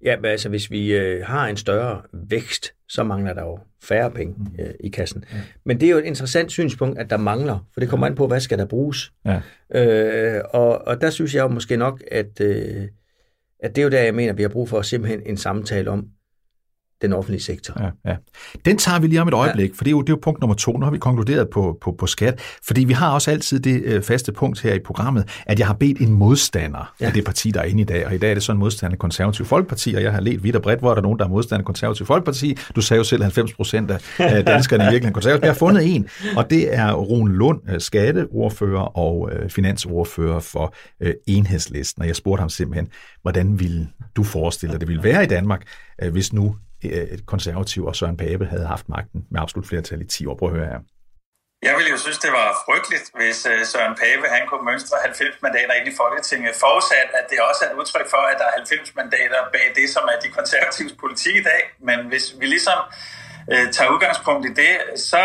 Ja, 0.04 0.16
men 0.16 0.24
altså 0.24 0.48
hvis 0.48 0.70
vi 0.70 0.96
øh, 0.96 1.26
har 1.26 1.46
en 1.46 1.56
større 1.56 2.02
vækst, 2.12 2.74
så 2.88 3.04
mangler 3.04 3.32
der 3.32 3.42
jo 3.42 3.58
færre 3.82 4.10
penge 4.10 4.34
mm. 4.38 4.64
øh, 4.64 4.74
i 4.80 4.88
kassen. 4.88 5.24
Ja. 5.32 5.38
Men 5.64 5.80
det 5.80 5.86
er 5.86 5.90
jo 5.90 5.98
et 5.98 6.04
interessant 6.04 6.50
synspunkt, 6.50 6.98
at 6.98 7.10
der 7.10 7.16
mangler, 7.16 7.66
for 7.72 7.80
det 7.80 7.88
kommer 7.88 8.06
an 8.06 8.14
på, 8.14 8.26
hvad 8.26 8.40
skal 8.40 8.58
der 8.58 8.66
bruges. 8.66 9.12
Ja. 9.24 9.40
Øh, 9.74 10.42
og, 10.50 10.86
og 10.86 11.00
der 11.00 11.10
synes 11.10 11.34
jeg 11.34 11.42
jo 11.42 11.48
måske 11.48 11.76
nok, 11.76 12.02
at, 12.10 12.40
øh, 12.40 12.88
at 13.60 13.76
det 13.76 13.82
er 13.82 13.84
jo 13.84 13.90
der, 13.90 14.02
jeg 14.02 14.14
mener, 14.14 14.32
vi 14.32 14.42
har 14.42 14.48
brug 14.48 14.68
for 14.68 14.82
simpelthen 14.82 15.22
en 15.26 15.36
samtale 15.36 15.90
om, 15.90 16.06
den 17.02 17.12
offentlige 17.12 17.42
sektor. 17.42 17.74
Ja, 17.82 18.10
ja. 18.10 18.16
Den 18.64 18.78
tager 18.78 19.00
vi 19.00 19.06
lige 19.06 19.20
om 19.20 19.28
et 19.28 19.34
øjeblik, 19.34 19.68
ja. 19.70 19.74
for 19.74 19.84
det 19.84 19.90
er, 19.90 19.92
jo, 19.92 20.00
det 20.00 20.08
er 20.08 20.12
jo 20.12 20.18
punkt 20.22 20.40
nummer 20.40 20.54
to. 20.54 20.72
Nu 20.72 20.84
har 20.84 20.90
vi 20.90 20.98
konkluderet 20.98 21.48
på, 21.50 21.78
på, 21.80 21.94
på 21.98 22.06
skat, 22.06 22.40
fordi 22.66 22.84
vi 22.84 22.92
har 22.92 23.10
også 23.10 23.30
altid 23.30 23.60
det 23.60 23.82
øh, 23.84 24.02
faste 24.02 24.32
punkt 24.32 24.60
her 24.60 24.74
i 24.74 24.78
programmet, 24.78 25.42
at 25.46 25.58
jeg 25.58 25.66
har 25.66 25.74
bedt 25.74 25.98
en 25.98 26.12
modstander 26.12 26.94
ja. 27.00 27.06
af 27.06 27.12
det 27.12 27.24
parti, 27.24 27.50
der 27.50 27.60
er 27.60 27.64
inde 27.64 27.80
i 27.80 27.84
dag, 27.84 28.06
og 28.06 28.14
i 28.14 28.18
dag 28.18 28.30
er 28.30 28.34
det 28.34 28.42
så 28.42 28.52
en 28.52 28.58
modstander 28.58 28.94
af 28.94 28.98
Konservativ 28.98 29.46
Folkeparti, 29.46 29.94
og 29.94 30.02
jeg 30.02 30.12
har 30.12 30.20
let 30.20 30.44
vidt 30.44 30.56
og 30.56 30.62
bredt, 30.62 30.80
hvor 30.80 30.90
er 30.90 30.94
der 30.94 31.02
nogen, 31.02 31.18
der 31.18 31.24
er 31.24 31.28
modstander 31.28 31.60
af 31.60 31.66
Konservativ 31.66 32.06
Folkeparti. 32.06 32.56
Du 32.76 32.80
sagde 32.80 32.98
jo 32.98 33.04
selv, 33.04 33.22
90 33.22 33.52
procent 33.52 33.90
af 34.18 34.44
danskerne 34.44 34.84
er 34.84 34.90
virkelig 34.90 35.14
konservative. 35.14 35.44
Jeg 35.46 35.52
har 35.52 35.58
fundet 35.58 35.94
en, 35.94 36.08
og 36.36 36.50
det 36.50 36.74
er 36.74 36.92
Rune 36.92 37.34
Lund, 37.34 37.60
øh, 37.70 37.80
skatteordfører 37.80 38.98
og 38.98 39.30
øh, 39.32 39.50
finansordfører 39.50 40.40
for 40.40 40.74
øh, 41.00 41.14
enhedslisten, 41.26 42.02
og 42.02 42.08
jeg 42.08 42.16
spurgte 42.16 42.40
ham 42.40 42.48
simpelthen, 42.48 42.88
hvordan 43.22 43.60
ville 43.60 43.88
du 44.16 44.22
forestille 44.22 44.72
dig, 44.72 44.80
det 44.80 44.88
ville 44.88 45.02
være 45.02 45.24
i 45.24 45.26
Danmark, 45.26 45.62
øh, 46.02 46.12
hvis 46.12 46.32
nu 46.32 46.56
Øh, 46.84 47.18
konservativ 47.26 47.84
og 47.84 47.96
Søren 47.96 48.16
Pape 48.16 48.46
havde 48.46 48.66
haft 48.66 48.88
magten 48.88 49.26
med 49.30 49.40
absolut 49.40 49.66
flertal 49.66 50.00
i 50.00 50.06
10 50.06 50.26
år. 50.26 50.36
Prøv 50.36 50.48
at 50.48 50.56
høre 50.56 50.66
her. 50.66 50.80
Jeg 51.62 51.74
ville 51.76 51.90
jo 51.94 51.98
synes, 52.04 52.18
det 52.26 52.32
var 52.40 52.48
frygteligt, 52.66 53.06
hvis 53.18 53.38
øh, 53.52 53.58
Søren 53.72 53.94
Pape 54.02 54.26
han 54.36 54.42
kunne 54.48 54.64
mønstre 54.70 54.96
90 55.04 55.42
mandater 55.42 55.74
ind 55.78 55.88
i 55.92 55.94
Folketinget, 56.02 56.52
forudsat, 56.64 57.08
at 57.18 57.24
det 57.30 57.38
også 57.48 57.60
er 57.64 57.68
et 57.70 57.76
udtryk 57.80 58.08
for, 58.14 58.22
at 58.30 58.36
der 58.40 58.46
er 58.50 58.54
90 58.56 58.94
mandater 59.00 59.40
bag 59.54 59.66
det, 59.78 59.86
som 59.94 60.04
er 60.12 60.16
de 60.24 60.28
konservatives 60.38 60.94
politik 61.02 61.34
i 61.42 61.44
dag. 61.50 61.62
Men 61.88 61.98
hvis 62.10 62.24
vi 62.40 62.46
ligesom 62.54 62.78
øh, 63.52 63.66
tager 63.74 63.90
udgangspunkt 63.94 64.42
i 64.50 64.52
det, 64.62 64.74
så 65.10 65.22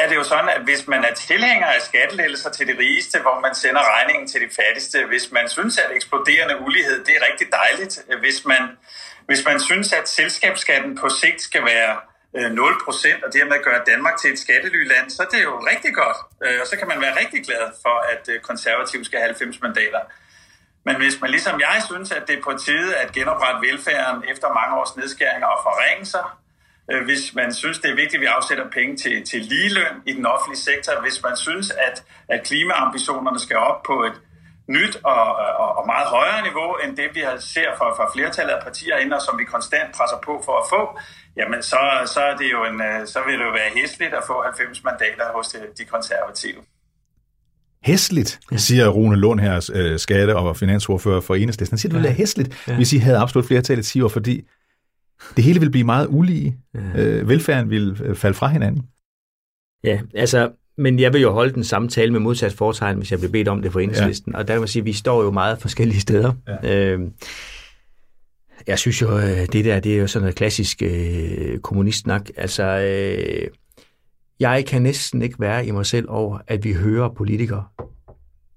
er 0.00 0.06
det 0.08 0.16
jo 0.20 0.24
sådan, 0.32 0.50
at 0.56 0.62
hvis 0.68 0.82
man 0.92 1.02
er 1.08 1.14
tilhænger 1.14 1.66
af 1.76 1.80
skattelettelser 1.90 2.50
til 2.50 2.66
de 2.70 2.74
rigeste, 2.84 3.16
hvor 3.24 3.40
man 3.46 3.54
sender 3.54 3.82
regningen 3.94 4.28
til 4.28 4.40
de 4.40 4.50
fattigste, 4.60 4.98
hvis 5.10 5.26
man 5.32 5.48
synes, 5.48 5.78
at 5.78 5.90
eksploderende 5.98 6.56
ulighed, 6.66 7.04
det 7.06 7.14
er 7.18 7.22
rigtig 7.28 7.46
dejligt, 7.60 7.94
hvis 8.22 8.38
man 8.44 8.62
hvis 9.28 9.44
man 9.44 9.60
synes, 9.60 9.92
at 9.92 10.08
selskabsskatten 10.08 10.92
på 11.02 11.08
sigt 11.08 11.40
skal 11.48 11.64
være 11.64 11.92
øh, 12.36 12.50
0% 12.50 13.26
og 13.26 13.32
dermed 13.32 13.64
gøre 13.64 13.80
Danmark 13.86 14.16
til 14.20 14.32
et 14.32 14.38
skattelyland, 14.38 15.10
så 15.10 15.22
er 15.22 15.30
det 15.36 15.42
jo 15.42 15.54
rigtig 15.72 15.92
godt. 15.94 16.18
Øh, 16.44 16.58
og 16.62 16.66
så 16.66 16.74
kan 16.78 16.88
man 16.88 17.00
være 17.00 17.18
rigtig 17.20 17.40
glad 17.44 17.64
for, 17.82 17.96
at 18.12 18.22
øh, 18.32 18.40
konservative 18.40 19.04
skal 19.04 19.18
have 19.18 19.28
90 19.28 19.60
mandater. 19.62 20.00
Men 20.86 20.96
hvis 20.96 21.20
man 21.20 21.30
ligesom 21.30 21.60
jeg 21.60 21.82
synes, 21.90 22.12
at 22.12 22.22
det 22.28 22.38
er 22.38 22.42
på 22.42 22.52
tide 22.66 22.96
at 22.96 23.12
genoprette 23.12 23.60
velfærden 23.68 24.24
efter 24.32 24.48
mange 24.58 24.72
års 24.80 24.96
nedskæringer 24.96 25.46
og 25.46 25.58
forringelser, 25.62 26.24
hvis 27.04 27.34
man 27.34 27.54
synes, 27.54 27.78
det 27.78 27.90
er 27.90 27.94
vigtigt, 27.94 28.14
at 28.14 28.20
vi 28.20 28.26
afsætter 28.26 28.70
penge 28.70 28.96
til, 28.96 29.24
til 29.24 29.40
ligeløn 29.40 29.96
i 30.06 30.12
den 30.12 30.26
offentlige 30.26 30.60
sektor, 30.60 31.00
hvis 31.00 31.22
man 31.22 31.36
synes, 31.36 31.70
at, 31.70 32.04
at 32.28 32.46
klimaambitionerne 32.46 33.38
skal 33.38 33.56
op 33.56 33.82
på 33.82 34.04
et 34.04 34.20
nyt 34.76 34.94
og, 35.04 35.26
og, 35.62 35.70
og 35.78 35.84
meget 35.86 36.06
højere 36.16 36.40
niveau 36.48 36.70
end 36.82 36.96
det, 37.00 37.08
vi 37.14 37.20
ser 37.54 37.70
fra, 37.78 37.86
fra 37.98 38.06
flertallet 38.14 38.52
af 38.56 38.62
partier 38.68 38.96
inden, 38.96 39.12
og 39.18 39.22
som 39.26 39.38
vi 39.40 39.44
konstant 39.44 39.88
presser 39.96 40.18
på 40.26 40.42
for 40.46 40.54
at 40.62 40.66
få, 40.74 40.82
jamen 41.36 41.60
så, 41.62 41.80
så, 42.14 42.20
er 42.20 42.34
det 42.40 42.48
jo 42.56 42.60
en, 42.70 42.78
øh, 42.88 43.06
så 43.12 43.18
vil 43.26 43.38
det 43.38 43.44
jo 43.48 43.52
være 43.60 43.70
hæsligt 43.78 44.14
at 44.20 44.24
få 44.30 44.42
90 44.42 44.84
mandater 44.84 45.24
hos 45.36 45.46
de, 45.52 45.58
de 45.78 45.84
konservative. 45.84 46.60
Hæsligt, 47.84 48.40
siger 48.56 48.88
Rune 48.88 49.16
Lund 49.16 49.40
her, 49.40 49.70
øh, 49.74 49.98
skatte- 49.98 50.36
og 50.36 50.56
finansordfører 50.56 51.20
for 51.20 51.34
Enhedslisten. 51.34 51.74
Han 51.74 51.78
siger, 51.78 51.90
det 51.90 51.94
ville 51.94 52.08
være 52.08 52.16
hæsligt, 52.16 52.68
ja. 52.68 52.76
hvis 52.76 52.92
I 52.92 52.98
havde 52.98 53.18
absolut 53.18 53.46
flertal 53.46 53.78
i 53.78 53.82
10 53.82 54.00
år, 54.00 54.08
fordi 54.08 54.48
det 55.36 55.44
hele 55.44 55.60
vil 55.60 55.70
blive 55.70 55.84
meget 55.84 56.06
ulige. 56.10 56.58
Ja. 56.74 56.80
Øh, 57.02 57.28
velfærden 57.28 57.70
vil 57.70 58.00
øh, 58.04 58.16
falde 58.16 58.34
fra 58.34 58.48
hinanden. 58.48 58.82
Ja, 59.84 60.00
altså 60.14 60.50
men 60.78 60.98
jeg 60.98 61.12
vil 61.12 61.20
jo 61.20 61.32
holde 61.32 61.54
den 61.54 61.64
samme 61.64 61.88
tale 61.88 62.12
med 62.12 62.20
modsat 62.20 62.52
foretegn, 62.52 62.96
hvis 62.96 63.10
jeg 63.10 63.18
bliver 63.18 63.32
bedt 63.32 63.48
om 63.48 63.62
det 63.62 63.72
for 63.72 63.80
enhedslisten. 63.80 64.32
Ja. 64.32 64.38
Og 64.38 64.48
der 64.48 64.54
kan 64.54 64.60
man 64.60 64.68
sige, 64.68 64.80
at 64.80 64.86
vi 64.86 64.92
står 64.92 65.22
jo 65.22 65.30
meget 65.30 65.58
forskellige 65.58 66.00
steder. 66.00 66.32
Ja. 66.62 66.86
Øh, 66.86 67.10
jeg 68.66 68.78
synes 68.78 69.02
jo, 69.02 69.18
øh, 69.18 69.46
det 69.52 69.64
der, 69.64 69.80
det 69.80 69.94
er 69.94 69.98
jo 69.98 70.06
sådan 70.06 70.22
noget 70.22 70.36
klassisk 70.36 70.82
øh, 70.82 71.58
kommunistsnak. 71.58 72.30
Altså, 72.36 72.62
øh, 72.62 73.48
jeg 74.40 74.66
kan 74.66 74.82
næsten 74.82 75.22
ikke 75.22 75.40
være 75.40 75.66
i 75.66 75.70
mig 75.70 75.86
selv 75.86 76.06
over, 76.08 76.38
at 76.46 76.64
vi 76.64 76.72
hører 76.72 77.08
politikere, 77.08 77.64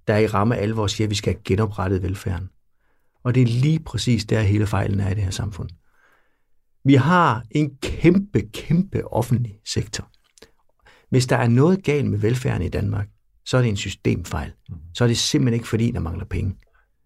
der 0.08 0.18
i 0.18 0.28
ramme 0.28 0.58
alvor 0.58 0.88
siger, 0.88 1.06
at 1.06 1.10
vi 1.10 1.16
skal 1.16 1.34
have 1.34 1.42
genoprettet 1.46 2.04
velfærden. 2.04 2.50
Og 3.24 3.36
det 3.36 3.42
er 3.42 3.48
lige 3.48 3.80
præcis 3.80 4.26
der 4.26 4.42
hele 4.42 4.68
fejlen 4.68 5.00
er 5.00 5.10
i 5.10 5.14
det 5.14 5.24
her 5.24 5.32
samfund. 5.32 5.70
Vi 6.84 6.94
har 6.94 7.44
en 7.52 7.72
kæmpe, 7.82 8.42
kæmpe 8.54 9.14
offentlig 9.14 9.60
sektor. 9.66 10.11
Hvis 11.12 11.28
der 11.28 11.36
er 11.36 11.48
noget 11.48 11.84
galt 11.84 12.06
med 12.06 12.18
velfærden 12.20 12.62
i 12.62 12.70
Danmark, 12.70 13.08
så 13.46 13.58
er 13.58 13.62
det 13.62 13.70
en 13.70 13.78
systemfejl. 13.78 14.52
Mhm. 14.70 14.80
Så 14.94 15.04
er 15.04 15.08
det 15.08 15.18
simpelthen 15.18 15.54
ikke, 15.54 15.68
fordi 15.68 15.92
der 15.92 16.00
mangler 16.00 16.26
penge. 16.26 16.56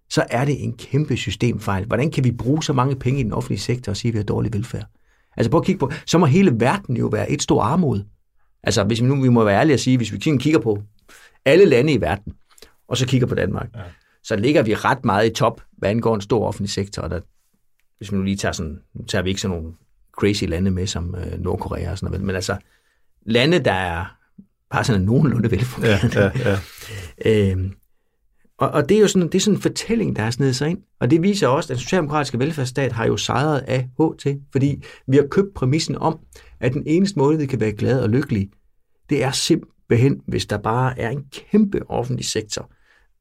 Så 0.09 0.25
er 0.29 0.45
det 0.45 0.63
en 0.63 0.73
kæmpe 0.77 1.17
systemfejl. 1.17 1.85
Hvordan 1.85 2.11
kan 2.11 2.23
vi 2.23 2.31
bruge 2.31 2.63
så 2.63 2.73
mange 2.73 2.95
penge 2.95 3.19
i 3.19 3.23
den 3.23 3.33
offentlige 3.33 3.59
sektor 3.59 3.91
og 3.91 3.97
sige, 3.97 4.09
at 4.09 4.13
vi 4.13 4.17
har 4.17 4.23
dårlig 4.23 4.53
velfærd? 4.53 4.85
Altså 5.37 5.51
prøv 5.51 5.59
at 5.59 5.65
kigge 5.65 5.79
på, 5.79 5.91
så 6.05 6.17
må 6.17 6.25
hele 6.25 6.51
verden 6.59 6.97
jo 6.97 7.07
være 7.07 7.31
et 7.31 7.41
stort 7.41 7.63
armod. 7.63 8.03
Altså 8.63 8.83
hvis 8.83 9.01
vi 9.01 9.07
nu 9.07 9.21
vi 9.21 9.29
må 9.29 9.43
være 9.43 9.59
ærlige 9.59 9.73
at 9.73 9.79
sige, 9.79 9.97
hvis 9.97 10.13
vi 10.13 10.17
kigger 10.17 10.59
på 10.59 10.81
alle 11.45 11.65
lande 11.65 11.93
i 11.93 12.01
verden, 12.01 12.33
og 12.87 12.97
så 12.97 13.07
kigger 13.07 13.27
på 13.27 13.35
Danmark, 13.35 13.69
ja. 13.75 13.81
så 14.23 14.35
ligger 14.35 14.63
vi 14.63 14.75
ret 14.75 15.05
meget 15.05 15.29
i 15.29 15.33
top, 15.33 15.61
hvad 15.71 15.89
angår 15.89 16.15
en 16.15 16.21
stor 16.21 16.47
offentlig 16.47 16.69
sektor. 16.69 17.01
Og 17.01 17.09
der, 17.09 17.19
hvis 17.97 18.11
vi 18.11 18.17
nu 18.17 18.23
lige 18.23 18.37
tager 18.37 18.51
sådan, 18.51 18.79
nu 18.93 19.05
tager 19.05 19.21
vi 19.21 19.29
ikke 19.29 19.41
sådan 19.41 19.57
nogle 19.57 19.73
crazy 20.17 20.43
lande 20.43 20.71
med 20.71 20.87
som 20.87 21.15
øh, 21.15 21.39
Nordkorea 21.39 21.91
og 21.91 21.97
sådan 21.97 22.11
noget, 22.11 22.25
men 22.25 22.35
altså 22.35 22.57
lande, 23.25 23.59
der 23.59 23.73
er 23.73 24.05
bare 24.71 24.83
sådan 24.83 25.01
nogenlunde 25.01 25.51
velfungerende. 25.51 26.19
Ja, 26.19 26.31
ja, 26.35 26.57
ja. 27.25 27.51
øhm, 27.51 27.73
og, 28.57 28.69
og 28.69 28.89
det 28.89 28.97
er 28.97 29.01
jo 29.01 29.07
sådan, 29.07 29.27
det 29.27 29.35
er 29.35 29.39
sådan 29.39 29.57
en 29.57 29.61
fortælling, 29.61 30.15
der 30.15 30.23
er 30.23 30.31
snedet 30.31 30.55
sig 30.55 30.69
ind. 30.69 30.79
Og 30.99 31.11
det 31.11 31.21
viser 31.21 31.47
også, 31.47 31.67
at 31.67 31.69
den 31.77 31.83
socialdemokratiske 31.83 32.39
velfærdsstat 32.39 32.91
har 32.91 33.05
jo 33.05 33.17
sejret 33.17 33.59
af 33.59 33.89
HT, 33.99 34.27
fordi 34.51 34.83
vi 35.07 35.17
har 35.17 35.27
købt 35.31 35.53
præmissen 35.53 35.95
om, 35.95 36.19
at 36.59 36.73
den 36.73 36.83
eneste 36.85 37.19
måde, 37.19 37.37
vi 37.37 37.45
kan 37.45 37.59
være 37.59 37.71
glade 37.71 38.03
og 38.03 38.09
lykkelige, 38.09 38.49
det 39.09 39.23
er 39.23 39.31
simpelthen, 39.31 40.21
hvis 40.27 40.45
der 40.45 40.57
bare 40.57 40.99
er 40.99 41.09
en 41.09 41.23
kæmpe 41.31 41.89
offentlig 41.89 42.25
sektor, 42.25 42.71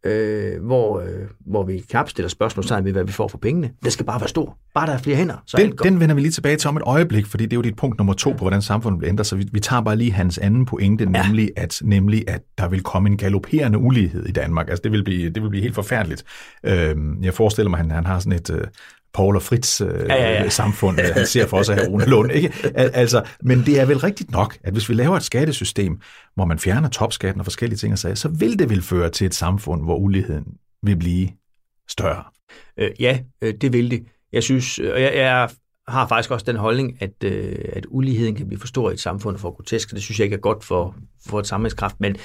øh, 0.05 0.64
hvor, 0.64 1.01
øh, 1.01 1.07
hvor 1.47 1.62
vi 1.62 1.85
knap 1.90 2.09
stiller 2.09 2.29
spørgsmålstegn 2.29 2.85
ved, 2.85 2.93
hvad 2.93 3.05
vi 3.05 3.12
får 3.12 3.29
for 3.29 3.38
pengene. 3.38 3.71
Det 3.85 3.93
skal 3.93 4.07
bare 4.07 4.21
være 4.21 4.29
stor. 4.29 4.59
Bare 4.75 4.87
der 4.87 4.93
er 4.93 4.99
flere 4.99 5.17
hænder. 5.17 5.43
Så 5.47 5.57
den, 5.57 5.73
den 5.83 6.01
vender 6.01 6.14
vi 6.14 6.21
lige 6.21 6.33
tilbage 6.33 6.57
til 6.57 6.69
om 6.69 6.77
et 6.77 6.83
øjeblik, 6.87 7.27
fordi 7.27 7.45
det 7.45 7.53
er 7.53 7.57
jo 7.57 7.62
dit 7.62 7.77
punkt 7.77 7.99
nummer 7.99 8.14
to 8.14 8.31
på, 8.31 8.38
hvordan 8.38 8.62
samfundet 8.62 9.01
vil 9.01 9.09
ændre 9.09 9.25
sig. 9.25 9.38
Vi, 9.38 9.49
vi 9.53 9.61
tager 9.61 9.83
bare 9.83 9.97
lige 9.97 10.12
hans 10.12 10.38
anden 10.38 10.67
pointe, 10.67 11.05
ja. 11.14 11.23
nemlig, 11.23 11.51
at, 11.57 11.81
nemlig 11.85 12.25
at 12.29 12.40
der 12.59 12.69
vil 12.69 12.83
komme 12.83 13.09
en 13.09 13.17
galopperende 13.17 13.79
ulighed 13.79 14.27
i 14.27 14.33
Danmark. 14.33 14.69
Altså 14.69 14.81
det 14.83 14.93
vil 14.93 15.05
blive, 15.05 15.31
det 15.31 15.43
vil 15.43 15.49
blive 15.49 15.62
helt 15.62 15.75
forfærdeligt. 15.75 16.25
Øh, 16.64 16.97
jeg 17.23 17.35
forestiller 17.35 17.71
mig, 17.71 17.79
at 17.79 17.87
han, 17.87 17.90
han 17.90 18.07
har 18.07 18.19
sådan 18.19 18.33
et, 18.33 18.51
øh, 18.51 18.67
Paul 19.14 19.37
og 19.37 19.42
Fritz 19.42 19.81
øh, 19.81 19.88
ja, 20.09 20.14
ja, 20.14 20.42
ja. 20.42 20.48
samfund, 20.48 21.00
øh, 21.00 21.07
han 21.14 21.27
ser 21.27 21.46
for 21.46 21.62
sig 21.62 21.74
her 21.74 21.88
Rune 21.88 22.07
Lund. 22.07 22.33
Ikke? 22.33 22.53
Altså, 22.74 23.22
men 23.42 23.66
det 23.66 23.81
er 23.81 23.85
vel 23.85 23.98
rigtigt 23.98 24.31
nok, 24.31 24.57
at 24.64 24.72
hvis 24.72 24.88
vi 24.88 24.94
laver 24.94 25.16
et 25.16 25.22
skattesystem, 25.22 26.00
hvor 26.35 26.44
man 26.44 26.59
fjerner 26.59 26.88
topskatten 26.88 27.40
og 27.40 27.46
forskellige 27.46 27.79
ting, 27.79 27.98
så, 27.98 28.14
så 28.14 28.29
vil 28.29 28.59
det 28.59 28.70
vel 28.70 28.83
føre 28.83 29.11
til 29.11 29.27
et 29.27 29.35
samfund, 29.35 29.83
hvor 29.83 29.96
uligheden 29.96 30.44
vil 30.83 30.96
blive 30.96 31.29
større. 31.88 32.24
Øh, 32.79 32.90
ja, 33.00 33.18
øh, 33.42 33.55
det 33.61 33.72
vil 33.72 33.90
det. 33.90 34.05
Jeg 34.33 34.42
synes, 34.42 34.79
og 34.79 35.03
jeg, 35.03 35.12
jeg 35.14 35.48
har 35.88 36.09
faktisk 36.09 36.31
også 36.31 36.44
den 36.46 36.57
holdning, 36.57 37.03
at, 37.03 37.24
øh, 37.24 37.59
at 37.72 37.87
uligheden 37.88 38.35
kan 38.35 38.46
blive 38.46 38.61
for 38.61 38.66
stor 38.66 38.90
i 38.90 38.92
et 38.92 39.00
samfund 39.00 39.38
for 39.38 39.50
grotesk, 39.50 39.90
det 39.90 40.03
synes 40.03 40.18
jeg 40.18 40.24
ikke 40.24 40.37
er 40.37 40.40
godt 40.40 40.64
for, 40.64 40.96
for 41.27 41.40
et 41.40 41.46
sammenhængskraft, 41.46 41.96
men 42.00 42.16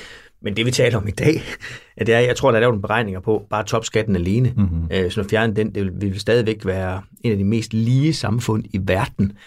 men 0.41 0.55
det 0.55 0.65
vi 0.65 0.71
taler 0.71 0.97
om 0.97 1.07
i 1.07 1.11
dag, 1.11 1.41
det 1.99 2.09
er, 2.09 2.19
jeg 2.19 2.35
tror, 2.35 2.51
der 2.51 2.55
er 2.55 2.61
lavet 2.61 2.75
en 2.75 2.81
beregninger 2.81 3.19
på, 3.19 3.45
bare 3.49 3.63
topskatten 3.63 4.15
alene. 4.15 4.53
Mm-hmm. 4.57 4.87
Øh, 4.91 5.11
så 5.11 5.21
når 5.21 5.29
fjerne 5.29 5.55
den, 5.55 5.75
det 5.75 5.83
vil, 5.83 5.93
vil 6.01 6.19
stadigvæk 6.19 6.65
være 6.65 7.01
en 7.23 7.31
af 7.31 7.37
de 7.37 7.43
mest 7.43 7.73
lige 7.73 8.13
samfund 8.13 8.65
i 8.73 8.79
verden. 8.81 9.37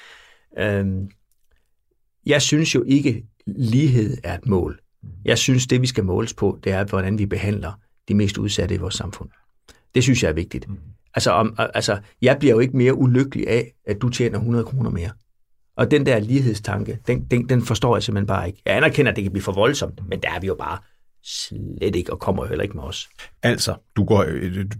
Øh, 0.59 0.87
jeg 2.27 2.43
synes 2.43 2.75
jo 2.75 2.85
ikke, 2.87 3.25
lighed 3.47 4.17
er 4.25 4.39
et 4.39 4.47
mål. 4.47 4.81
Jeg 5.25 5.39
synes, 5.39 5.67
det 5.67 5.83
vi 5.83 5.87
skal 5.87 6.05
måles 6.05 6.35
på, 6.35 6.59
det 6.65 6.73
er, 6.73 6.85
hvordan 6.85 7.19
vi 7.19 7.27
behandler 7.27 7.73
de 8.09 8.15
mest 8.15 8.39
udsatte 8.39 8.75
i 8.75 8.79
vores 8.79 8.95
samfund. 8.95 9.29
Det 9.95 10.03
synes 10.03 10.23
jeg 10.23 10.29
er 10.29 10.33
vigtigt. 10.33 10.69
Mm. 10.69 10.79
Altså, 11.15 11.31
om, 11.31 11.57
altså, 11.59 11.99
jeg 12.23 12.39
bliver 12.39 12.55
jo 12.55 12.61
ikke 12.61 12.77
mere 12.77 12.95
ulykkelig 12.95 13.49
af, 13.49 13.73
at 13.87 14.03
du 14.03 14.09
tjener 14.09 14.39
100 14.39 14.65
kroner 14.65 14.91
mere. 14.91 15.11
Og 15.77 15.91
den 15.91 16.07
der 16.07 16.19
lighedstanke, 16.19 16.99
den, 17.07 17.25
den, 17.25 17.49
den 17.49 17.63
forstår 17.63 17.97
jeg 17.97 18.03
simpelthen 18.03 18.27
bare 18.27 18.47
ikke. 18.47 18.63
Jeg 18.67 18.77
anerkender, 18.77 19.11
at 19.11 19.17
det 19.17 19.25
kan 19.25 19.33
blive 19.33 19.43
for 19.43 19.53
voldsomt, 19.53 20.01
men 20.09 20.21
der 20.23 20.29
er 20.31 20.41
vi 20.41 20.47
jo 20.47 20.55
bare 20.55 20.79
slet 21.25 21.97
ikke, 21.97 22.13
og 22.13 22.19
kommer 22.19 22.47
heller 22.47 22.63
ikke 22.63 22.77
med 22.77 22.85
os. 22.85 23.09
Altså, 23.43 23.75
du, 23.97 24.05
går, 24.05 24.27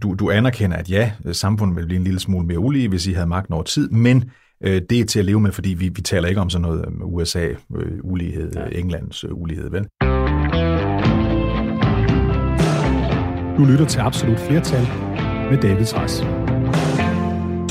du, 0.03 0.13
du 0.13 0.31
anerkender, 0.31 0.77
at 0.77 0.89
ja, 0.89 1.11
samfundet 1.31 1.77
vil 1.77 1.85
blive 1.85 1.97
en 1.97 2.03
lille 2.03 2.19
smule 2.19 2.47
mere 2.47 2.59
ulige, 2.59 2.89
hvis 2.89 3.07
I 3.07 3.13
havde 3.13 3.27
magten 3.27 3.53
over 3.53 3.63
tid, 3.63 3.89
men 3.89 4.31
øh, 4.63 4.81
det 4.89 4.99
er 4.99 5.05
til 5.05 5.19
at 5.19 5.25
leve 5.25 5.39
med, 5.39 5.51
fordi 5.51 5.69
vi, 5.69 5.89
vi 5.89 6.01
taler 6.01 6.27
ikke 6.27 6.41
om 6.41 6.49
sådan 6.49 6.61
noget 6.61 6.85
USA-ulighed, 7.01 8.57
øh, 8.57 8.73
ja. 8.73 8.79
Englands 8.79 9.23
øh, 9.23 9.29
ulighed, 9.33 9.69
vel? 9.69 9.87
Du 13.57 13.65
lytter 13.65 13.85
til 13.89 13.99
Absolut 13.99 14.39
Flertal 14.39 14.87
med 15.51 15.57
David 15.61 15.85
Træs. 15.85 16.42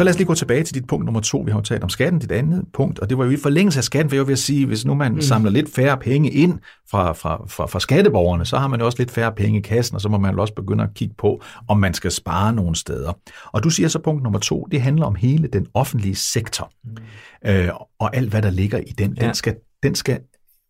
Så 0.03 0.05
lad 0.05 0.13
os 0.13 0.19
lige 0.19 0.27
gå 0.27 0.35
tilbage 0.35 0.63
til 0.63 0.75
dit 0.75 0.87
punkt 0.87 1.05
nummer 1.05 1.21
to. 1.21 1.39
Vi 1.39 1.51
har 1.51 1.59
jo 1.59 1.63
talt 1.63 1.83
om 1.83 1.89
skatten, 1.89 2.19
dit 2.19 2.33
andet 2.33 2.65
punkt, 2.73 2.99
og 2.99 3.11
det 3.11 3.19
var 3.19 3.25
jo 3.25 3.31
i 3.31 3.37
forlængelse 3.37 3.79
af 3.79 3.85
skatten, 3.85 4.11
for 4.11 4.17
jeg 4.17 4.29
vil 4.29 4.37
sige, 4.37 4.67
hvis 4.67 4.85
nu 4.85 4.95
man 4.95 5.13
mm. 5.13 5.21
samler 5.21 5.51
lidt 5.51 5.75
færre 5.75 5.97
penge 5.97 6.31
ind 6.31 6.59
fra, 6.91 7.13
fra, 7.13 7.45
fra, 7.49 7.67
fra 7.67 7.81
skatteborgerne, 7.81 8.45
så 8.45 8.57
har 8.57 8.69
man 8.69 8.81
jo 8.81 8.87
også 8.87 8.99
lidt 8.99 9.11
færre 9.11 9.33
penge 9.33 9.59
i 9.59 9.63
kassen, 9.63 9.95
og 9.95 10.01
så 10.01 10.09
må 10.09 10.19
man 10.19 10.35
jo 10.35 10.41
også 10.41 10.55
begynde 10.55 10.85
at 10.85 10.91
kigge 10.95 11.15
på, 11.19 11.43
om 11.69 11.79
man 11.79 11.95
skal 11.95 12.11
spare 12.11 12.53
nogle 12.53 12.77
steder. 12.77 13.13
Og 13.53 13.65
du 13.65 13.71
siger 13.71 13.89
så 13.89 13.99
punkt 13.99 14.23
nummer 14.23 14.39
to, 14.39 14.69
det 14.71 14.81
handler 14.81 15.07
om 15.07 15.15
hele 15.15 15.49
den 15.53 15.67
offentlige 15.75 16.15
sektor, 16.15 16.71
mm. 16.85 17.51
øh, 17.51 17.69
og 18.01 18.17
alt 18.17 18.31
hvad 18.31 18.43
der 18.43 18.51
ligger 18.51 18.79
i 18.79 18.93
den. 18.99 19.11
Den, 19.11 19.23
ja. 19.23 19.33
skal, 19.33 19.55
den 19.83 19.95
skal 19.95 20.21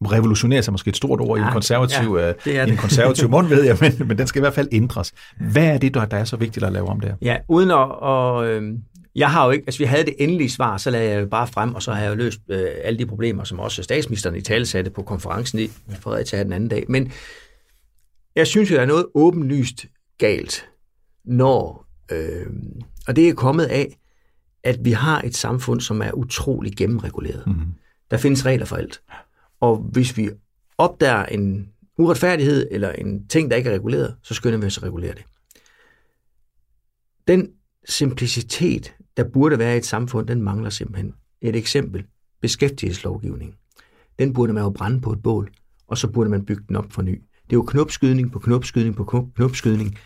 revolutionere 0.05 0.63
sig 0.63 0.73
måske 0.73 0.89
et 0.89 0.97
stort 0.97 1.21
ord 1.21 1.39
ja, 1.39 1.45
i 1.45 1.47
en 1.47 1.53
konservativ, 1.53 2.17
ja, 2.19 2.33
det 2.45 2.59
er 2.59 2.65
det. 2.65 2.73
en 2.73 2.79
konservativ 2.79 3.31
mund, 3.35 3.47
ved 3.47 3.65
jeg, 3.65 3.77
men, 3.81 4.09
men 4.09 4.19
den 4.19 4.27
skal 4.27 4.39
i 4.39 4.43
hvert 4.43 4.55
fald 4.55 4.69
ændres. 4.73 5.13
Hvad 5.53 5.67
er 5.67 5.79
det, 5.79 5.95
der 5.95 6.07
er 6.11 6.25
så 6.25 6.37
vigtigt 6.37 6.67
at 6.67 6.73
lave 6.73 6.89
om 6.89 7.01
der? 7.01 7.15
Ja, 7.23 7.37
uden 7.49 7.71
at... 7.71 8.01
Og, 8.01 8.47
øh, 8.47 8.73
jeg 9.15 9.31
har 9.31 9.45
jo 9.45 9.51
ikke, 9.51 9.65
altså 9.67 9.79
vi 9.79 9.85
havde 9.85 10.05
det 10.05 10.15
endelige 10.19 10.51
svar, 10.51 10.77
så 10.77 10.91
lagde 10.91 11.11
jeg 11.11 11.21
jo 11.21 11.27
bare 11.27 11.47
frem, 11.47 11.75
og 11.75 11.83
så 11.83 11.93
har 11.93 12.03
jeg 12.03 12.11
jo 12.11 12.15
løst 12.15 12.41
øh, 12.49 12.69
alle 12.83 12.99
de 12.99 13.07
problemer, 13.07 13.45
som 13.45 13.61
også 13.61 13.83
statsministeren 13.83 14.37
i 14.37 14.41
tale 14.41 14.67
satte 14.67 14.91
på 14.91 15.03
konferencen 15.03 15.59
i 15.59 15.71
Fredericia 16.01 16.43
den 16.43 16.53
anden 16.53 16.69
dag. 16.69 16.85
Men 16.89 17.13
jeg 18.37 18.47
synes 18.47 18.71
jo, 18.71 18.77
der 18.77 18.83
er 18.83 18.87
noget 18.87 19.07
åbenlyst 19.15 19.87
galt, 20.19 20.69
når, 21.25 21.87
øh, 22.13 22.47
og 23.09 23.17
det 23.17 23.29
er 23.29 23.35
kommet 23.35 23.65
af, 23.65 23.99
at 24.65 24.85
vi 24.85 24.93
har 24.93 25.21
et 25.21 25.37
samfund, 25.37 25.81
som 25.81 26.03
er 26.03 26.13
utrolig 26.13 26.77
gennemreguleret. 26.77 27.47
Mm-hmm. 27.47 27.73
Der 28.11 28.17
findes 28.17 28.47
regler 28.47 28.67
for 28.67 28.77
alt. 28.77 29.03
Og 29.61 29.77
hvis 29.77 30.17
vi 30.17 30.31
opdager 30.79 31.25
en 31.25 31.69
uretfærdighed 31.99 32.69
eller 32.71 32.93
en 32.93 33.29
ting, 33.29 33.51
der 33.51 33.57
ikke 33.57 33.71
er 33.71 33.75
reguleret, 33.75 34.17
så 34.23 34.35
skynder 34.35 34.59
vi 34.59 34.67
os 34.67 34.79
at 34.79 34.83
regulere 34.83 35.15
det. 35.15 35.25
Den 37.29 37.51
simplicitet, 37.89 38.95
der 39.17 39.25
burde 39.25 39.59
være 39.59 39.75
i 39.75 39.79
et 39.79 39.87
samfund, 39.87 40.27
den 40.27 40.43
mangler 40.43 40.71
simpelthen. 40.71 41.15
Et 41.41 41.57
eksempel, 41.57 42.05
beskæftigelseslovgivning. 42.43 43.55
Den 44.19 44.33
burde 44.33 44.53
man 44.53 44.63
jo 44.63 44.71
brænde 44.71 45.01
på 45.01 45.13
et 45.13 45.23
bål, 45.23 45.51
og 45.89 45.99
så 45.99 46.09
burde 46.09 46.31
man 46.31 46.45
bygge 46.45 46.65
den 46.69 46.77
op 46.77 46.93
for 46.93 47.03
ny. 47.03 47.23
Det 47.45 47.53
er 47.53 47.57
jo 47.57 47.63
knopskydning 47.63 48.33
på 48.33 48.39
knopskydning 48.39 48.97
på 48.97 49.29
knopskydning. 49.37 49.99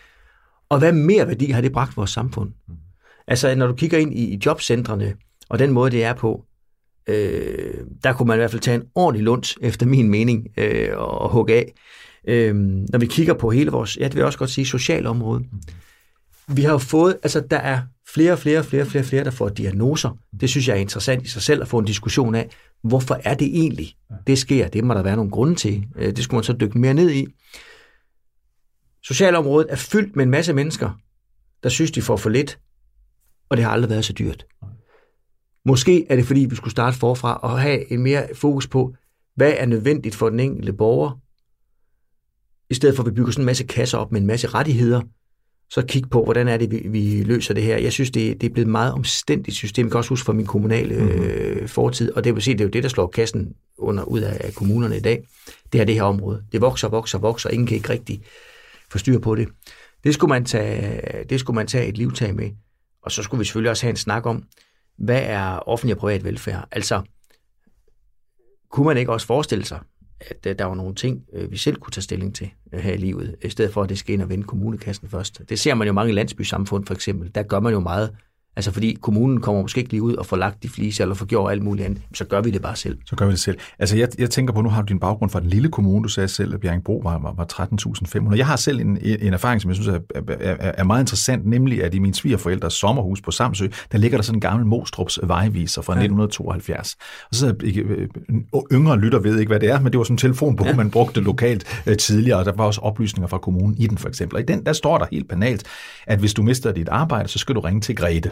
Og 0.68 0.78
hvad 0.78 0.92
mere 0.92 1.26
værdi 1.26 1.46
har 1.46 1.60
det 1.60 1.72
bragt 1.72 1.96
vores 1.96 2.10
samfund? 2.10 2.52
Altså, 3.26 3.54
når 3.54 3.66
du 3.66 3.74
kigger 3.74 3.98
ind 3.98 4.14
i, 4.14 4.40
jobcentrene, 4.46 5.14
og 5.48 5.58
den 5.58 5.70
måde, 5.70 5.90
det 5.90 6.04
er 6.04 6.14
på, 6.14 6.44
øh, 7.08 7.74
der 8.04 8.12
kunne 8.12 8.26
man 8.26 8.36
i 8.36 8.40
hvert 8.40 8.50
fald 8.50 8.62
tage 8.62 8.74
en 8.74 8.84
ordentlig 8.94 9.24
lunds, 9.24 9.56
efter 9.60 9.86
min 9.86 10.10
mening, 10.10 10.48
øh, 10.56 10.88
og 10.96 11.32
hugge 11.32 11.54
af. 11.54 11.72
Øh, 12.28 12.54
når 12.54 12.98
vi 12.98 13.06
kigger 13.06 13.34
på 13.34 13.50
hele 13.50 13.70
vores, 13.70 13.96
ja, 13.96 14.04
det 14.04 14.14
vil 14.14 14.20
jeg 14.20 14.26
også 14.26 14.38
godt 14.38 14.50
sige, 14.50 14.66
socialområde. 14.66 15.44
Vi 16.48 16.62
har 16.62 16.72
jo 16.72 16.78
fået, 16.78 17.18
altså 17.22 17.40
der 17.40 17.56
er 17.56 17.82
flere 18.08 18.32
og 18.32 18.38
flere 18.38 18.58
og 18.58 18.64
flere, 18.64 18.86
flere, 18.86 19.04
flere, 19.04 19.24
der 19.24 19.30
får 19.30 19.48
diagnoser. 19.48 20.18
Det 20.40 20.50
synes 20.50 20.68
jeg 20.68 20.76
er 20.76 20.80
interessant 20.80 21.24
i 21.24 21.28
sig 21.28 21.42
selv 21.42 21.62
at 21.62 21.68
få 21.68 21.78
en 21.78 21.84
diskussion 21.84 22.34
af, 22.34 22.50
hvorfor 22.82 23.20
er 23.24 23.34
det 23.34 23.46
egentlig, 23.46 23.96
det 24.26 24.38
sker? 24.38 24.68
Det 24.68 24.84
må 24.84 24.94
der 24.94 25.02
være 25.02 25.16
nogle 25.16 25.30
grunde 25.30 25.54
til. 25.54 25.86
Øh, 25.96 26.16
det 26.16 26.24
skulle 26.24 26.38
man 26.38 26.44
så 26.44 26.52
dykke 26.52 26.78
mere 26.78 26.94
ned 26.94 27.10
i. 27.10 27.26
Socialområdet 29.02 29.66
er 29.70 29.76
fyldt 29.76 30.16
med 30.16 30.24
en 30.24 30.30
masse 30.30 30.52
mennesker, 30.52 31.00
der 31.62 31.68
synes, 31.68 31.90
de 31.90 32.02
får 32.02 32.16
for 32.16 32.30
lidt, 32.30 32.58
og 33.48 33.56
det 33.56 33.64
har 33.64 33.72
aldrig 33.72 33.90
været 33.90 34.04
så 34.04 34.12
dyrt. 34.12 34.46
Måske 35.64 36.06
er 36.10 36.16
det, 36.16 36.26
fordi 36.26 36.40
vi 36.40 36.56
skulle 36.56 36.70
starte 36.70 36.98
forfra 36.98 37.34
og 37.34 37.60
have 37.60 37.92
en 37.92 38.02
mere 38.02 38.28
fokus 38.34 38.68
på, 38.68 38.94
hvad 39.34 39.54
er 39.56 39.66
nødvendigt 39.66 40.14
for 40.14 40.30
den 40.30 40.40
enkelte 40.40 40.72
borger, 40.72 41.20
i 42.70 42.74
stedet 42.74 42.96
for 42.96 43.02
at 43.02 43.06
vi 43.06 43.14
bygger 43.14 43.30
sådan 43.32 43.42
en 43.42 43.46
masse 43.46 43.64
kasser 43.64 43.98
op 43.98 44.12
med 44.12 44.20
en 44.20 44.26
masse 44.26 44.48
rettigheder, 44.48 45.00
så 45.70 45.82
kigge 45.86 46.08
på, 46.08 46.24
hvordan 46.24 46.48
er 46.48 46.56
det, 46.56 46.70
vi, 46.70 46.82
vi 46.88 47.22
løser 47.22 47.54
det 47.54 47.62
her. 47.62 47.78
Jeg 47.78 47.92
synes, 47.92 48.10
det, 48.10 48.40
det 48.40 48.46
er 48.46 48.52
blevet 48.52 48.66
et 48.66 48.72
meget 48.72 48.92
omstændigt 48.92 49.56
system. 49.56 49.86
Jeg 49.86 49.90
kan 49.90 49.98
også 49.98 50.08
huske 50.08 50.24
fra 50.24 50.32
min 50.32 50.46
kommunale 50.46 50.94
øh, 50.94 51.68
fortid, 51.68 52.12
og 52.12 52.24
det 52.24 52.34
vil 52.34 52.42
sige, 52.42 52.54
det 52.54 52.60
er 52.60 52.64
jo 52.64 52.70
det, 52.70 52.82
der 52.82 52.88
slår 52.88 53.06
kassen 53.06 53.54
under, 53.78 54.04
ud 54.04 54.20
af, 54.20 54.36
af 54.40 54.54
kommunerne 54.54 54.96
i 54.96 55.00
dag. 55.00 55.26
Det 55.72 55.80
er 55.80 55.84
det 55.84 55.94
her 55.94 56.02
område. 56.02 56.42
Det 56.52 56.60
vokser, 56.60 56.88
vokser, 56.88 57.18
vokser, 57.18 57.50
ingen 57.50 57.66
kan 57.66 57.76
ikke 57.76 57.88
rigtig 57.88 58.22
få 58.90 58.98
styr 58.98 59.18
på 59.18 59.34
det. 59.34 59.48
Det 60.04 60.14
skulle 60.14 60.28
man 60.28 60.44
tage, 60.44 61.24
det 61.30 61.40
skulle 61.40 61.54
man 61.54 61.66
tage 61.66 61.86
et 61.86 61.98
livtag 61.98 62.34
med. 62.34 62.50
Og 63.02 63.12
så 63.12 63.22
skulle 63.22 63.38
vi 63.38 63.44
selvfølgelig 63.44 63.70
også 63.70 63.86
have 63.86 63.90
en 63.90 63.96
snak 63.96 64.26
om, 64.26 64.44
hvad 64.98 65.22
er 65.24 65.68
offentlig 65.68 65.94
og 65.94 66.00
privat 66.00 66.24
velfærd? 66.24 66.68
Altså, 66.72 67.02
kunne 68.70 68.86
man 68.86 68.96
ikke 68.96 69.12
også 69.12 69.26
forestille 69.26 69.64
sig, 69.64 69.80
at 70.30 70.46
øh, 70.46 70.58
der 70.58 70.64
var 70.64 70.74
nogle 70.74 70.94
ting, 70.94 71.24
øh, 71.32 71.50
vi 71.50 71.56
selv 71.56 71.76
kunne 71.76 71.90
tage 71.90 72.02
stilling 72.02 72.34
til 72.34 72.50
øh, 72.72 72.80
her 72.80 72.92
i 72.92 72.96
livet, 72.96 73.36
i 73.44 73.48
stedet 73.48 73.72
for 73.72 73.82
at 73.82 73.88
det 73.88 73.98
skal 73.98 74.14
ind 74.14 74.22
og 74.22 74.28
vende 74.28 74.44
kommunekassen 74.44 75.08
først. 75.08 75.42
Det 75.48 75.58
ser 75.58 75.74
man 75.74 75.86
jo 75.86 75.92
mange 75.92 76.12
landsbysamfund 76.12 76.86
for 76.86 76.94
eksempel. 76.94 77.30
Der 77.34 77.42
gør 77.42 77.60
man 77.60 77.72
jo 77.72 77.80
meget 77.80 78.16
Altså 78.56 78.70
fordi 78.72 78.98
kommunen 79.00 79.40
kommer 79.40 79.62
måske 79.62 79.78
ikke 79.78 79.90
lige 79.90 80.02
ud 80.02 80.14
og 80.14 80.26
får 80.26 80.36
lagt 80.36 80.62
de 80.62 80.68
flise 80.68 81.02
eller 81.02 81.14
får 81.14 81.26
gjort 81.26 81.50
alt 81.50 81.62
muligt 81.62 81.86
andet, 81.86 82.02
så 82.14 82.24
gør 82.24 82.40
vi 82.40 82.50
det 82.50 82.62
bare 82.62 82.76
selv. 82.76 82.98
Så 83.06 83.16
gør 83.16 83.26
vi 83.26 83.30
det 83.30 83.40
selv. 83.40 83.58
Altså 83.78 83.96
jeg, 83.96 84.08
jeg 84.18 84.30
tænker 84.30 84.54
på, 84.54 84.62
nu 84.62 84.68
har 84.68 84.82
du 84.82 84.86
din 84.86 85.00
baggrund 85.00 85.30
fra 85.30 85.40
den 85.40 85.48
lille 85.48 85.68
kommune, 85.68 86.02
du 86.02 86.08
sagde 86.08 86.28
selv, 86.28 86.54
at 86.54 86.60
Bjerringbro 86.60 87.00
var, 87.04 87.18
var, 87.18 87.34
var 87.36 87.46
13.500. 88.30 88.36
Jeg 88.36 88.46
har 88.46 88.56
selv 88.56 88.80
en, 88.80 88.98
en 89.02 89.32
erfaring, 89.32 89.62
som 89.62 89.70
jeg 89.70 89.76
synes 89.76 89.88
er, 89.88 90.00
er, 90.28 90.56
er, 90.60 90.84
meget 90.84 91.02
interessant, 91.02 91.46
nemlig 91.46 91.84
at 91.84 91.94
i 91.94 91.98
min 91.98 92.14
svigerforældres 92.14 92.72
sommerhus 92.72 93.20
på 93.20 93.30
Samsø, 93.30 93.68
der 93.92 93.98
ligger 93.98 94.18
der 94.18 94.22
sådan 94.22 94.36
en 94.36 94.40
gammel 94.40 94.66
Mostrups 94.66 95.18
vejviser 95.22 95.82
fra 95.82 95.92
ja. 95.92 96.00
1972. 96.00 96.96
Og 97.30 97.34
så 97.34 97.54
øh, 97.62 98.08
yngre 98.72 98.98
lytter 98.98 99.18
ved 99.18 99.38
ikke, 99.38 99.50
hvad 99.50 99.60
det 99.60 99.70
er, 99.70 99.80
men 99.80 99.92
det 99.92 99.98
var 99.98 100.04
sådan 100.04 100.14
en 100.14 100.18
telefonbog, 100.18 100.66
ja. 100.66 100.74
man 100.74 100.90
brugte 100.90 101.20
lokalt 101.20 101.82
uh, 101.86 101.94
tidligere, 101.94 102.38
og 102.38 102.44
der 102.44 102.52
var 102.52 102.64
også 102.64 102.80
oplysninger 102.80 103.28
fra 103.28 103.38
kommunen 103.38 103.76
i 103.78 103.86
den 103.86 103.98
for 103.98 104.08
eksempel. 104.08 104.36
Og 104.36 104.42
i 104.42 104.44
den, 104.44 104.66
der 104.66 104.72
står 104.72 104.98
der 104.98 105.06
helt 105.12 105.28
banalt, 105.28 105.64
at 106.06 106.18
hvis 106.18 106.34
du 106.34 106.42
mister 106.42 106.72
dit 106.72 106.88
arbejde, 106.88 107.28
så 107.28 107.38
skal 107.38 107.54
du 107.54 107.60
ringe 107.60 107.80
til 107.80 107.96
Grete. 107.96 108.30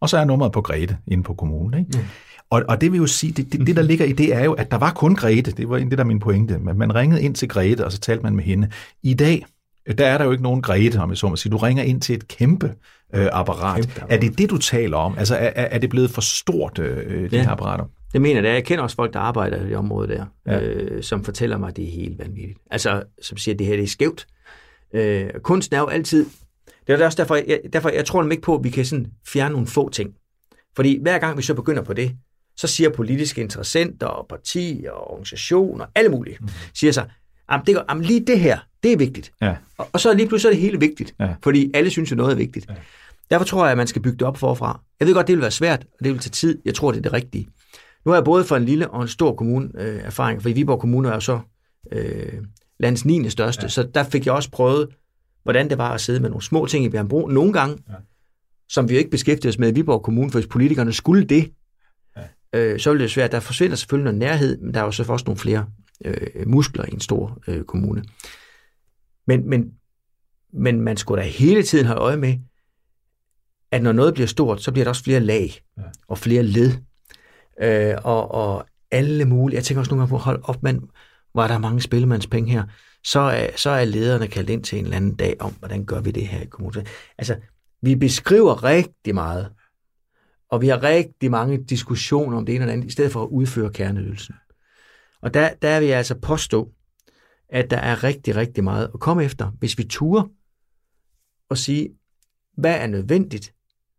Og 0.00 0.08
så 0.08 0.18
er 0.18 0.24
nummeret 0.24 0.52
på 0.52 0.60
Grete 0.60 0.96
inde 1.06 1.22
på 1.22 1.34
kommunen. 1.34 1.80
Ikke? 1.80 1.98
Mm. 1.98 2.04
Og, 2.50 2.62
og 2.68 2.80
det 2.80 2.92
vil 2.92 2.98
jo 2.98 3.06
sige, 3.06 3.32
det, 3.32 3.52
det, 3.52 3.66
det 3.66 3.76
der 3.76 3.82
ligger 3.82 4.04
i 4.04 4.12
det 4.12 4.34
er 4.34 4.44
jo, 4.44 4.52
at 4.52 4.70
der 4.70 4.78
var 4.78 4.92
kun 4.92 5.14
Grete. 5.14 5.50
Det 5.52 5.68
var 5.68 5.78
det, 5.78 5.90
der 5.90 5.98
er 5.98 6.04
min 6.04 6.18
pointe. 6.18 6.58
Men 6.58 6.78
man 6.78 6.94
ringede 6.94 7.22
ind 7.22 7.34
til 7.34 7.48
Grete, 7.48 7.84
og 7.84 7.92
så 7.92 7.98
talte 7.98 8.22
man 8.22 8.36
med 8.36 8.44
hende. 8.44 8.68
I 9.02 9.14
dag, 9.14 9.46
der 9.98 10.06
er 10.06 10.18
der 10.18 10.24
jo 10.24 10.30
ikke 10.30 10.42
nogen 10.42 10.62
Grete, 10.62 10.98
om 10.98 11.10
jeg 11.10 11.16
så 11.16 11.28
må 11.28 11.36
sige. 11.36 11.52
Du 11.52 11.56
ringer 11.56 11.82
ind 11.82 12.00
til 12.00 12.14
et 12.14 12.28
kæmpe 12.28 12.74
øh, 13.14 13.28
apparat. 13.32 13.76
Kæmpe 13.76 14.12
Er 14.12 14.20
det 14.20 14.38
det, 14.38 14.50
du 14.50 14.58
taler 14.58 14.96
om? 14.96 15.18
Altså, 15.18 15.36
er, 15.36 15.50
er 15.54 15.78
det 15.78 15.90
blevet 15.90 16.10
for 16.10 16.20
stort, 16.20 16.78
øh, 16.78 17.30
de 17.30 17.36
ja. 17.36 17.42
her 17.42 17.50
apparater? 17.50 17.84
Det 18.12 18.20
mener 18.20 18.42
jeg. 18.42 18.54
Jeg 18.54 18.64
kender 18.64 18.82
også 18.82 18.96
folk, 18.96 19.12
der 19.12 19.20
arbejder 19.20 19.64
i 19.64 19.68
det 19.68 19.76
område 19.76 20.08
der, 20.08 20.24
ja. 20.46 20.60
øh, 20.60 21.02
som 21.02 21.24
fortæller 21.24 21.58
mig, 21.58 21.68
at 21.68 21.76
det 21.76 21.84
er 21.84 21.92
helt 21.92 22.18
vanvittigt. 22.18 22.58
Altså, 22.70 23.02
som 23.22 23.36
siger, 23.36 23.54
at 23.54 23.58
det 23.58 23.66
her 23.66 23.76
det 23.76 23.82
er 23.82 23.88
skævt. 23.88 24.26
Øh, 24.94 25.30
kunsten 25.42 25.76
er 25.76 25.80
jo 25.80 25.86
altid 25.86 26.26
det 26.86 27.00
er 27.00 27.06
også 27.06 27.16
derfor, 27.16 27.34
jeg, 27.34 27.60
derfor, 27.72 27.88
jeg 27.88 28.04
tror 28.04 28.22
nemlig 28.22 28.34
ikke 28.34 28.44
på, 28.44 28.54
at 28.54 28.64
vi 28.64 28.70
kan 28.70 28.84
sådan 28.84 29.06
fjerne 29.26 29.52
nogle 29.52 29.66
få 29.66 29.88
ting. 29.88 30.14
Fordi 30.76 30.98
hver 31.02 31.18
gang 31.18 31.36
vi 31.36 31.42
så 31.42 31.54
begynder 31.54 31.82
på 31.82 31.92
det, 31.92 32.16
så 32.56 32.66
siger 32.66 32.90
politiske 32.90 33.40
interessenter 33.40 34.06
og 34.06 34.26
partier 34.28 34.90
og 34.90 35.10
organisationer, 35.10 35.86
alle 35.94 36.10
mulige, 36.10 36.36
mm. 36.40 36.48
siger 36.74 36.92
så, 36.92 37.04
jamen, 37.50 37.66
det, 37.66 37.82
jamen 37.90 38.04
lige 38.04 38.20
det 38.20 38.40
her, 38.40 38.58
det 38.82 38.92
er 38.92 38.96
vigtigt. 38.96 39.32
Ja. 39.40 39.56
Og, 39.78 39.88
og 39.92 40.00
så 40.00 40.14
lige 40.14 40.28
pludselig 40.28 40.48
er 40.48 40.54
det 40.54 40.62
hele 40.62 40.80
vigtigt, 40.80 41.14
ja. 41.20 41.34
fordi 41.42 41.70
alle 41.74 41.90
synes 41.90 42.10
jo 42.10 42.16
noget 42.16 42.32
er 42.32 42.36
vigtigt. 42.36 42.66
Ja. 42.68 42.74
Derfor 43.30 43.44
tror 43.44 43.64
jeg, 43.64 43.70
at 43.70 43.76
man 43.76 43.86
skal 43.86 44.02
bygge 44.02 44.18
det 44.18 44.26
op 44.26 44.36
forfra. 44.36 44.80
Jeg 45.00 45.08
ved 45.08 45.14
godt, 45.14 45.26
det 45.26 45.34
vil 45.34 45.42
være 45.42 45.50
svært, 45.50 45.80
og 45.98 46.04
det 46.04 46.12
vil 46.12 46.20
tage 46.20 46.30
tid. 46.30 46.58
Jeg 46.64 46.74
tror, 46.74 46.90
det 46.90 46.98
er 46.98 47.02
det 47.02 47.12
rigtige. 47.12 47.48
Nu 48.04 48.10
har 48.10 48.16
jeg 48.16 48.24
både 48.24 48.44
for 48.44 48.56
en 48.56 48.64
lille 48.64 48.90
og 48.90 49.02
en 49.02 49.08
stor 49.08 49.34
kommune 49.34 49.70
øh, 49.78 50.00
erfaring, 50.04 50.42
for 50.42 50.48
i 50.48 50.52
Viborg 50.52 50.80
Kommune 50.80 51.08
er 51.08 51.14
jo 51.14 51.20
så 51.20 51.40
øh, 51.92 52.32
landets 52.80 53.04
9. 53.04 53.30
største, 53.30 53.62
ja. 53.62 53.68
så 53.68 53.82
der 53.82 54.04
fik 54.04 54.26
jeg 54.26 54.34
også 54.34 54.50
prøvet 54.50 54.88
hvordan 55.42 55.70
det 55.70 55.78
var 55.78 55.94
at 55.94 56.00
sidde 56.00 56.20
med 56.20 56.30
nogle 56.30 56.42
små 56.42 56.66
ting 56.66 56.84
i 56.84 56.88
Bjørnbro, 56.88 57.26
nogle 57.26 57.52
gange, 57.52 57.78
ja. 57.88 57.94
som 58.68 58.88
vi 58.88 58.96
ikke 58.96 59.10
beskæftigede 59.10 59.48
os 59.48 59.58
med 59.58 59.68
i 59.68 59.74
Viborg 59.74 60.02
Kommune, 60.02 60.30
for 60.30 60.38
hvis 60.38 60.48
politikerne 60.48 60.92
skulle 60.92 61.24
det, 61.24 61.52
ja. 62.16 62.22
øh, 62.52 62.80
så 62.80 62.90
ville 62.90 63.02
det 63.02 63.10
svært. 63.10 63.32
Der 63.32 63.40
forsvinder 63.40 63.76
selvfølgelig 63.76 64.04
noget 64.04 64.18
nærhed, 64.18 64.58
men 64.58 64.74
der 64.74 64.80
er 64.80 64.84
jo 64.84 64.90
så 64.90 65.04
også 65.08 65.24
nogle 65.26 65.38
flere 65.38 65.66
øh, 66.04 66.48
muskler 66.48 66.84
i 66.84 66.92
en 66.92 67.00
stor 67.00 67.38
øh, 67.46 67.64
kommune. 67.64 68.04
Men, 69.26 69.48
men, 69.48 69.72
men 70.52 70.80
man 70.80 70.96
skulle 70.96 71.22
da 71.22 71.28
hele 71.28 71.62
tiden 71.62 71.86
have 71.86 71.98
øje 71.98 72.16
med, 72.16 72.38
at 73.70 73.82
når 73.82 73.92
noget 73.92 74.14
bliver 74.14 74.26
stort, 74.26 74.62
så 74.62 74.72
bliver 74.72 74.84
der 74.84 74.90
også 74.90 75.04
flere 75.04 75.20
lag 75.20 75.60
ja. 75.78 75.82
og 76.08 76.18
flere 76.18 76.42
led. 76.42 76.72
Øh, 77.62 77.94
og, 78.04 78.30
og 78.30 78.66
alle 78.90 79.24
mulige, 79.24 79.56
jeg 79.56 79.64
tænker 79.64 79.80
også 79.80 79.90
nogle 79.90 80.00
gange 80.00 80.10
på, 80.10 80.16
hold 80.16 80.40
op, 80.44 80.62
man, 80.62 80.80
var 81.34 81.48
der 81.48 81.58
mange 81.58 81.80
spillemandspenge 81.80 82.52
her 82.52 82.64
så 83.04 83.20
er, 83.20 83.56
så 83.56 83.70
er 83.70 83.84
lederne 83.84 84.28
kaldt 84.28 84.50
ind 84.50 84.64
til 84.64 84.78
en 84.78 84.84
eller 84.84 84.96
anden 84.96 85.16
dag 85.16 85.36
om, 85.40 85.52
hvordan 85.52 85.84
gør 85.84 86.00
vi 86.00 86.10
det 86.10 86.28
her 86.28 86.40
i 86.40 86.46
kommunen. 86.46 86.86
Altså, 87.18 87.36
vi 87.82 87.94
beskriver 87.96 88.64
rigtig 88.64 89.14
meget, 89.14 89.52
og 90.48 90.60
vi 90.60 90.68
har 90.68 90.82
rigtig 90.82 91.30
mange 91.30 91.64
diskussioner 91.64 92.36
om 92.36 92.46
det 92.46 92.54
ene 92.54 92.64
eller 92.64 92.72
andet, 92.72 92.86
i 92.86 92.92
stedet 92.92 93.12
for 93.12 93.22
at 93.22 93.28
udføre 93.28 93.72
kerneydelsen. 93.72 94.34
Og 95.22 95.34
der, 95.34 95.54
der 95.54 95.68
er 95.68 95.80
vi 95.80 95.86
altså 95.86 96.14
påstå, 96.14 96.72
at 97.48 97.70
der 97.70 97.76
er 97.76 98.04
rigtig, 98.04 98.36
rigtig 98.36 98.64
meget 98.64 98.90
at 98.94 99.00
komme 99.00 99.24
efter, 99.24 99.50
hvis 99.50 99.78
vi 99.78 99.84
turer 99.84 100.24
og 101.48 101.58
sige, 101.58 101.88
hvad 102.56 102.74
er 102.80 102.86
nødvendigt, 102.86 103.54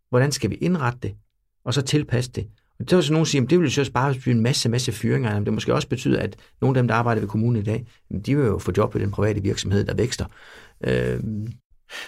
hvordan 0.09 0.31
skal 0.31 0.49
vi 0.49 0.55
indrette 0.55 0.99
det, 0.99 1.15
og 1.63 1.73
så 1.73 1.81
tilpasse 1.81 2.31
det, 2.31 2.49
det 2.89 2.95
vil 2.95 3.03
så 3.03 3.13
nogen 3.13 3.25
sige, 3.25 3.41
at 3.43 3.49
det 3.49 3.59
vil 3.59 3.65
jo 3.65 3.83
så 3.85 3.91
bare 3.91 4.13
betyde 4.13 4.35
en 4.35 4.41
masse, 4.41 4.69
masse 4.69 4.91
fyringer. 4.91 5.39
Det 5.39 5.53
måske 5.53 5.73
også 5.73 5.87
betyde, 5.87 6.19
at 6.19 6.35
nogle 6.61 6.77
af 6.77 6.81
dem, 6.83 6.87
der 6.87 6.95
arbejder 6.95 7.21
ved 7.21 7.29
kommunen 7.29 7.61
i 7.61 7.65
dag, 7.65 7.85
de 8.25 8.35
vil 8.37 8.45
jo 8.45 8.59
få 8.59 8.71
job 8.77 8.95
i 8.95 8.99
den 8.99 9.11
private 9.11 9.41
virksomhed, 9.41 9.83
der 9.83 9.93
vækster. 9.93 10.25
Øh, 10.83 11.19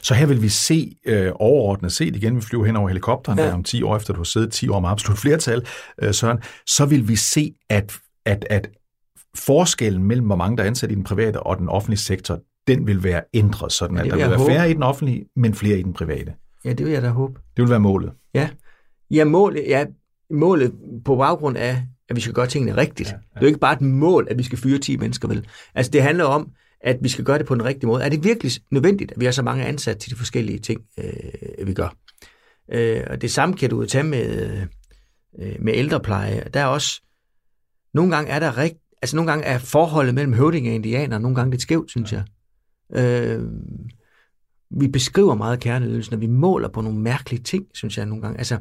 Så 0.02 0.14
her 0.14 0.26
vil 0.26 0.42
vi 0.42 0.50
se 0.50 0.96
øh, 1.06 1.32
overordnet 1.36 1.92
set, 1.92 2.16
igen 2.16 2.36
vi 2.36 2.42
flyver 2.42 2.66
hen 2.66 2.76
over 2.76 2.88
helikopteren, 2.88 3.40
ja. 3.40 3.46
der 3.46 3.54
om 3.54 3.64
10 3.64 3.84
år 3.84 3.96
efter 3.96 4.14
du 4.14 4.20
har 4.20 4.24
siddet 4.24 4.52
10 4.52 4.70
år 4.70 4.80
med 4.80 4.90
absolut 4.90 5.20
flertal, 5.20 5.66
øh, 6.02 6.14
Søren, 6.14 6.40
så 6.68 6.86
vil 6.86 7.08
vi 7.08 7.16
se, 7.16 7.54
at, 7.70 7.98
at, 8.26 8.46
at 8.50 8.70
forskellen 9.38 10.04
mellem, 10.04 10.26
hvor 10.26 10.36
mange 10.36 10.58
der 10.58 10.64
er 10.64 10.68
ansat 10.68 10.92
i 10.92 10.96
den 10.96 11.04
private 11.04 11.40
og 11.40 11.58
den 11.58 11.70
offentlige 11.70 12.00
sektor, 12.00 12.40
den 12.68 12.88
vil 12.88 13.04
være 13.04 13.22
ændret, 13.34 13.72
sådan 13.72 13.98
at 13.98 14.06
der 14.06 14.16
vil 14.16 14.20
være 14.20 14.38
håbe. 14.38 14.52
færre 14.52 14.70
i 14.72 14.74
den 14.74 14.84
offentlige, 14.84 15.26
men 15.36 15.54
flere 15.54 15.80
i 15.80 15.84
den 15.84 15.94
private. 15.94 16.34
Ja, 16.66 16.74
det 16.74 16.86
vil 16.86 16.94
jeg 16.94 17.02
da 17.02 17.10
håbe. 17.10 17.40
Det 17.58 17.64
vil 17.64 17.70
være 17.70 17.80
målet. 17.80 18.12
Ja, 18.34 18.50
ja 19.12 19.26
målet, 19.26 19.64
ja, 19.68 19.86
målet 20.34 20.74
på 21.06 21.16
baggrund 21.16 21.58
af, 21.58 21.84
at 22.10 22.16
vi 22.16 22.22
skal 22.22 22.34
gøre 22.34 22.48
tingene 22.48 22.78
rigtigt. 22.78 23.10
Ja, 23.10 23.14
ja. 23.14 23.20
Det 23.20 23.38
er 23.38 23.42
jo 23.42 23.48
ikke 23.48 23.60
bare 23.60 23.74
et 23.74 23.82
mål, 23.82 24.28
at 24.30 24.38
vi 24.38 24.44
skal 24.44 24.58
fyre 24.58 24.80
10 24.80 24.98
mennesker, 24.98 25.28
vel? 25.28 25.48
Altså, 25.76 25.92
det 25.92 26.04
handler 26.04 26.24
om, 26.24 26.52
at 26.82 26.98
vi 27.02 27.10
skal 27.10 27.26
gøre 27.26 27.38
det 27.38 27.46
på 27.46 27.56
den 27.56 27.66
rigtige 27.66 27.88
måde. 27.88 28.04
Er 28.04 28.10
det 28.10 28.24
virkelig 28.24 28.52
nødvendigt, 28.72 29.12
at 29.12 29.20
vi 29.20 29.26
har 29.26 29.32
så 29.32 29.42
mange 29.42 29.66
ansat 29.66 29.98
til 29.98 30.12
de 30.12 30.16
forskellige 30.16 30.60
ting, 30.60 30.82
øh, 30.98 31.68
vi 31.68 31.74
gør? 31.74 31.96
Øh, 32.72 33.02
og 33.10 33.22
det 33.22 33.32
samme 33.32 33.56
kan 33.56 33.70
du 33.70 33.86
tage 33.86 34.04
med, 34.04 34.58
øh, 35.40 35.56
med 35.60 35.74
ældrepleje. 35.76 36.44
Der 36.54 36.60
er 36.60 36.66
også, 36.66 37.02
nogle 37.94 38.16
gange 38.16 38.32
er 38.32 38.40
der 38.40 38.58
rigt, 38.58 38.78
altså 39.02 39.16
nogle 39.16 39.32
gange 39.32 39.46
er 39.46 39.58
forholdet 39.58 40.16
mellem 40.16 40.34
høvding 40.34 40.68
og 40.68 40.74
indianer 40.74 41.18
nogle 41.18 41.36
gange 41.36 41.52
lidt 41.52 41.62
skævt, 41.62 41.92
synes 41.92 42.14
jeg. 42.14 42.24
Øh, 42.96 43.44
vi 44.70 44.88
beskriver 44.88 45.36
meget 45.36 45.60
kerneydelsen, 45.60 46.14
og 46.14 46.22
vi 46.22 46.28
måler 46.28 46.68
på 46.68 46.82
nogle 46.82 47.00
mærkelige 47.00 47.44
ting, 47.44 47.66
synes 47.74 47.98
jeg 47.98 48.06
nogle 48.06 48.22
gange. 48.22 48.38
Altså, 48.38 48.58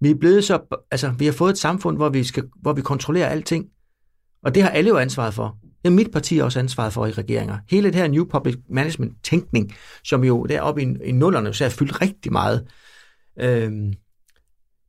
vi 0.00 0.10
er 0.10 0.14
blevet 0.14 0.44
så, 0.44 0.58
altså, 0.90 1.08
vi 1.18 1.24
har 1.24 1.32
fået 1.32 1.50
et 1.50 1.58
samfund, 1.58 1.96
hvor 1.96 2.08
vi, 2.08 2.24
skal, 2.24 2.44
hvor 2.60 2.72
vi 2.72 2.82
kontrollerer 2.82 3.28
alting. 3.28 3.66
Og 4.42 4.54
det 4.54 4.62
har 4.62 4.70
alle 4.70 4.88
jo 4.88 4.98
ansvaret 4.98 5.34
for. 5.34 5.58
Det 5.62 5.88
er 5.88 5.90
mit 5.90 6.10
parti 6.12 6.38
også 6.38 6.58
ansvaret 6.58 6.92
for 6.92 7.06
i 7.06 7.10
regeringer. 7.10 7.58
Hele 7.70 7.88
det 7.88 7.94
her 7.94 8.08
New 8.08 8.24
Public 8.24 8.56
Management-tænkning, 8.70 9.74
som 10.04 10.24
jo 10.24 10.44
deroppe 10.44 10.82
i, 10.82 10.86
i 11.04 11.12
nullerne 11.12 11.54
så 11.54 11.64
er 11.64 11.68
fyldt 11.68 12.00
rigtig 12.00 12.32
meget, 12.32 12.66
øh, 13.40 13.72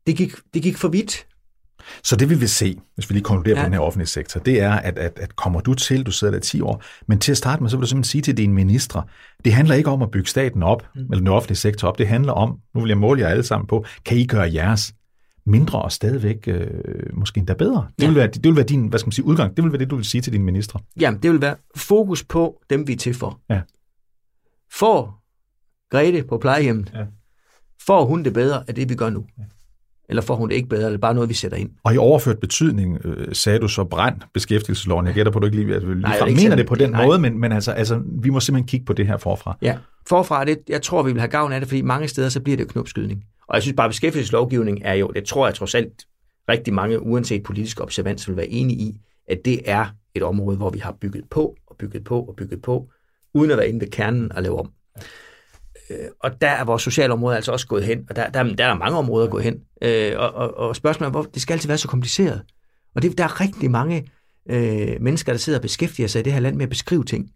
det, 0.08 0.18
gik, 0.18 0.36
det 0.54 0.64
gik 0.64 0.78
for 0.78 0.88
vidt. 0.88 1.26
Så 2.04 2.16
det 2.16 2.30
vi 2.30 2.36
vil 2.36 2.50
se, 2.50 2.80
hvis 2.96 3.10
vi 3.10 3.14
lige 3.14 3.24
konkluderer 3.24 3.58
ja. 3.58 3.64
på 3.64 3.66
den 3.66 3.74
her 3.74 3.80
offentlige 3.80 4.08
sektor, 4.08 4.40
det 4.40 4.62
er, 4.62 4.72
at, 4.72 4.98
at, 4.98 5.20
at 5.20 5.36
kommer 5.36 5.62
du 5.62 5.74
til, 5.74 6.06
du 6.06 6.12
sidder 6.12 6.34
der 6.34 6.40
10 6.40 6.62
år, 6.62 6.84
men 7.08 7.20
til 7.20 7.32
at 7.32 7.38
starte 7.38 7.64
med, 7.64 7.70
så 7.70 7.78
vil 7.78 7.82
du 7.82 7.88
simpelthen 7.88 8.10
sige 8.12 8.22
til 8.22 8.38
dine 8.38 8.54
ministre, 8.54 9.04
det 9.46 9.54
handler 9.54 9.76
ikke 9.76 9.90
om 9.90 10.02
at 10.02 10.12
bygge 10.12 10.30
staten 10.30 10.64
op, 10.64 10.84
mm. 10.96 11.02
eller 11.02 11.18
den 11.18 11.28
offentlige 11.28 11.58
sektor 11.58 11.88
op, 11.88 11.98
det 11.98 12.08
handler 12.08 12.34
om, 12.34 12.58
nu 12.76 12.82
vil 12.82 12.88
jeg 12.88 12.98
måle 12.98 13.22
jer 13.22 13.28
alle 13.28 13.44
sammen 13.44 13.68
på, 13.68 13.86
kan 14.06 14.18
I 14.18 14.26
gøre 14.26 14.54
jeres 14.54 14.94
mindre 15.50 15.82
og 15.82 15.92
stadigvæk 15.92 16.48
øh, 16.48 16.68
måske 17.14 17.38
endda 17.38 17.54
bedre? 17.54 17.88
Det, 17.98 18.04
ja. 18.04 18.08
vil 18.08 18.16
være, 18.16 18.28
det 18.28 18.44
vil 18.44 18.56
være 18.56 18.66
din 18.66 18.88
hvad 18.88 19.00
skal 19.00 19.08
man 19.08 19.12
sige, 19.12 19.26
udgang, 19.26 19.58
det 19.58 19.64
vil 19.64 19.72
være 19.72 19.80
det, 19.80 19.90
du 19.90 19.96
vil 19.96 20.06
sige 20.06 20.22
til 20.22 20.34
dine 20.34 20.44
ministre. 20.44 20.80
Jamen, 21.00 21.22
det 21.22 21.32
vil 21.32 21.42
være 21.42 21.56
fokus 21.76 22.24
på 22.24 22.62
dem, 22.70 22.88
vi 22.88 22.94
er 22.94 22.98
til 22.98 23.14
for. 23.14 23.40
Ja. 23.50 23.62
For 24.72 25.16
Grete 25.92 26.24
på 26.24 26.38
plejehjemmet, 26.38 26.92
ja. 26.94 27.06
får 27.86 28.06
hun 28.06 28.24
det 28.24 28.34
bedre 28.34 28.64
af 28.68 28.76
det, 28.76 28.90
vi 28.90 28.96
gør 28.96 29.10
nu? 29.10 29.26
Ja 29.38 29.44
eller 30.10 30.22
får 30.22 30.36
hun 30.36 30.50
det 30.50 30.56
ikke 30.56 30.70
bedre, 30.70 30.86
eller 30.86 31.00
bare 31.00 31.14
noget, 31.14 31.30
vi 31.30 31.34
sætter 31.34 31.58
ind. 31.58 31.70
Og 31.84 31.94
i 31.94 31.98
overført 31.98 32.40
betydning 32.40 33.06
øh, 33.06 33.28
sagde 33.36 33.60
du 33.60 33.68
så 33.68 33.84
brand 33.84 34.16
beskæftigelsesloven. 34.34 35.06
Jeg 35.06 35.14
gætter 35.14 35.32
på, 35.32 35.40
at 35.40 35.42
du 35.42 35.46
ikke 35.46 35.58
lige, 35.58 35.76
at 35.76 35.82
du 35.82 35.88
Nej, 35.88 36.30
mener 36.30 36.56
det 36.56 36.68
på 36.68 36.76
den 36.76 36.90
nej. 36.90 37.06
måde, 37.06 37.20
men, 37.20 37.40
men 37.40 37.52
altså, 37.52 37.72
altså, 37.72 38.02
vi 38.06 38.30
må 38.30 38.40
simpelthen 38.40 38.68
kigge 38.68 38.86
på 38.86 38.94
det 38.94 39.08
her 39.08 39.18
forfra. 39.18 39.58
Ja, 39.62 39.78
forfra, 40.08 40.46
det, 40.46 40.60
jeg 40.70 40.82
tror, 40.82 41.04
vi 41.04 41.12
vil 41.12 41.22
have 41.22 41.32
gavn 41.32 41.52
af 41.52 41.62
det, 41.62 41.68
fordi 41.70 41.82
mange 41.82 42.08
steder, 42.08 42.30
så 42.30 42.40
bliver 42.40 42.58
det 42.58 42.68
knopskydning. 42.68 43.24
Og 43.50 43.56
jeg 43.56 43.62
synes 43.62 43.76
bare, 43.76 43.86
at 43.86 43.90
beskæftigelseslovgivning 43.90 44.82
er 44.84 44.94
jo, 44.94 45.08
det 45.08 45.26
tror 45.26 45.48
jeg 45.48 45.56
trods 45.56 45.76
alt, 45.76 46.06
rigtig 46.50 46.74
mange, 46.74 47.02
uanset 47.02 47.44
politisk 47.44 47.82
observans, 47.82 48.28
vil 48.28 48.38
være 48.38 48.48
enige 48.48 48.80
i, 48.80 49.02
at 49.28 49.42
det 49.46 49.62
er 49.66 49.86
et 50.16 50.24
område, 50.24 50.58
hvor 50.58 50.70
vi 50.70 50.80
har 50.80 50.92
bygget 50.92 51.24
på, 51.30 51.56
og 51.68 51.76
bygget 51.78 52.04
på, 52.04 52.22
og 52.22 52.36
bygget 52.36 52.62
på, 52.62 52.90
uden 53.34 53.52
at 53.52 53.58
være 53.58 53.70
inde 53.70 53.80
ved 53.80 53.88
kernen 53.88 54.32
og 54.32 54.44
lave 54.44 54.60
om. 54.60 54.72
Øh, 55.90 56.08
og 56.20 56.42
der 56.42 56.50
er 56.50 56.64
vores 56.64 56.84
sociale 56.84 57.14
område 57.14 57.36
altså 57.36 57.52
også 57.52 57.68
gået 57.68 57.84
hen, 57.84 58.06
og 58.10 58.16
der, 58.16 58.30
der, 58.30 58.44
der 58.44 58.66
er 58.66 58.74
mange 58.74 58.98
områder 58.98 59.28
gået 59.28 59.44
hen. 59.44 59.62
Øh, 59.82 60.14
og, 60.18 60.34
og, 60.34 60.58
og 60.58 60.76
spørgsmålet 60.76 61.08
er, 61.08 61.12
hvor 61.12 61.22
det 61.22 61.42
skal 61.42 61.54
altid 61.54 61.68
være 61.68 61.78
så 61.78 61.88
kompliceret. 61.88 62.42
Og 62.96 63.02
det, 63.02 63.18
der 63.18 63.24
er 63.24 63.42
rigtig 63.42 63.72
mange 63.72 64.08
øh, 64.50 65.02
mennesker, 65.02 65.34
der 65.34 65.38
sidder 65.38 65.60
og 65.60 65.64
beskæftiger 65.64 66.08
sig 66.08 66.20
i 66.20 66.24
det 66.24 66.34
her 66.34 66.40
land 66.40 66.56
med 66.56 66.64
at 66.64 66.70
beskrive 66.70 67.04
ting. 67.04 67.30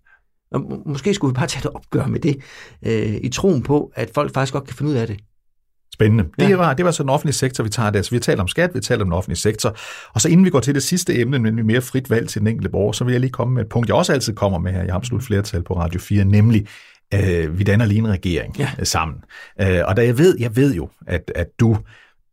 Og 0.51 0.83
måske 0.85 1.13
skulle 1.13 1.33
vi 1.33 1.35
bare 1.35 1.47
tage 1.47 1.69
et 1.69 1.75
opgør 1.75 2.05
med 2.05 2.19
det, 2.19 2.41
øh, 2.85 3.15
i 3.21 3.29
troen 3.29 3.63
på, 3.63 3.91
at 3.95 4.11
folk 4.13 4.33
faktisk 4.33 4.53
godt 4.53 4.67
kan 4.67 4.75
finde 4.75 4.91
ud 4.91 4.97
af 4.97 5.07
det. 5.07 5.19
Spændende. 5.93 6.25
Ja. 6.39 6.47
Det, 6.47 6.57
var, 6.57 6.73
det 6.73 6.85
var 6.85 6.91
så 6.91 7.03
den 7.03 7.09
offentlige 7.09 7.33
sektor, 7.33 7.63
vi 7.63 7.69
tager 7.69 7.89
det. 7.89 7.97
Altså, 7.97 8.11
vi 8.11 8.19
talt 8.19 8.39
om 8.39 8.47
skat, 8.47 8.71
vi 8.73 8.79
talt 8.79 9.01
om 9.01 9.07
den 9.07 9.13
offentlige 9.13 9.37
sektor. 9.37 9.75
Og 10.13 10.21
så 10.21 10.29
inden 10.29 10.45
vi 10.45 10.49
går 10.49 10.59
til 10.59 10.75
det 10.75 10.83
sidste 10.83 11.19
emne, 11.19 11.39
nemlig 11.39 11.65
mere 11.65 11.81
frit 11.81 12.09
valg 12.09 12.29
til 12.29 12.39
den 12.39 12.47
enkelte 12.47 12.69
borger, 12.69 12.91
så 12.91 13.03
vil 13.03 13.11
jeg 13.11 13.21
lige 13.21 13.31
komme 13.31 13.53
med 13.53 13.63
et 13.63 13.69
punkt, 13.69 13.87
jeg 13.87 13.95
også 13.95 14.13
altid 14.13 14.33
kommer 14.33 14.59
med 14.59 14.71
her 14.71 14.83
i 14.83 14.87
absolut 14.87 15.23
flertal 15.23 15.63
på 15.63 15.73
Radio 15.73 15.99
4, 15.99 16.25
nemlig 16.25 16.67
øh, 17.13 17.59
vi 17.59 17.63
danner 17.63 17.85
lige 17.85 17.99
en 17.99 18.07
regering 18.07 18.57
ja. 18.59 18.69
Øh, 18.79 18.85
sammen. 18.85 19.17
Øh, 19.61 19.79
og 19.85 19.97
da 19.97 20.05
jeg 20.05 20.17
ved, 20.17 20.37
jeg 20.39 20.55
ved 20.55 20.75
jo, 20.75 20.89
at, 21.07 21.31
at 21.35 21.47
du 21.59 21.77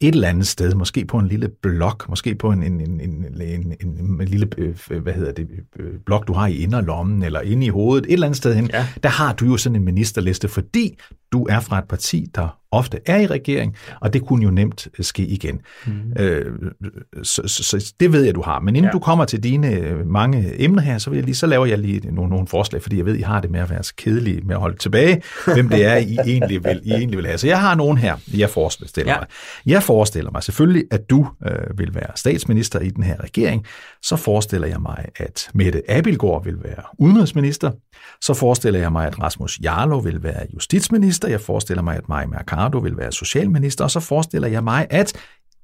et 0.00 0.14
eller 0.14 0.28
andet 0.28 0.46
sted, 0.46 0.74
måske 0.74 1.04
på 1.04 1.18
en 1.18 1.28
lille 1.28 1.48
blok, 1.62 2.08
måske 2.08 2.34
på 2.34 2.50
en, 2.50 2.62
en, 2.62 2.80
en, 2.80 3.00
en, 3.00 3.24
en, 3.40 3.74
en, 3.80 4.20
en 4.20 4.28
lille, 4.28 4.48
øh, 4.58 5.02
hvad 5.02 5.12
hedder 5.12 5.32
det, 5.32 5.48
blok, 6.06 6.26
du 6.26 6.32
har 6.32 6.46
i 6.46 6.56
inderlommen, 6.56 7.22
eller 7.22 7.40
inde 7.40 7.66
i 7.66 7.68
hovedet, 7.68 8.06
et 8.06 8.12
eller 8.12 8.26
andet 8.26 8.36
sted 8.36 8.54
hen, 8.54 8.70
ja. 8.72 8.86
der 9.02 9.08
har 9.08 9.32
du 9.32 9.46
jo 9.46 9.56
sådan 9.56 9.76
en 9.76 9.84
ministerliste, 9.84 10.48
fordi 10.48 10.98
du 11.32 11.46
er 11.50 11.60
fra 11.60 11.78
et 11.78 11.88
parti, 11.88 12.30
der 12.34 12.59
ofte 12.72 12.98
er 13.06 13.16
i 13.16 13.26
regering, 13.26 13.76
og 14.00 14.12
det 14.12 14.26
kunne 14.26 14.44
jo 14.44 14.50
nemt 14.50 14.88
øh, 14.98 15.04
ske 15.04 15.26
igen. 15.26 15.60
Mm. 15.86 15.92
Øh, 16.18 16.52
så, 17.22 17.42
så, 17.46 17.64
så 17.64 17.94
det 18.00 18.12
ved 18.12 18.24
jeg, 18.24 18.34
du 18.34 18.42
har. 18.42 18.60
Men 18.60 18.76
inden 18.76 18.88
ja. 18.88 18.92
du 18.92 18.98
kommer 18.98 19.24
til 19.24 19.42
dine 19.42 19.70
øh, 19.70 20.06
mange 20.06 20.62
emner 20.62 20.82
her, 20.82 20.98
så, 20.98 21.10
vil 21.10 21.16
jeg 21.16 21.24
lige, 21.24 21.34
så 21.34 21.46
laver 21.46 21.66
jeg 21.66 21.78
lige 21.78 22.14
nogle, 22.14 22.30
nogle 22.30 22.46
forslag, 22.46 22.82
fordi 22.82 22.96
jeg 22.96 23.06
ved, 23.06 23.16
I 23.16 23.22
har 23.22 23.40
det 23.40 23.50
med 23.50 23.60
at 23.60 23.70
være 23.70 23.82
så 23.82 23.94
kedelige 23.96 24.40
med 24.40 24.54
at 24.54 24.60
holde 24.60 24.76
tilbage, 24.76 25.22
hvem 25.54 25.68
det 25.68 25.84
er, 25.84 25.96
I 25.96 26.18
egentlig 26.26 26.64
vil, 26.64 26.80
I 26.84 26.90
egentlig 26.90 27.16
vil 27.16 27.26
have. 27.26 27.38
Så 27.38 27.46
jeg 27.46 27.60
har 27.60 27.74
nogen 27.74 27.98
her, 27.98 28.16
jeg 28.34 28.50
forestiller 28.50 29.12
ja. 29.12 29.18
mig. 29.18 29.26
Jeg 29.66 29.82
forestiller 29.82 30.30
mig 30.30 30.42
selvfølgelig, 30.42 30.84
at 30.90 31.10
du 31.10 31.28
øh, 31.46 31.78
vil 31.78 31.94
være 31.94 32.10
statsminister 32.16 32.78
i 32.80 32.90
den 32.90 33.02
her 33.02 33.24
regering. 33.24 33.66
Så 34.02 34.16
forestiller 34.16 34.68
jeg 34.68 34.80
mig, 34.80 35.04
at 35.16 35.48
Mette 35.54 35.82
Abildgaard 35.90 36.44
vil 36.44 36.56
være 36.64 36.82
udenrigsminister. 36.98 37.70
Så 38.20 38.34
forestiller 38.34 38.80
jeg 38.80 38.92
mig, 38.92 39.06
at 39.06 39.22
Rasmus 39.22 39.60
Jarlov 39.62 40.04
vil 40.04 40.22
være 40.22 40.46
justitsminister. 40.54 41.28
Jeg 41.28 41.40
forestiller 41.40 41.82
mig, 41.82 41.96
at 41.96 42.08
Maja 42.08 42.26
Mercado 42.26 42.59
vil 42.80 42.96
være 42.96 43.12
socialminister. 43.12 43.84
Og 43.84 43.90
så 43.90 44.00
forestiller 44.00 44.48
jeg 44.48 44.64
mig, 44.64 44.86
at 44.90 45.12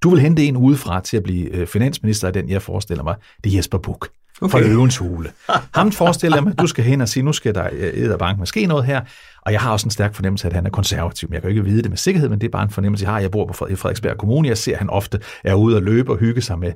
du 0.02 0.10
vil 0.10 0.20
hente 0.20 0.44
en 0.44 0.56
udefra 0.56 1.00
til 1.00 1.16
at 1.16 1.22
blive 1.22 1.48
øh, 1.48 1.66
finansminister 1.66 2.26
af 2.26 2.32
den, 2.32 2.48
jeg 2.48 2.62
forestiller 2.62 3.04
mig. 3.04 3.14
Det 3.44 3.52
er 3.52 3.56
Jesper 3.56 3.78
Buch 3.78 4.10
okay. 4.40 4.50
fra 4.50 4.60
Løvens 4.60 4.96
Hule. 4.96 5.30
Ham 5.74 5.92
forestiller 5.92 6.36
jeg 6.36 6.44
mig, 6.44 6.52
at 6.52 6.58
du 6.58 6.66
skal 6.66 6.84
hen 6.84 7.00
og 7.00 7.08
sige, 7.08 7.22
nu 7.22 7.32
skal 7.32 7.54
der 7.54 7.68
øh, 7.72 8.18
bank 8.18 8.38
måske 8.38 8.66
noget 8.66 8.84
her. 8.84 9.00
Og 9.42 9.52
jeg 9.52 9.60
har 9.60 9.72
også 9.72 9.86
en 9.86 9.90
stærk 9.90 10.14
fornemmelse 10.14 10.46
af, 10.46 10.50
at 10.50 10.54
han 10.54 10.66
er 10.66 10.70
konservativ. 10.70 11.28
Jeg 11.32 11.42
kan 11.42 11.50
jo 11.50 11.56
ikke 11.56 11.70
vide 11.70 11.82
det 11.82 11.90
med 11.90 11.98
sikkerhed, 11.98 12.28
men 12.28 12.40
det 12.40 12.46
er 12.46 12.50
bare 12.50 12.62
en 12.62 12.70
fornemmelse, 12.70 13.04
jeg 13.04 13.12
har. 13.12 13.20
Jeg 13.20 13.30
bor 13.30 13.46
på 13.46 13.52
Frederiksberg 13.52 14.18
Kommune. 14.18 14.48
Jeg 14.48 14.58
ser, 14.58 14.72
at 14.72 14.78
han 14.78 14.90
ofte 14.90 15.20
er 15.44 15.54
ude 15.54 15.76
og 15.76 15.82
løbe 15.82 16.12
og 16.12 16.18
hygge 16.18 16.40
sig 16.40 16.58
med 16.58 16.72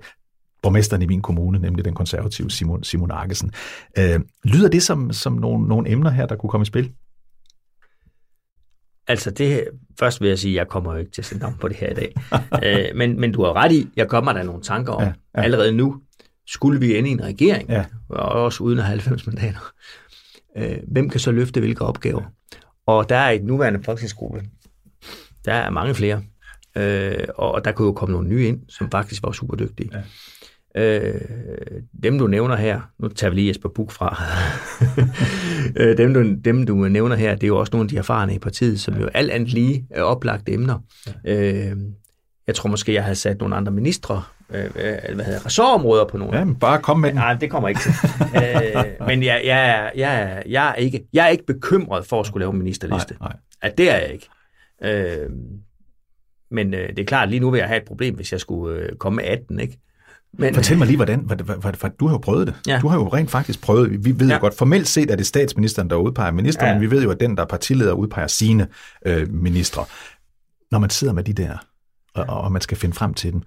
borgmesteren 0.63 1.03
i 1.03 1.07
min 1.07 1.23
kommune, 1.23 1.59
nemlig 1.59 1.85
den 1.85 1.95
konservative 1.95 2.51
Simon, 2.51 2.85
Simon 2.85 3.11
Arkesen. 3.11 3.53
Øh, 3.99 4.21
lyder 4.45 4.69
det 4.69 4.83
som, 4.83 5.13
som 5.13 5.33
nogle, 5.33 5.69
nogle 5.69 5.91
emner 5.91 6.11
her, 6.11 6.27
der 6.27 6.37
kunne 6.37 6.51
komme 6.51 6.63
i 6.63 6.67
spil? 6.67 6.93
Altså 9.11 9.31
det, 9.31 9.65
først 9.99 10.21
vil 10.21 10.29
jeg 10.29 10.39
sige, 10.39 10.53
at 10.53 10.57
jeg 10.57 10.69
kommer 10.69 10.93
jo 10.93 10.99
ikke 10.99 11.11
til 11.11 11.23
at 11.23 11.27
sætte 11.27 11.43
navn 11.43 11.57
på 11.61 11.69
det 11.69 11.77
her 11.77 11.91
i 11.91 11.95
dag. 11.95 12.15
øh, 12.65 12.97
men, 12.97 13.21
men 13.21 13.33
du 13.33 13.45
har 13.45 13.53
ret 13.53 13.73
i, 13.73 13.89
jeg 13.97 14.09
kommer 14.09 14.33
der 14.33 14.43
nogle 14.43 14.63
tanker 14.63 14.93
om, 14.93 15.03
ja, 15.03 15.13
ja. 15.37 15.43
allerede 15.43 15.73
nu, 15.73 16.01
skulle 16.47 16.81
vi 16.81 16.97
ende 16.97 17.09
i 17.09 17.13
en 17.13 17.25
regering, 17.25 17.69
ja. 17.69 17.85
og 18.09 18.25
også 18.45 18.63
uden 18.63 18.79
at 18.79 18.85
have 18.85 19.01
90 19.01 19.27
mandater, 19.27 19.73
øh, 20.57 20.79
hvem 20.87 21.11
kan 21.11 21.21
så 21.21 21.33
løfte 21.33 21.61
hvilke 21.61 21.85
opgaver? 21.85 22.23
Og 22.87 23.09
der 23.09 23.17
er 23.17 23.31
et 23.31 23.45
nuværende 23.45 23.83
folketingsgruppe, 23.83 24.43
der 25.45 25.53
er 25.53 25.71
mange 25.71 25.95
flere, 25.95 26.23
øh, 26.77 27.27
og 27.35 27.65
der 27.65 27.73
kunne 27.73 27.87
jo 27.87 27.93
komme 27.93 28.13
nogle 28.13 28.29
nye 28.29 28.47
ind, 28.47 28.61
som 28.69 28.91
faktisk 28.91 29.23
var 29.23 29.33
super 29.33 29.57
dygtige. 29.57 29.91
Ja. 29.93 30.03
Øh, 30.77 31.15
dem 32.03 32.19
du 32.19 32.27
nævner 32.27 32.57
her, 32.57 32.81
nu 32.99 33.09
tager 33.09 33.31
vi 33.31 33.37
lige 33.37 33.49
Jesper 33.49 33.69
Buk 33.69 33.91
fra, 33.91 34.23
øh, 35.83 35.97
dem, 35.97 36.15
du, 36.15 36.35
dem 36.45 36.67
du 36.67 36.75
nævner 36.75 37.17
her, 37.17 37.35
det 37.35 37.43
er 37.43 37.49
jo 37.49 37.59
også 37.59 37.71
nogle 37.73 37.85
af 37.85 37.89
de 37.89 37.97
erfarne 37.97 38.35
i 38.35 38.39
partiet, 38.39 38.81
som 38.81 39.01
jo 39.01 39.07
alt 39.07 39.31
andet 39.31 39.53
lige 39.53 39.87
er 39.91 40.03
oplagte 40.03 40.53
emner. 40.53 40.79
Øh, 41.27 41.77
jeg 42.47 42.55
tror 42.55 42.69
måske, 42.71 42.95
jeg 42.95 43.05
har 43.05 43.15
sat 43.15 43.39
nogle 43.39 43.57
andre 43.57 43.73
ministre, 43.73 44.23
øh, 44.51 44.71
hvad 45.15 45.25
hedder 45.25 45.47
ressortområder 45.47 46.05
på 46.05 46.17
nogle. 46.17 46.39
Ja, 46.39 46.45
men 46.45 46.57
bare 46.57 46.83
kom 46.83 47.01
med 47.01 47.09
den. 47.09 47.17
Nej, 47.17 47.35
det 47.35 47.51
kommer 47.51 47.69
ikke 47.69 47.81
til. 47.81 47.93
øh, 48.37 49.07
men 49.07 49.23
jeg, 49.23 49.43
jeg, 49.45 49.93
jeg, 49.97 50.43
jeg, 50.47 50.71
er 50.71 50.75
ikke, 50.75 51.09
jeg 51.13 51.25
er 51.25 51.29
ikke 51.29 51.47
bekymret 51.47 52.07
for 52.07 52.21
at 52.21 52.27
skulle 52.27 52.43
lave 52.43 52.53
en 52.53 52.59
ministerliste. 52.59 53.17
Nej, 53.21 53.29
nej. 53.29 53.37
At 53.63 53.79
det 53.79 53.91
er 53.91 53.97
jeg 53.99 54.13
ikke. 54.13 54.29
Øh, 54.83 55.31
men 56.51 56.75
øh, 56.75 56.89
det 56.89 56.99
er 56.99 57.05
klart, 57.05 57.31
lige 57.31 57.41
nu 57.41 57.51
vil 57.51 57.59
jeg 57.59 57.69
have 57.69 57.81
et 57.81 57.87
problem, 57.87 58.15
hvis 58.15 58.33
jeg 58.33 58.41
skulle 58.41 58.81
øh, 58.81 58.97
komme 58.97 59.17
med 59.17 59.25
18, 59.25 59.61
ikke? 59.61 59.79
Men, 60.33 60.55
Fortæl 60.55 60.79
mig 60.79 60.87
lige, 60.87 60.97
hvordan, 60.97 61.21
hvad, 61.21 61.37
hvad, 61.37 61.57
hvad, 61.57 61.91
du 62.01 62.07
har 62.07 62.15
jo 62.15 62.19
prøvet 62.19 62.47
det. 62.47 62.55
Ja. 62.67 62.79
Du 62.83 62.89
har 62.89 62.97
jo 62.97 63.09
rent 63.09 63.31
faktisk 63.31 63.63
prøvet. 63.63 64.05
Vi 64.05 64.21
ved 64.21 64.29
ja. 64.29 64.35
jo 64.35 64.41
godt, 64.41 64.55
formelt 64.55 64.89
set 64.89 65.11
er 65.11 65.17
det 65.17 65.27
statsministeren, 65.27 65.91
der 65.91 65.97
udpeger 65.97 66.31
minister, 66.31 66.67
ja. 66.67 66.73
men 66.73 66.81
vi 66.81 66.91
ved 66.91 67.03
jo, 67.03 67.11
at 67.11 67.21
den, 67.21 67.37
der 67.37 67.43
er 67.43 67.47
partileder, 67.47 67.93
udpeger 67.93 68.27
sine 68.27 68.69
øh, 69.07 69.33
ministre. 69.33 69.85
Når 70.71 70.79
man 70.79 70.91
sidder 70.91 71.13
med 71.13 71.25
de 71.25 71.33
der, 71.33 71.59
og, 72.15 72.25
og 72.27 72.53
man 72.53 72.63
skal 72.63 72.77
finde 72.77 72.95
frem 72.95 73.15
til 73.15 73.33
dem, 73.33 73.43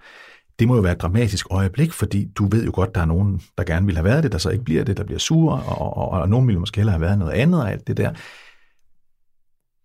det 0.58 0.68
må 0.68 0.74
jo 0.74 0.80
være 0.80 0.92
et 0.92 1.02
dramatisk 1.02 1.46
øjeblik, 1.50 1.92
fordi 1.92 2.28
du 2.34 2.48
ved 2.48 2.64
jo 2.64 2.70
godt, 2.74 2.94
der 2.94 3.00
er 3.00 3.04
nogen, 3.04 3.42
der 3.58 3.64
gerne 3.64 3.86
vil 3.86 3.96
have 3.96 4.04
været 4.04 4.22
det, 4.22 4.32
der 4.32 4.38
så 4.38 4.50
ikke 4.50 4.64
bliver 4.64 4.84
det, 4.84 4.96
der 4.96 5.04
bliver 5.04 5.18
sure, 5.18 5.62
og, 5.62 5.78
og, 5.80 5.96
og, 5.96 6.20
og 6.20 6.28
nogen 6.28 6.48
vil 6.48 6.60
måske 6.60 6.76
hellere 6.76 6.92
have 6.92 7.00
været 7.00 7.18
noget 7.18 7.32
andet 7.32 7.60
og 7.62 7.72
alt 7.72 7.86
det 7.86 7.96
der. 7.96 8.12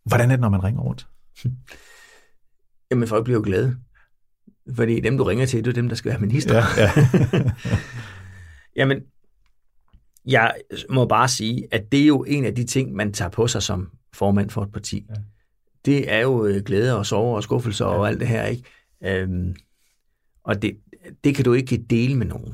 Hvordan 0.05 0.31
er 0.31 0.35
det, 0.35 0.41
når 0.41 0.49
man 0.49 0.63
ringer 0.63 0.81
rundt? 0.81 1.07
Jamen, 2.91 3.07
folk 3.07 3.23
bliver 3.23 3.37
jo 3.37 3.43
glade. 3.45 3.75
Fordi 4.75 4.99
dem, 4.99 5.17
du 5.17 5.23
ringer 5.23 5.45
til, 5.45 5.65
det 5.65 5.69
er 5.69 5.73
dem, 5.73 5.89
der 5.89 5.95
skal 5.95 6.11
være 6.11 6.19
minister. 6.19 6.55
Ja, 6.55 6.63
ja. 6.77 6.91
Jamen, 8.81 9.01
jeg 10.25 10.55
må 10.89 11.05
bare 11.05 11.27
sige, 11.27 11.67
at 11.71 11.91
det 11.91 12.01
er 12.01 12.05
jo 12.05 12.23
en 12.23 12.45
af 12.45 12.55
de 12.55 12.63
ting, 12.63 12.93
man 12.93 13.13
tager 13.13 13.29
på 13.29 13.47
sig 13.47 13.63
som 13.63 13.89
formand 14.13 14.49
for 14.49 14.63
et 14.63 14.71
parti. 14.71 15.05
Ja. 15.09 15.15
Det 15.85 16.11
er 16.11 16.19
jo 16.19 16.45
øh, 16.45 16.63
glæde 16.63 16.97
og 16.97 17.05
sorg 17.05 17.35
og 17.35 17.43
skuffelser 17.43 17.85
ja. 17.85 17.91
og 17.91 18.07
alt 18.07 18.19
det 18.19 18.27
her, 18.27 18.45
ikke? 18.45 18.63
Øhm, 19.03 19.55
og 20.43 20.61
det, 20.61 20.77
det 21.23 21.35
kan 21.35 21.45
du 21.45 21.53
ikke 21.53 21.77
dele 21.77 22.15
med 22.15 22.25
nogen. 22.25 22.53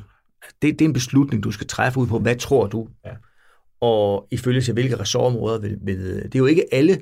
Det, 0.61 0.79
det 0.79 0.81
er 0.81 0.89
en 0.89 0.93
beslutning, 0.93 1.43
du 1.43 1.51
skal 1.51 1.67
træffe 1.67 1.99
ud 1.99 2.07
på, 2.07 2.19
hvad 2.19 2.35
tror 2.35 2.67
du? 2.67 2.87
Ja. 3.05 3.11
Og 3.79 4.27
ifølge 4.31 4.61
til 4.61 4.73
hvilke 4.73 4.99
ressortområder 4.99 5.59
vil, 5.59 5.77
vil... 5.81 5.97
Det 5.97 6.35
er 6.35 6.39
jo 6.39 6.45
ikke 6.45 6.65
alle, 6.71 7.01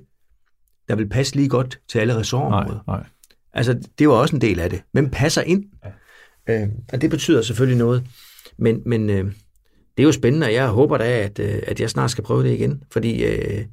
der 0.88 0.96
vil 0.96 1.10
passe 1.10 1.36
lige 1.36 1.50
godt 1.50 1.80
til 1.88 2.00
alle 2.00 2.16
ressortområder. 2.16 2.84
Nej, 2.88 2.98
nej. 2.98 3.06
Altså, 3.54 3.80
det 4.00 4.10
var 4.10 4.14
også 4.14 4.36
en 4.36 4.42
del 4.42 4.60
af 4.60 4.70
det. 4.70 4.82
Hvem 4.92 5.10
passer 5.10 5.42
ind? 5.42 5.64
Ja. 6.48 6.62
Øh, 6.62 6.68
og 6.94 7.02
det 7.02 7.10
betyder 7.10 7.42
selvfølgelig 7.42 7.78
noget. 7.78 8.04
Men, 8.58 8.82
men 8.86 9.10
øh, 9.10 9.26
det 9.98 10.04
er 10.04 10.04
jo 10.04 10.12
spændende, 10.12 10.48
og 10.48 10.54
jeg 10.54 10.68
håber 10.68 10.98
da, 10.98 11.20
at, 11.20 11.40
øh, 11.40 11.60
at 11.68 11.80
jeg 11.80 11.90
snart 11.90 12.12
skal 12.12 12.24
prøve 12.24 12.44
det 12.44 12.54
igen. 12.54 12.84
Fordi 12.92 13.24
øh, 13.24 13.66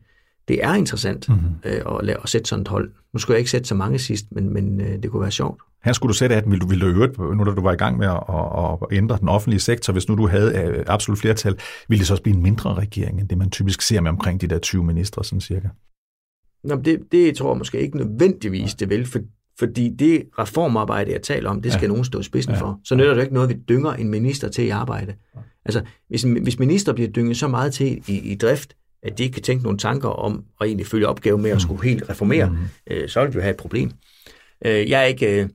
det 0.49 0.64
er 0.64 0.74
interessant 0.74 1.28
mm-hmm. 1.28 1.49
øh, 1.64 1.83
at, 1.99 2.05
lave, 2.05 2.18
at 2.22 2.28
sætte 2.28 2.49
sådan 2.49 2.62
et 2.62 2.68
hold. 2.68 2.91
Nu 3.12 3.18
skulle 3.18 3.35
jeg 3.35 3.39
ikke 3.39 3.51
sætte 3.51 3.68
så 3.68 3.74
mange 3.74 3.99
sidst, 3.99 4.26
men, 4.33 4.53
men 4.53 4.81
øh, 4.81 5.03
det 5.03 5.11
kunne 5.11 5.22
være 5.22 5.31
sjovt. 5.31 5.61
Her 5.85 5.93
skulle 5.93 6.09
du 6.09 6.16
sætte 6.16 6.37
18, 6.37 6.51
ville 6.51 6.61
du, 6.61 6.66
ville 6.66 6.87
du 6.87 6.91
øvrigt, 6.91 7.18
nu 7.18 7.45
da 7.45 7.51
du 7.51 7.62
var 7.62 7.72
i 7.72 7.76
gang 7.76 7.99
med 7.99 8.07
at, 8.07 8.22
at, 8.28 8.78
at 8.83 8.97
ændre 8.97 9.18
den 9.20 9.28
offentlige 9.28 9.61
sektor, 9.61 9.93
hvis 9.93 10.09
nu 10.09 10.16
du 10.16 10.26
havde 10.26 10.59
øh, 10.59 10.85
absolut 10.87 11.18
flertal, 11.18 11.59
ville 11.89 11.99
det 11.99 12.07
så 12.07 12.12
også 12.12 12.22
blive 12.22 12.37
en 12.37 12.43
mindre 12.43 12.74
regering, 12.74 13.20
end 13.20 13.28
det 13.28 13.39
man 13.39 13.51
typisk 13.51 13.83
ser 13.83 14.01
med 14.01 14.11
omkring 14.11 14.41
de 14.41 14.47
der 14.47 14.59
20 14.59 14.85
ministre, 14.85 15.24
sådan 15.24 15.41
cirka? 15.41 15.68
Nå, 16.64 16.76
det, 16.76 17.01
det 17.12 17.37
tror 17.37 17.53
jeg 17.53 17.59
måske 17.59 17.81
ikke 17.81 17.97
nødvendigvis, 17.97 18.74
det 18.74 18.89
vil, 18.89 19.07
for, 19.07 19.18
fordi 19.61 19.89
det 19.89 20.23
reformarbejde, 20.39 21.13
jeg 21.13 21.23
taler 21.23 21.51
om, 21.51 21.63
det 21.63 21.73
skal 21.73 21.83
ja. 21.83 21.89
nogen 21.89 22.05
stå 22.05 22.21
i 22.21 22.23
spidsen 22.23 22.55
ja. 22.55 22.61
for. 22.61 22.81
Så 22.85 22.95
nytter 22.95 23.15
det 23.15 23.23
ikke 23.23 23.35
noget, 23.35 23.49
vi 23.49 23.55
dynger 23.69 23.93
en 23.93 24.09
minister 24.09 24.49
til 24.49 24.65
i 24.65 24.69
arbejde. 24.69 25.15
Altså, 25.65 25.83
hvis, 26.09 26.23
hvis 26.23 26.59
minister 26.59 26.93
bliver 26.93 27.11
dynget 27.11 27.37
så 27.37 27.49
meget 27.49 27.73
til 27.73 28.03
i, 28.07 28.19
i 28.19 28.35
drift, 28.35 28.77
at 29.03 29.19
de 29.19 29.23
ikke 29.23 29.35
kan 29.35 29.43
tænke 29.43 29.63
nogle 29.63 29.79
tanker 29.79 30.09
om 30.09 30.45
at 30.61 30.67
egentlig 30.67 30.87
følge 30.87 31.09
opgaven 31.09 31.43
med 31.43 31.51
at 31.51 31.63
skulle 31.63 31.83
helt 31.85 32.11
reformere, 32.11 32.51
mm. 32.51 32.57
øh, 32.91 33.09
så 33.09 33.21
vil 33.21 33.33
vi 33.33 33.35
jo 33.35 33.41
have 33.41 33.51
et 33.51 33.57
problem. 33.57 33.91
Øh, 34.65 34.91
jeg 34.91 35.01
er 35.01 35.05
ikke... 35.05 35.43
Øh, 35.43 35.49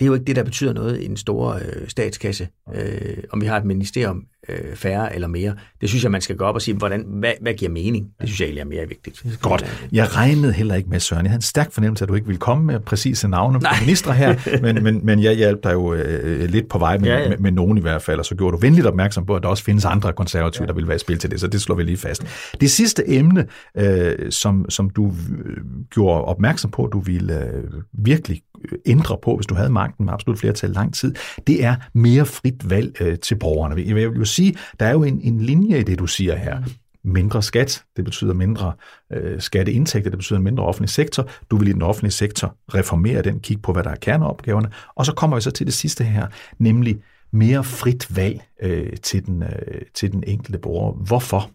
det 0.00 0.04
er 0.04 0.06
jo 0.06 0.14
ikke 0.14 0.26
det, 0.26 0.36
der 0.36 0.44
betyder 0.44 0.72
noget 0.72 1.00
i 1.00 1.06
en 1.06 1.16
stor 1.16 1.52
øh, 1.52 1.88
statskasse, 1.88 2.48
øh, 2.74 3.16
om 3.30 3.40
vi 3.40 3.46
har 3.46 3.56
et 3.56 3.64
ministerium 3.64 4.26
øh, 4.48 4.76
færre 4.76 5.14
eller 5.14 5.28
mere. 5.28 5.54
Det 5.80 5.88
synes 5.88 6.02
jeg, 6.02 6.10
man 6.10 6.20
skal 6.20 6.36
gå 6.36 6.44
op 6.44 6.54
og 6.54 6.62
sige, 6.62 6.74
hvordan, 6.74 7.04
hvad, 7.06 7.32
hvad 7.40 7.54
giver 7.54 7.70
mening? 7.70 8.06
Det 8.20 8.28
synes 8.28 8.40
jeg 8.40 8.46
egentlig 8.46 8.60
er 8.60 8.66
mere 8.66 8.88
vigtigt. 8.88 9.24
Godt. 9.42 9.88
Jeg 9.92 10.16
regnede 10.16 10.52
heller 10.52 10.74
ikke 10.74 10.88
med, 10.88 11.00
Søren. 11.00 11.24
Jeg 11.24 11.30
havde 11.30 11.38
en 11.38 11.42
stærk 11.42 11.72
fornemmelse, 11.72 12.04
at 12.04 12.08
du 12.08 12.14
ikke 12.14 12.26
ville 12.26 12.38
komme 12.38 12.64
med 12.64 12.80
præcise 12.80 13.28
navne 13.28 13.60
på 13.60 13.66
ministre 13.80 14.12
her, 14.12 14.34
men, 14.62 14.82
men, 14.82 15.06
men 15.06 15.22
jeg 15.22 15.34
hjalp 15.34 15.64
dig 15.64 15.72
jo 15.72 15.94
øh, 15.94 16.50
lidt 16.50 16.68
på 16.68 16.78
vej 16.78 16.98
med, 16.98 17.08
ja, 17.08 17.18
ja. 17.18 17.28
Med, 17.28 17.38
med 17.38 17.52
nogen 17.52 17.78
i 17.78 17.80
hvert 17.80 18.02
fald, 18.02 18.18
og 18.18 18.24
så 18.24 18.34
gjorde 18.34 18.56
du 18.56 18.60
venligt 18.60 18.86
opmærksom 18.86 19.26
på, 19.26 19.36
at 19.36 19.42
der 19.42 19.48
også 19.48 19.64
findes 19.64 19.84
andre 19.84 20.12
konservative, 20.12 20.62
ja. 20.62 20.66
der 20.66 20.74
vil 20.74 20.88
være 20.88 20.96
i 20.96 20.98
spil 20.98 21.18
til 21.18 21.30
det, 21.30 21.40
så 21.40 21.46
det 21.46 21.60
slår 21.60 21.74
vi 21.74 21.82
lige 21.82 21.96
fast. 21.96 22.24
Det 22.60 22.70
sidste 22.70 23.10
emne, 23.10 23.46
øh, 23.76 24.30
som, 24.30 24.70
som 24.70 24.90
du 24.90 25.06
øh, 25.06 25.56
gjorde 25.90 26.24
opmærksom 26.24 26.70
på, 26.70 26.88
du 26.92 27.00
ville 27.00 27.44
øh, 27.44 27.64
virkelig 27.92 28.42
ændre 28.86 29.18
på, 29.22 29.36
hvis 29.36 29.46
du 29.46 29.54
havde 29.54 29.70
magten 29.70 30.04
med 30.04 30.12
absolut 30.12 30.38
flertal 30.38 30.70
lang 30.70 30.94
tid, 30.94 31.14
det 31.46 31.64
er 31.64 31.76
mere 31.94 32.26
frit 32.26 32.70
valg 32.70 32.96
øh, 33.00 33.18
til 33.18 33.34
borgerne. 33.34 33.82
Jeg 33.86 33.94
vil 33.94 34.18
jo 34.18 34.24
sige, 34.24 34.54
der 34.80 34.86
er 34.86 34.92
jo 34.92 35.02
en, 35.02 35.20
en 35.20 35.40
linje 35.40 35.80
i 35.80 35.82
det, 35.82 35.98
du 35.98 36.06
siger 36.06 36.36
her. 36.36 36.62
Mindre 37.04 37.42
skat, 37.42 37.84
det 37.96 38.04
betyder 38.04 38.34
mindre 38.34 38.72
øh, 39.12 39.40
skatteindtægter, 39.40 40.10
det 40.10 40.18
betyder 40.18 40.38
mindre 40.38 40.64
offentlig 40.64 40.90
sektor. 40.90 41.28
Du 41.50 41.56
vil 41.56 41.68
i 41.68 41.72
den 41.72 41.82
offentlige 41.82 42.12
sektor 42.12 42.56
reformere 42.74 43.22
den, 43.22 43.40
kigge 43.40 43.62
på, 43.62 43.72
hvad 43.72 43.84
der 43.84 43.90
er 43.90 43.96
kerneopgaverne. 43.96 44.70
Og 44.94 45.06
så 45.06 45.12
kommer 45.12 45.36
vi 45.36 45.40
så 45.40 45.50
til 45.50 45.66
det 45.66 45.74
sidste 45.74 46.04
her, 46.04 46.26
nemlig 46.58 46.98
mere 47.32 47.64
frit 47.64 48.16
valg 48.16 48.40
øh, 48.62 48.96
til, 49.02 49.26
den, 49.26 49.42
øh, 49.42 49.82
til 49.94 50.12
den 50.12 50.24
enkelte 50.26 50.58
borger. 50.58 50.92
Hvorfor? 50.92 51.50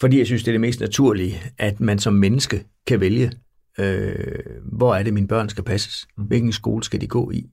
Fordi 0.00 0.18
jeg 0.18 0.26
synes, 0.26 0.42
det 0.42 0.48
er 0.48 0.52
det 0.52 0.60
mest 0.60 0.80
naturlige, 0.80 1.42
at 1.58 1.80
man 1.80 1.98
som 1.98 2.12
menneske 2.12 2.64
kan 2.86 3.00
vælge, 3.00 3.30
øh, 3.80 4.38
hvor 4.72 4.94
er 4.94 5.02
det, 5.02 5.14
mine 5.14 5.28
børn 5.28 5.48
skal 5.48 5.64
passes? 5.64 6.06
Mm. 6.16 6.24
Hvilken 6.24 6.52
skole 6.52 6.84
skal 6.84 7.00
de 7.00 7.06
gå 7.06 7.30
i? 7.30 7.50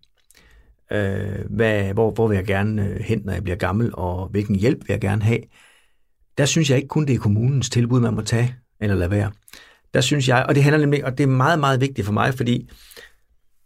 øh, 0.92 1.46
hvad, 1.50 1.94
hvor, 1.94 2.12
hvor 2.12 2.28
vil 2.28 2.36
jeg 2.36 2.46
gerne 2.46 2.88
øh, 2.88 3.00
hen, 3.00 3.22
når 3.26 3.34
jeg 3.34 3.44
bliver 3.44 3.58
gammel, 3.58 3.92
og 3.94 4.28
hvilken 4.28 4.56
hjælp 4.56 4.80
vil 4.80 4.94
jeg 4.94 5.02
gerne 5.02 5.24
have. 5.24 5.40
Der 6.38 6.46
synes 6.46 6.70
jeg 6.70 6.78
ikke 6.78 6.88
kun, 6.88 7.06
det 7.06 7.16
er 7.16 7.20
kommunens 7.20 7.70
tilbud, 7.70 8.00
man 8.00 8.14
må 8.14 8.22
tage 8.22 8.56
eller 8.80 8.96
lade 8.96 9.12
være. 9.12 9.32
Der 9.94 10.02
synes 10.02 10.28
jeg, 10.28 10.46
og 10.50 10.56
det 10.56 10.64
handler 10.64 10.80
nemlig, 10.80 11.06
og 11.06 11.18
det 11.18 11.24
er 11.24 11.28
meget, 11.28 11.60
meget 11.60 11.82
vigtigt 11.82 12.06
for 12.06 12.14
mig, 12.14 12.34
fordi 12.34 12.70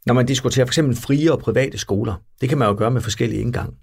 når 0.05 0.13
man 0.13 0.25
diskuterer 0.25 0.65
for 0.65 0.69
eksempel 0.69 0.95
frie 0.95 1.31
og 1.31 1.39
private 1.39 1.77
skoler, 1.77 2.15
det 2.41 2.49
kan 2.49 2.57
man 2.57 2.67
jo 2.67 2.75
gøre 2.77 2.91
med 2.91 3.01
forskellige 3.01 3.41
indgang. 3.41 3.73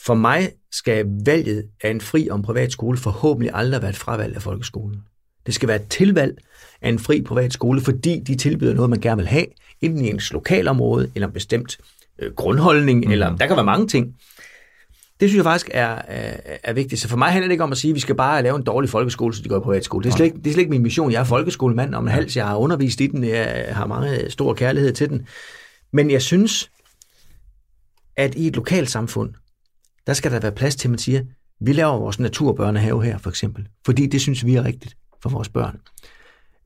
For 0.00 0.14
mig 0.14 0.52
skal 0.72 1.06
valget 1.26 1.68
af 1.82 1.90
en 1.90 2.00
fri 2.00 2.28
og 2.28 2.36
en 2.36 2.42
privat 2.42 2.72
skole 2.72 2.98
forhåbentlig 2.98 3.50
aldrig 3.54 3.82
være 3.82 3.90
et 3.90 3.96
fravalg 3.96 4.36
af 4.36 4.42
folkeskolen. 4.42 5.02
Det 5.46 5.54
skal 5.54 5.68
være 5.68 5.76
et 5.76 5.88
tilvalg 5.88 6.38
af 6.82 6.88
en 6.88 6.98
fri 6.98 7.22
privat 7.22 7.52
skole, 7.52 7.80
fordi 7.80 8.20
de 8.20 8.34
tilbyder 8.34 8.74
noget, 8.74 8.90
man 8.90 9.00
gerne 9.00 9.16
vil 9.16 9.28
have, 9.28 9.46
enten 9.80 10.04
i 10.04 10.08
ens 10.08 10.32
lokalområde 10.32 11.10
eller 11.14 11.26
en 11.26 11.32
bestemt 11.32 11.78
øh, 12.18 12.32
grundholdning, 12.32 13.04
mm. 13.04 13.12
eller 13.12 13.36
der 13.36 13.46
kan 13.46 13.56
være 13.56 13.64
mange 13.64 13.86
ting. 13.86 14.16
Det 15.20 15.28
synes 15.28 15.36
jeg 15.36 15.44
faktisk 15.44 15.70
er, 15.74 16.02
er, 16.08 16.56
er 16.62 16.72
vigtigt. 16.72 17.00
Så 17.00 17.08
for 17.08 17.16
mig 17.16 17.28
handler 17.28 17.48
det 17.48 17.52
ikke 17.52 17.64
om 17.64 17.72
at 17.72 17.78
sige, 17.78 17.90
at 17.90 17.94
vi 17.94 18.00
skal 18.00 18.14
bare 18.14 18.42
lave 18.42 18.56
en 18.56 18.62
dårlig 18.62 18.90
folkeskole, 18.90 19.34
så 19.34 19.42
de 19.42 19.48
går 19.48 19.56
i 19.56 19.60
privatskole. 19.60 20.04
Det 20.04 20.10
er, 20.10 20.16
slet 20.16 20.26
ikke, 20.26 20.38
det 20.38 20.46
er 20.46 20.52
slet 20.52 20.60
ikke 20.60 20.70
min 20.70 20.82
mission. 20.82 21.12
Jeg 21.12 21.20
er 21.20 21.24
folkeskolemand 21.24 21.94
om 21.94 22.04
en 22.04 22.10
hals. 22.10 22.36
Jeg 22.36 22.46
har 22.46 22.56
undervist 22.56 23.00
i 23.00 23.06
den. 23.06 23.24
Jeg 23.24 23.68
har 23.70 23.86
meget 23.86 24.32
stor 24.32 24.54
kærlighed 24.54 24.92
til 24.92 25.08
den. 25.08 25.26
Men 25.92 26.10
jeg 26.10 26.22
synes, 26.22 26.70
at 28.16 28.34
i 28.34 28.46
et 28.46 28.56
lokalt 28.56 28.90
samfund, 28.90 29.34
der 30.06 30.12
skal 30.12 30.32
der 30.32 30.40
være 30.40 30.52
plads 30.52 30.76
til, 30.76 30.88
at 30.88 30.90
man 30.90 30.98
siger, 30.98 31.22
vi 31.60 31.72
laver 31.72 31.98
vores 31.98 32.18
naturbørnehave 32.18 33.04
her, 33.04 33.18
for 33.18 33.30
eksempel. 33.30 33.68
Fordi 33.84 34.06
det 34.06 34.20
synes 34.20 34.46
vi 34.46 34.54
er 34.54 34.64
rigtigt 34.64 34.96
for 35.22 35.30
vores 35.30 35.48
børn. 35.48 35.80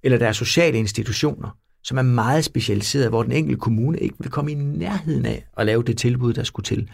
Eller 0.02 0.18
der 0.18 0.28
er 0.28 0.32
sociale 0.32 0.78
institutioner, 0.78 1.58
som 1.82 1.98
er 1.98 2.02
meget 2.02 2.44
specialiseret, 2.44 3.08
hvor 3.08 3.22
den 3.22 3.32
enkelte 3.32 3.60
kommune 3.60 3.98
ikke 3.98 4.16
vil 4.18 4.30
komme 4.30 4.52
i 4.52 4.54
nærheden 4.54 5.26
af 5.26 5.46
at 5.56 5.66
lave 5.66 5.82
det 5.82 5.98
tilbud, 5.98 6.32
der 6.32 6.42
skulle 6.42 6.64
til. 6.64 6.90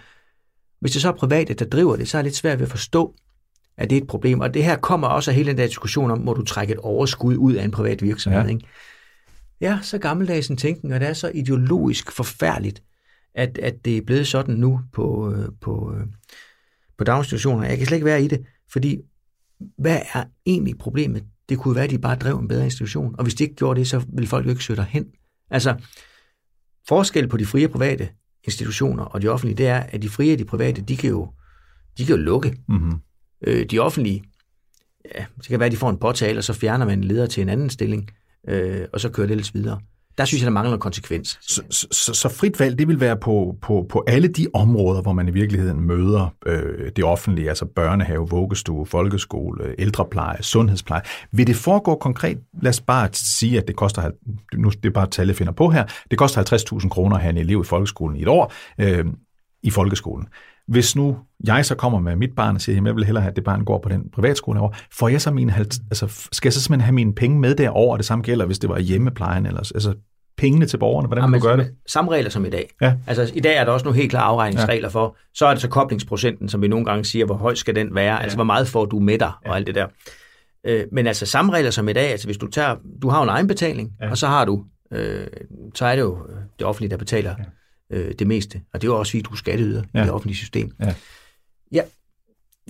Hvis 0.80 0.92
det 0.92 1.02
så 1.02 1.08
er 1.08 1.12
private, 1.12 1.54
der 1.54 1.64
driver 1.64 1.96
det, 1.96 2.08
så 2.08 2.18
er 2.18 2.22
det 2.22 2.26
lidt 2.26 2.36
svært 2.36 2.58
ved 2.58 2.66
at 2.66 2.70
forstå, 2.70 3.14
at 3.76 3.90
det 3.90 3.98
er 3.98 4.02
et 4.02 4.08
problem. 4.08 4.40
Og 4.40 4.54
det 4.54 4.64
her 4.64 4.76
kommer 4.76 5.08
også 5.08 5.30
af 5.30 5.34
hele 5.34 5.50
den 5.50 5.58
der 5.58 5.66
diskussion 5.66 6.10
om, 6.10 6.18
må 6.18 6.34
du 6.34 6.44
trække 6.44 6.72
et 6.72 6.78
overskud 6.78 7.36
ud 7.36 7.54
af 7.54 7.64
en 7.64 7.70
privat 7.70 8.02
virksomhed. 8.02 8.42
Ja, 8.42 8.48
ikke? 8.48 8.66
ja 9.60 9.78
så 9.82 9.98
gammeldags 9.98 10.48
en 10.48 10.56
tænkning, 10.56 10.94
og 10.94 11.00
det 11.00 11.08
er 11.08 11.12
så 11.12 11.30
ideologisk 11.34 12.12
forfærdeligt, 12.12 12.82
at, 13.34 13.58
at 13.58 13.84
det 13.84 13.96
er 13.96 14.02
blevet 14.02 14.26
sådan 14.26 14.54
nu 14.54 14.80
på, 14.92 15.32
øh, 15.32 15.48
på, 15.60 15.94
øh, 15.96 16.06
på 16.98 17.04
daginstitutioner. 17.04 17.68
Jeg 17.68 17.78
kan 17.78 17.86
slet 17.86 17.96
ikke 17.96 18.06
være 18.06 18.22
i 18.22 18.28
det, 18.28 18.44
fordi 18.72 18.98
hvad 19.78 20.00
er 20.14 20.24
egentlig 20.46 20.78
problemet? 20.78 21.24
Det 21.48 21.58
kunne 21.58 21.74
være, 21.74 21.84
at 21.84 21.90
de 21.90 21.98
bare 21.98 22.16
drev 22.16 22.38
en 22.38 22.48
bedre 22.48 22.64
institution. 22.64 23.14
Og 23.18 23.22
hvis 23.22 23.34
de 23.34 23.44
ikke 23.44 23.56
gjorde 23.56 23.80
det, 23.80 23.88
så 23.88 24.04
ville 24.12 24.28
folk 24.28 24.44
jo 24.46 24.50
ikke 24.50 24.64
søge 24.64 24.84
hen. 24.84 25.06
Altså, 25.50 25.74
forskel 26.88 27.28
på 27.28 27.36
de 27.36 27.46
frie 27.46 27.66
og 27.66 27.70
private 27.70 28.08
institutioner 28.44 29.04
og 29.04 29.22
de 29.22 29.28
offentlige, 29.28 29.56
det 29.56 29.66
er, 29.66 29.80
at 29.80 30.02
de 30.02 30.08
frie 30.08 30.32
og 30.32 30.38
de 30.38 30.44
private, 30.44 30.82
de 30.82 30.96
kan 30.96 31.10
jo, 31.10 31.32
de 31.98 32.06
kan 32.06 32.16
jo 32.16 32.22
lukke. 32.22 32.56
Mm-hmm. 32.68 32.94
Øh, 33.46 33.66
de 33.70 33.78
offentlige, 33.78 34.24
ja, 35.14 35.24
det 35.36 35.46
kan 35.46 35.60
være, 35.60 35.66
at 35.66 35.72
de 35.72 35.76
får 35.76 35.90
en 35.90 35.98
påtale, 35.98 36.38
og 36.38 36.44
så 36.44 36.52
fjerner 36.52 36.86
man 36.86 36.98
en 36.98 37.04
leder 37.04 37.26
til 37.26 37.42
en 37.42 37.48
anden 37.48 37.70
stilling, 37.70 38.10
øh, 38.48 38.86
og 38.92 39.00
så 39.00 39.08
kører 39.08 39.26
det 39.26 39.32
ellers 39.32 39.54
videre 39.54 39.80
der 40.18 40.24
synes 40.24 40.42
jeg, 40.42 40.46
der 40.46 40.52
mangler 40.52 40.76
konsekvens. 40.76 41.38
Så, 41.42 41.62
så, 41.90 42.14
så 42.14 42.28
frit 42.28 42.60
valg, 42.60 42.78
det 42.78 42.88
vil 42.88 43.00
være 43.00 43.16
på, 43.16 43.56
på, 43.62 43.86
på 43.88 44.04
alle 44.06 44.28
de 44.28 44.46
områder, 44.54 45.02
hvor 45.02 45.12
man 45.12 45.28
i 45.28 45.30
virkeligheden 45.30 45.80
møder 45.80 46.34
øh, 46.46 46.90
det 46.96 47.04
offentlige, 47.04 47.48
altså 47.48 47.64
børnehave, 47.64 48.28
vuggestue, 48.28 48.86
folkeskole, 48.86 49.64
øh, 49.64 49.74
ældrepleje, 49.78 50.42
sundhedspleje. 50.42 51.02
Vil 51.32 51.46
det 51.46 51.56
foregå 51.56 51.94
konkret? 51.94 52.38
Lad 52.62 52.70
os 52.70 52.80
bare 52.80 53.08
sige, 53.12 53.58
at 53.58 53.68
det 53.68 53.76
koster, 53.76 54.10
nu 54.54 54.70
det 54.70 54.86
er 54.86 54.90
bare 54.90 55.06
tal, 55.06 55.26
jeg 55.26 55.36
finder 55.36 55.52
på 55.52 55.68
her, 55.68 55.84
det 56.10 56.18
koster 56.18 56.78
50.000 56.82 56.88
kroner 56.88 57.16
at 57.16 57.22
have 57.22 57.30
en 57.30 57.38
elev 57.38 57.60
i 57.60 57.64
folkeskolen 57.64 58.16
i 58.16 58.22
et 58.22 58.28
år 58.28 58.52
øh, 58.80 59.04
i 59.62 59.70
folkeskolen. 59.70 60.28
Hvis 60.68 60.96
nu 60.96 61.16
jeg 61.46 61.66
så 61.66 61.74
kommer 61.74 62.00
med 62.00 62.16
mit 62.16 62.34
barn 62.36 62.54
og 62.54 62.60
siger, 62.60 62.80
at 62.80 62.86
jeg 62.86 62.96
vil 62.96 63.04
hellere 63.04 63.22
have, 63.22 63.30
at 63.30 63.36
det 63.36 63.44
barn 63.44 63.64
går 63.64 63.78
på 63.78 63.88
den 63.88 64.10
privatskole 64.10 64.60
over, 64.60 64.70
får 64.92 65.08
jeg 65.08 65.20
så 65.20 65.30
mine, 65.30 65.54
altså, 65.56 66.28
skal 66.32 66.48
jeg 66.48 66.52
så 66.52 66.62
simpelthen 66.62 66.84
have 66.84 66.94
mine 66.94 67.14
penge 67.14 67.40
med 67.40 67.54
derover, 67.54 67.92
og 67.92 67.98
det 67.98 68.06
samme 68.06 68.22
gælder, 68.22 68.46
hvis 68.46 68.58
det 68.58 68.70
var 68.70 68.78
hjemmeplejen, 68.78 69.46
eller 69.46 69.58
altså 69.58 69.94
pengene 70.36 70.66
til 70.66 70.78
borgerne, 70.78 71.06
hvordan 71.06 71.24
kan 71.24 71.40
du 71.40 71.46
gøre 71.46 71.56
det? 71.56 71.74
Samme 71.86 72.10
regler 72.10 72.30
som 72.30 72.44
i 72.44 72.50
dag. 72.50 72.70
Ja. 72.80 72.94
Altså 73.06 73.32
i 73.34 73.40
dag 73.40 73.56
er 73.56 73.64
der 73.64 73.72
også 73.72 73.84
nogle 73.84 73.96
helt 73.98 74.10
klare 74.10 74.24
afregningsregler 74.24 74.88
ja. 74.88 74.92
for, 74.92 75.16
så 75.34 75.46
er 75.46 75.50
det 75.50 75.60
så 75.62 75.68
koblingsprocenten, 75.68 76.48
som 76.48 76.62
vi 76.62 76.68
nogle 76.68 76.84
gange 76.84 77.04
siger, 77.04 77.26
hvor 77.26 77.34
høj 77.34 77.54
skal 77.54 77.74
den 77.74 77.94
være, 77.94 78.14
ja. 78.14 78.22
altså 78.22 78.36
hvor 78.36 78.44
meget 78.44 78.68
får 78.68 78.84
du 78.84 78.98
med 78.98 79.18
dig, 79.18 79.32
ja. 79.44 79.50
og 79.50 79.56
alt 79.56 79.66
det 79.66 79.74
der. 79.74 79.86
Øh, 80.66 80.84
men 80.92 81.06
altså 81.06 81.26
samme 81.26 81.52
regler 81.52 81.70
som 81.70 81.88
i 81.88 81.92
dag, 81.92 82.10
altså 82.10 82.26
hvis 82.26 82.36
du 82.36 82.46
tager, 82.46 82.76
du 83.02 83.08
har 83.08 83.22
en 83.22 83.28
egenbetaling, 83.28 83.92
ja. 84.00 84.10
og 84.10 84.18
så 84.18 84.26
har 84.26 84.44
du, 84.44 84.64
øh, 84.92 85.26
så 85.74 85.86
er 85.86 85.94
det 85.94 86.02
jo 86.02 86.18
det 86.58 86.66
offentlige, 86.66 86.90
der 86.90 86.96
betaler 86.96 87.34
ja 87.38 87.44
øh, 87.90 88.14
det 88.18 88.26
meste. 88.26 88.62
Og 88.72 88.80
det 88.80 88.88
er 88.88 88.92
jo 88.92 88.98
også 88.98 89.10
fordi, 89.10 89.22
du 89.22 89.30
er 89.30 89.36
skatteyder 89.36 89.82
ja. 89.94 90.00
i 90.00 90.02
det 90.02 90.12
offentlige 90.12 90.36
system. 90.36 90.72
Ja. 90.80 90.94
Ja, 91.72 91.82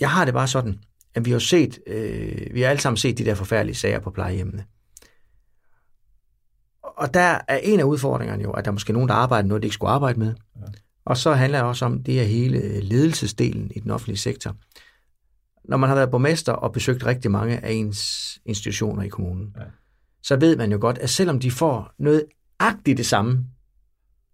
jeg 0.01 0.11
har 0.11 0.25
det 0.25 0.35
bare 0.35 0.49
sådan, 0.49 0.79
at 1.15 1.25
vi 1.25 1.31
har 1.31 1.39
set, 1.39 1.79
øh, 1.87 2.55
vi 2.55 2.61
har 2.61 2.71
alle 2.71 2.81
sammen 2.81 2.97
set 2.97 3.19
de 3.19 3.25
der 3.25 3.35
forfærdelige 3.35 3.77
sager 3.77 3.99
på 3.99 4.11
plejehjemmene. 4.11 4.65
Og 6.83 7.15
der 7.15 7.39
er 7.49 7.57
en 7.57 7.81
af 7.81 7.85
udfordringerne 7.85 8.43
jo, 8.43 8.51
at 8.51 8.65
der 8.65 8.71
er 8.71 8.73
måske 8.73 8.93
nogen, 8.93 9.09
der 9.09 9.15
arbejder 9.15 9.49
noget, 9.49 9.63
de 9.63 9.67
ikke 9.67 9.75
skulle 9.75 9.91
arbejde 9.91 10.19
med. 10.19 10.35
Ja. 10.57 10.63
Og 11.05 11.17
så 11.17 11.33
handler 11.33 11.59
det 11.59 11.69
også 11.69 11.85
om 11.85 12.03
det 12.03 12.15
her 12.15 12.25
hele 12.25 12.81
ledelsesdelen 12.81 13.71
i 13.75 13.81
den 13.81 13.91
offentlige 13.91 14.19
sektor. 14.19 14.57
Når 15.65 15.77
man 15.77 15.89
har 15.89 15.97
været 15.97 16.11
borgmester 16.11 16.53
og 16.53 16.73
besøgt 16.73 17.07
rigtig 17.07 17.31
mange 17.31 17.65
af 17.65 17.73
ens 17.73 18.39
institutioner 18.45 19.03
i 19.03 19.09
kommunen, 19.09 19.55
ja. 19.57 19.63
så 20.23 20.37
ved 20.37 20.57
man 20.57 20.73
jo 20.73 20.79
godt, 20.81 20.99
at 20.99 21.11
selvom 21.11 21.41
de 21.41 21.51
får 21.51 21.93
noget 21.99 22.25
agtigt 22.59 22.99
det 22.99 23.07
samme 23.07 23.45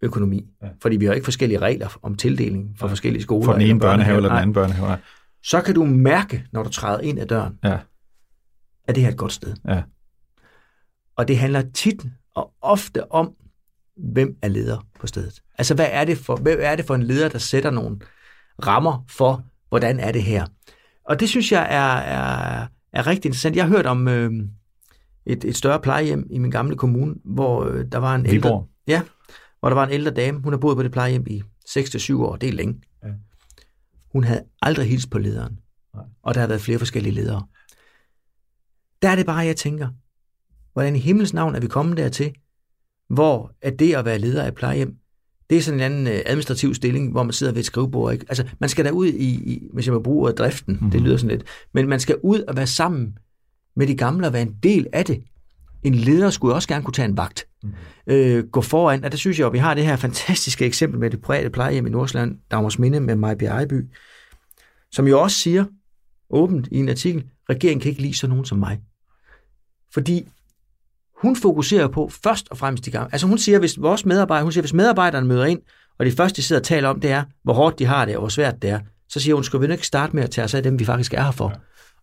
økonomi, 0.03 0.45
ja. 0.61 0.67
fordi 0.81 0.97
vi 0.97 1.05
har 1.05 1.13
ikke 1.13 1.25
forskellige 1.25 1.59
regler 1.59 1.97
om 2.01 2.15
tildeling 2.15 2.75
for 2.77 2.87
ja. 2.87 2.91
forskellige 2.91 3.23
skoler. 3.23 3.45
For 3.45 3.53
den 3.53 3.61
ene 3.61 3.79
børnehave 3.79 4.17
eller 4.17 4.29
den 4.29 4.37
anden 4.37 4.53
børnehave. 4.53 4.97
Så 5.43 5.61
kan 5.61 5.75
du 5.75 5.85
mærke, 5.85 6.45
når 6.51 6.63
du 6.63 6.69
træder 6.69 6.99
ind 6.99 7.19
ad 7.19 7.25
døren, 7.25 7.59
ja. 7.63 7.77
at 8.87 8.95
det 8.95 9.03
her 9.03 9.07
er 9.07 9.11
et 9.11 9.17
godt 9.17 9.33
sted. 9.33 9.53
Ja. 9.67 9.83
Og 11.17 11.27
det 11.27 11.37
handler 11.37 11.63
tit 11.73 12.05
og 12.35 12.53
ofte 12.61 13.11
om, 13.11 13.33
hvem 13.97 14.37
er 14.41 14.47
leder 14.47 14.85
på 14.99 15.07
stedet. 15.07 15.41
Altså, 15.57 15.75
hvad 15.75 15.87
er 15.91 16.05
det 16.05 16.17
for, 16.17 16.35
hvem 16.35 16.59
er 16.61 16.75
det 16.75 16.85
for 16.85 16.95
en 16.95 17.03
leder, 17.03 17.29
der 17.29 17.37
sætter 17.37 17.71
nogle 17.71 17.97
rammer 18.65 19.05
for, 19.09 19.43
hvordan 19.69 19.99
er 19.99 20.11
det 20.11 20.23
her? 20.23 20.45
Og 21.05 21.19
det 21.19 21.29
synes 21.29 21.51
jeg 21.51 21.67
er, 21.69 21.95
er, 21.95 22.67
er 22.93 23.07
rigtig 23.07 23.29
interessant. 23.29 23.55
Jeg 23.55 23.65
har 23.65 23.69
hørt 23.69 23.85
om 23.85 24.07
øh, 24.07 24.31
et, 25.25 25.43
et 25.43 25.55
større 25.55 25.79
plejehjem 25.79 26.27
i 26.29 26.37
min 26.37 26.51
gamle 26.51 26.75
kommune, 26.75 27.15
hvor 27.25 27.65
øh, 27.65 27.85
der 27.91 27.97
var 27.97 28.15
en 28.15 28.25
ældre... 28.25 28.49
Viborg. 28.49 28.69
Ja, 28.87 29.01
hvor 29.63 29.69
der 29.69 29.75
var 29.75 29.85
en 29.85 29.91
ældre 29.91 30.11
dame. 30.11 30.39
Hun 30.39 30.53
har 30.53 30.57
boet 30.57 30.77
på 30.77 30.83
det 30.83 30.91
plejehjem 30.91 31.25
i 31.27 31.41
6-7 31.69 32.15
år. 32.15 32.35
Det 32.35 32.49
er 32.49 32.53
længe. 32.53 32.81
Ja. 33.03 33.09
Hun 34.11 34.23
havde 34.23 34.43
aldrig 34.61 34.89
hilst 34.89 35.09
på 35.09 35.17
lederen. 35.17 35.59
Nej. 35.93 36.03
Og 36.23 36.33
der 36.33 36.39
har 36.39 36.47
været 36.47 36.61
flere 36.61 36.79
forskellige 36.79 37.13
ledere. 37.13 37.47
Der 39.01 39.09
er 39.09 39.15
det 39.15 39.25
bare, 39.25 39.37
jeg 39.37 39.55
tænker, 39.55 39.89
hvordan 40.73 40.95
i 40.95 40.99
himmels 40.99 41.33
navn 41.33 41.55
er 41.55 41.59
vi 41.59 41.67
kommet 41.67 41.97
dertil, 41.97 42.33
hvor 43.09 43.51
at 43.61 43.79
det 43.79 43.95
at 43.95 44.05
være 44.05 44.19
leder 44.19 44.43
af 44.43 44.55
plejehjem, 44.55 44.95
det 45.49 45.57
er 45.57 45.61
sådan 45.61 45.79
en 45.79 45.83
anden 45.83 46.07
øh, 46.07 46.21
administrativ 46.25 46.75
stilling, 46.75 47.11
hvor 47.11 47.23
man 47.23 47.33
sidder 47.33 47.53
ved 47.53 47.59
et 47.59 47.65
skrivebord. 47.65 48.13
Ikke? 48.13 48.25
Altså, 48.29 48.49
man 48.59 48.69
skal 48.69 48.85
da 48.85 48.89
ud 48.89 49.07
i, 49.07 49.53
i 49.53 49.67
hvis 49.73 49.85
jeg 49.85 49.93
må 49.93 49.99
bruge 49.99 50.31
driften, 50.31 50.73
mm-hmm. 50.73 50.91
det 50.91 51.01
lyder 51.01 51.17
sådan 51.17 51.37
lidt, 51.37 51.47
men 51.73 51.87
man 51.87 51.99
skal 51.99 52.17
ud 52.23 52.39
og 52.39 52.55
være 52.55 52.67
sammen 52.67 53.17
med 53.75 53.87
de 53.87 53.95
gamle 53.95 54.27
og 54.27 54.33
være 54.33 54.41
en 54.41 54.55
del 54.63 54.87
af 54.93 55.05
det. 55.05 55.23
En 55.83 55.95
leder 55.95 56.29
skulle 56.29 56.55
også 56.55 56.67
gerne 56.67 56.83
kunne 56.83 56.93
tage 56.93 57.07
en 57.07 57.17
vagt. 57.17 57.47
Mm. 57.63 57.73
Øh, 58.07 58.47
gå 58.47 58.61
foran, 58.61 59.03
og 59.03 59.11
der 59.11 59.17
synes 59.17 59.39
jeg, 59.39 59.47
at 59.47 59.53
vi 59.53 59.57
har 59.57 59.73
det 59.73 59.85
her 59.85 59.95
fantastiske 59.95 60.65
eksempel 60.65 60.99
med 60.99 61.09
det 61.09 61.21
private 61.21 61.49
plejehjem 61.49 61.87
i 61.87 61.89
Nordsjælland, 61.89 62.37
Dagmars 62.51 62.79
Minde 62.79 62.99
med 62.99 63.15
Majby 63.15 63.43
Ejby, 63.43 63.85
som 64.91 65.07
jo 65.07 65.21
også 65.21 65.37
siger 65.37 65.65
åbent 66.29 66.67
i 66.71 66.77
en 66.77 66.89
artikel, 66.89 67.23
regeringen 67.49 67.81
kan 67.81 67.89
ikke 67.89 68.01
lide 68.01 68.17
sådan 68.17 68.29
nogen 68.29 68.45
som 68.45 68.57
mig. 68.57 68.79
Fordi 69.93 70.27
hun 71.21 71.35
fokuserer 71.35 71.87
på 71.87 72.09
først 72.23 72.47
og 72.51 72.57
fremmest 72.57 72.85
de 72.85 72.91
gamle. 72.91 73.09
Altså 73.11 73.27
hun 73.27 73.37
siger, 73.37 73.59
hvis 73.59 73.81
vores 73.81 74.05
medarbejdere, 74.05 74.43
hun 74.43 74.51
siger, 74.51 74.61
hvis 74.61 74.73
medarbejderne 74.73 75.27
møder 75.27 75.45
ind, 75.45 75.59
og 75.99 76.05
det 76.05 76.13
første, 76.13 76.37
de 76.37 76.43
sidder 76.43 76.59
og 76.59 76.65
taler 76.65 76.89
om, 76.89 76.99
det 76.99 77.11
er, 77.11 77.23
hvor 77.43 77.53
hårdt 77.53 77.79
de 77.79 77.85
har 77.85 78.05
det, 78.05 78.15
og 78.15 78.21
hvor 78.21 78.29
svært 78.29 78.61
det 78.61 78.69
er, 78.69 78.79
så 79.09 79.19
siger 79.19 79.35
hun, 79.35 79.43
skal 79.43 79.61
vi 79.61 79.71
ikke 79.71 79.87
starte 79.87 80.15
med 80.15 80.23
at 80.23 80.31
tage 80.31 80.45
os 80.45 80.53
af 80.53 80.63
dem, 80.63 80.79
vi 80.79 80.85
faktisk 80.85 81.13
er 81.13 81.23
her 81.23 81.31
for. 81.31 81.49
Ja. 81.49 81.55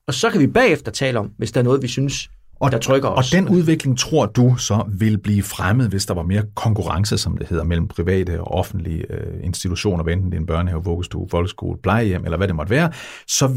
Og 0.07 0.15
så 0.15 0.31
kan 0.31 0.41
vi 0.41 0.47
bagefter 0.47 0.93
tale 0.93 1.19
om, 1.19 1.33
hvis 1.39 1.53
der 1.53 1.61
er 1.61 1.65
noget, 1.65 1.83
vi 1.83 1.89
synes, 1.89 2.31
og, 2.61 2.73
der 2.73 2.79
trykker 2.79 3.09
os. 3.09 3.33
Og 3.33 3.39
den 3.39 3.49
udvikling 3.49 3.99
tror 3.99 4.27
du 4.27 4.57
så 4.57 4.85
vil 4.99 5.19
blive 5.19 5.43
fremmet, 5.43 5.89
hvis 5.89 6.07
der 6.07 6.15
var 6.15 6.23
mere 6.23 6.43
konkurrence, 6.55 7.19
som 7.19 7.37
det 7.37 7.49
hedder, 7.49 7.65
mellem 7.65 7.89
private 7.89 8.41
og 8.41 8.47
offentlige 8.47 9.13
øh, 9.13 9.45
institutioner, 9.45 10.05
enten 10.05 10.31
det 10.31 10.37
er 10.37 10.41
en 10.41 10.47
børnehave, 10.47 10.85
vuggestue, 10.85 11.29
folkeskole, 11.31 11.79
plejehjem, 11.83 12.25
eller 12.25 12.37
hvad 12.37 12.49
det 12.49 12.57
måtte 12.57 12.71
være, 12.71 12.93
så 13.29 13.51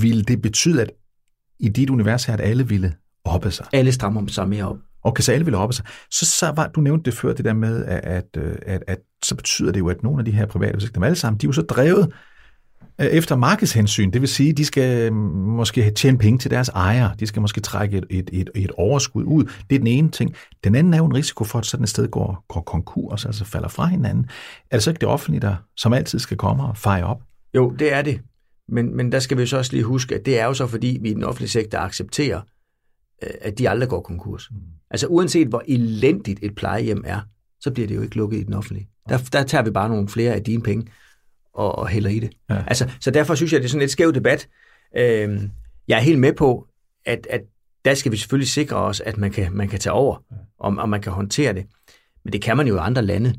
vil 0.00 0.28
det 0.28 0.42
betyde, 0.42 0.82
at 0.82 0.90
i 1.60 1.68
dit 1.68 1.90
univers 1.90 2.24
her, 2.24 2.34
at 2.34 2.40
alle 2.40 2.68
ville 2.68 2.94
oppe 3.24 3.50
sig. 3.50 3.66
Alle 3.72 3.92
strammer 3.92 4.26
sig 4.26 4.48
mere 4.48 4.68
op. 4.68 4.76
Okay, 5.02 5.22
så 5.22 5.32
alle 5.32 5.44
vil 5.44 5.54
oppe 5.54 5.74
sig. 5.74 5.84
Så, 6.10 6.26
så 6.26 6.52
var, 6.56 6.66
du 6.66 6.80
nævnte 6.80 7.10
det 7.10 7.18
før, 7.18 7.32
det 7.32 7.44
der 7.44 7.52
med, 7.52 7.84
at, 7.84 8.00
at, 8.04 8.42
at, 8.66 8.82
at 8.86 8.98
så 9.22 9.34
betyder 9.34 9.72
det 9.72 9.80
jo, 9.80 9.88
at 9.88 10.02
nogle 10.02 10.18
af 10.18 10.24
de 10.24 10.32
her 10.32 10.46
private, 10.46 10.88
dem 10.94 11.02
alle 11.02 11.16
sammen, 11.16 11.38
de 11.38 11.46
er 11.46 11.48
jo 11.48 11.52
så 11.52 11.62
drevet 11.62 12.12
efter 12.98 13.36
markedshensyn. 13.36 14.10
Det 14.10 14.20
vil 14.20 14.28
sige, 14.28 14.52
de 14.52 14.64
skal 14.64 15.12
mm, 15.12 15.18
måske 15.32 15.90
tjene 15.90 16.18
penge 16.18 16.38
til 16.38 16.50
deres 16.50 16.68
ejere. 16.68 17.14
De 17.20 17.26
skal 17.26 17.42
måske 17.42 17.60
trække 17.60 17.98
et, 17.98 18.04
et, 18.10 18.30
et, 18.32 18.50
et 18.54 18.70
overskud 18.70 19.24
ud. 19.24 19.44
Det 19.44 19.74
er 19.74 19.78
den 19.78 19.86
ene 19.86 20.10
ting. 20.10 20.34
Den 20.64 20.74
anden 20.74 20.94
er 20.94 20.98
jo 20.98 21.06
en 21.06 21.14
risiko 21.14 21.44
for, 21.44 21.58
at 21.58 21.66
sådan 21.66 21.84
et 21.84 21.90
sted 21.90 22.08
går, 22.08 22.44
går 22.48 22.60
konkurs, 22.60 23.26
altså 23.26 23.44
falder 23.44 23.68
fra 23.68 23.86
hinanden. 23.86 24.26
Er 24.70 24.76
det 24.76 24.82
så 24.82 24.90
ikke 24.90 25.00
det 25.00 25.08
offentlige, 25.08 25.40
der 25.40 25.56
som 25.76 25.92
altid 25.92 26.18
skal 26.18 26.36
komme 26.36 26.62
og 26.62 26.76
feje 26.76 27.04
op? 27.04 27.22
Jo, 27.54 27.70
det 27.78 27.92
er 27.92 28.02
det. 28.02 28.20
Men, 28.68 28.96
men 28.96 29.12
der 29.12 29.18
skal 29.18 29.38
vi 29.38 29.46
så 29.46 29.56
også 29.56 29.72
lige 29.72 29.84
huske, 29.84 30.14
at 30.14 30.26
det 30.26 30.38
er 30.38 30.44
jo 30.44 30.54
så, 30.54 30.66
fordi 30.66 30.98
vi 31.02 31.10
i 31.10 31.14
den 31.14 31.24
offentlige 31.24 31.50
sektor 31.50 31.78
accepterer, 31.78 32.40
Øh, 33.22 33.30
at 33.40 33.58
de 33.58 33.70
aldrig 33.70 33.88
går 33.88 34.00
konkurs. 34.00 34.48
Mm. 34.50 34.56
Altså 34.90 35.06
uanset 35.06 35.48
hvor 35.48 35.62
elendigt 35.68 36.38
et 36.42 36.54
plejehjem 36.54 37.02
er, 37.06 37.20
så 37.60 37.70
bliver 37.70 37.88
det 37.88 37.94
jo 37.94 38.02
ikke 38.02 38.16
lukket 38.16 38.38
i 38.38 38.42
den 38.42 38.54
offentlige. 38.54 38.88
Der, 39.08 39.18
der 39.32 39.42
tager 39.42 39.64
vi 39.64 39.70
bare 39.70 39.88
nogle 39.88 40.08
flere 40.08 40.32
af 40.32 40.44
dine 40.44 40.62
penge 40.62 40.86
og, 41.54 41.78
og 41.78 41.88
hælder 41.88 42.10
i 42.10 42.18
det. 42.18 42.30
Ja. 42.50 42.62
Altså, 42.66 42.90
så 43.00 43.10
derfor 43.10 43.34
synes 43.34 43.52
jeg, 43.52 43.60
det 43.60 43.64
er 43.64 43.70
sådan 43.70 43.84
et 43.84 43.90
skæv 43.90 44.12
debat. 44.12 44.48
Øh, 44.96 45.40
jeg 45.88 45.96
er 45.96 46.02
helt 46.02 46.18
med 46.18 46.32
på, 46.32 46.66
at, 47.06 47.26
at 47.30 47.40
der 47.84 47.94
skal 47.94 48.12
vi 48.12 48.16
selvfølgelig 48.16 48.48
sikre 48.48 48.76
os, 48.76 49.00
at 49.00 49.16
man 49.18 49.30
kan, 49.30 49.52
man 49.52 49.68
kan 49.68 49.78
tage 49.78 49.92
over, 49.92 50.16
og, 50.58 50.76
og 50.78 50.88
man 50.88 51.00
kan 51.00 51.12
håndtere 51.12 51.52
det. 51.52 51.66
Men 52.24 52.32
det 52.32 52.42
kan 52.42 52.56
man 52.56 52.66
jo 52.66 52.76
i 52.76 52.80
andre 52.80 53.02
lande. 53.02 53.34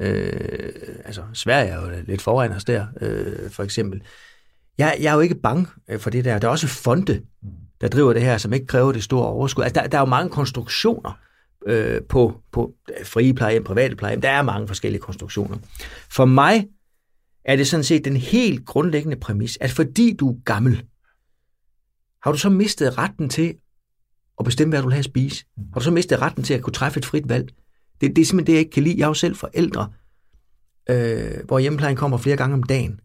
Øh, 0.00 0.72
altså, 1.04 1.22
Sverige 1.32 1.68
er 1.68 1.80
jo 1.80 2.02
lidt 2.06 2.22
foran 2.22 2.52
os 2.52 2.64
der, 2.64 2.86
øh, 3.00 3.50
for 3.50 3.62
eksempel. 3.62 4.02
Jeg, 4.78 4.96
jeg 5.00 5.10
er 5.10 5.14
jo 5.14 5.20
ikke 5.20 5.34
bange 5.34 5.66
for 5.98 6.10
det 6.10 6.24
der. 6.24 6.38
Der 6.38 6.48
er 6.48 6.52
også 6.52 6.66
fonde, 6.66 7.22
mm 7.42 7.48
der 7.80 7.88
driver 7.88 8.12
det 8.12 8.22
her, 8.22 8.38
som 8.38 8.52
ikke 8.52 8.66
kræver 8.66 8.92
det 8.92 9.04
store 9.04 9.26
overskud. 9.26 9.64
Altså, 9.64 9.80
der, 9.80 9.88
der 9.88 9.98
er 9.98 10.02
jo 10.02 10.06
mange 10.06 10.30
konstruktioner 10.30 11.18
øh, 11.66 12.00
på, 12.08 12.40
på 12.52 12.72
frie 13.04 13.34
plejehjem, 13.34 13.64
private 13.64 13.96
plejehjem. 13.96 14.20
Der 14.20 14.30
er 14.30 14.42
mange 14.42 14.68
forskellige 14.68 15.00
konstruktioner. 15.00 15.56
For 16.10 16.24
mig 16.24 16.68
er 17.48 17.56
det 17.56 17.68
sådan 17.68 17.84
set 17.84 18.04
den 18.04 18.16
helt 18.16 18.66
grundlæggende 18.66 19.16
præmis, 19.16 19.58
at 19.60 19.70
fordi 19.70 20.12
du 20.12 20.30
er 20.30 20.40
gammel, 20.44 20.84
har 22.22 22.32
du 22.32 22.38
så 22.38 22.50
mistet 22.50 22.98
retten 22.98 23.28
til 23.28 23.54
at 24.38 24.44
bestemme, 24.44 24.72
hvad 24.72 24.82
du 24.82 24.88
vil 24.88 24.92
have 24.92 24.98
at 24.98 25.04
spise? 25.04 25.44
Har 25.72 25.80
du 25.80 25.84
så 25.84 25.90
mistet 25.90 26.20
retten 26.22 26.44
til 26.44 26.54
at 26.54 26.62
kunne 26.62 26.72
træffe 26.72 26.98
et 26.98 27.04
frit 27.04 27.28
valg? 27.28 27.48
Det, 28.00 28.16
det 28.16 28.22
er 28.22 28.26
simpelthen 28.26 28.46
det, 28.46 28.52
jeg 28.52 28.60
ikke 28.60 28.70
kan 28.70 28.82
lide. 28.82 28.94
Jeg 28.98 29.04
er 29.04 29.08
jo 29.08 29.14
selv 29.14 29.36
forældre, 29.36 29.92
øh, 30.90 31.44
hvor 31.44 31.58
hjemmeplejen 31.58 31.96
kommer 31.96 32.18
flere 32.18 32.36
gange 32.36 32.54
om 32.54 32.62
dagen. 32.62 33.00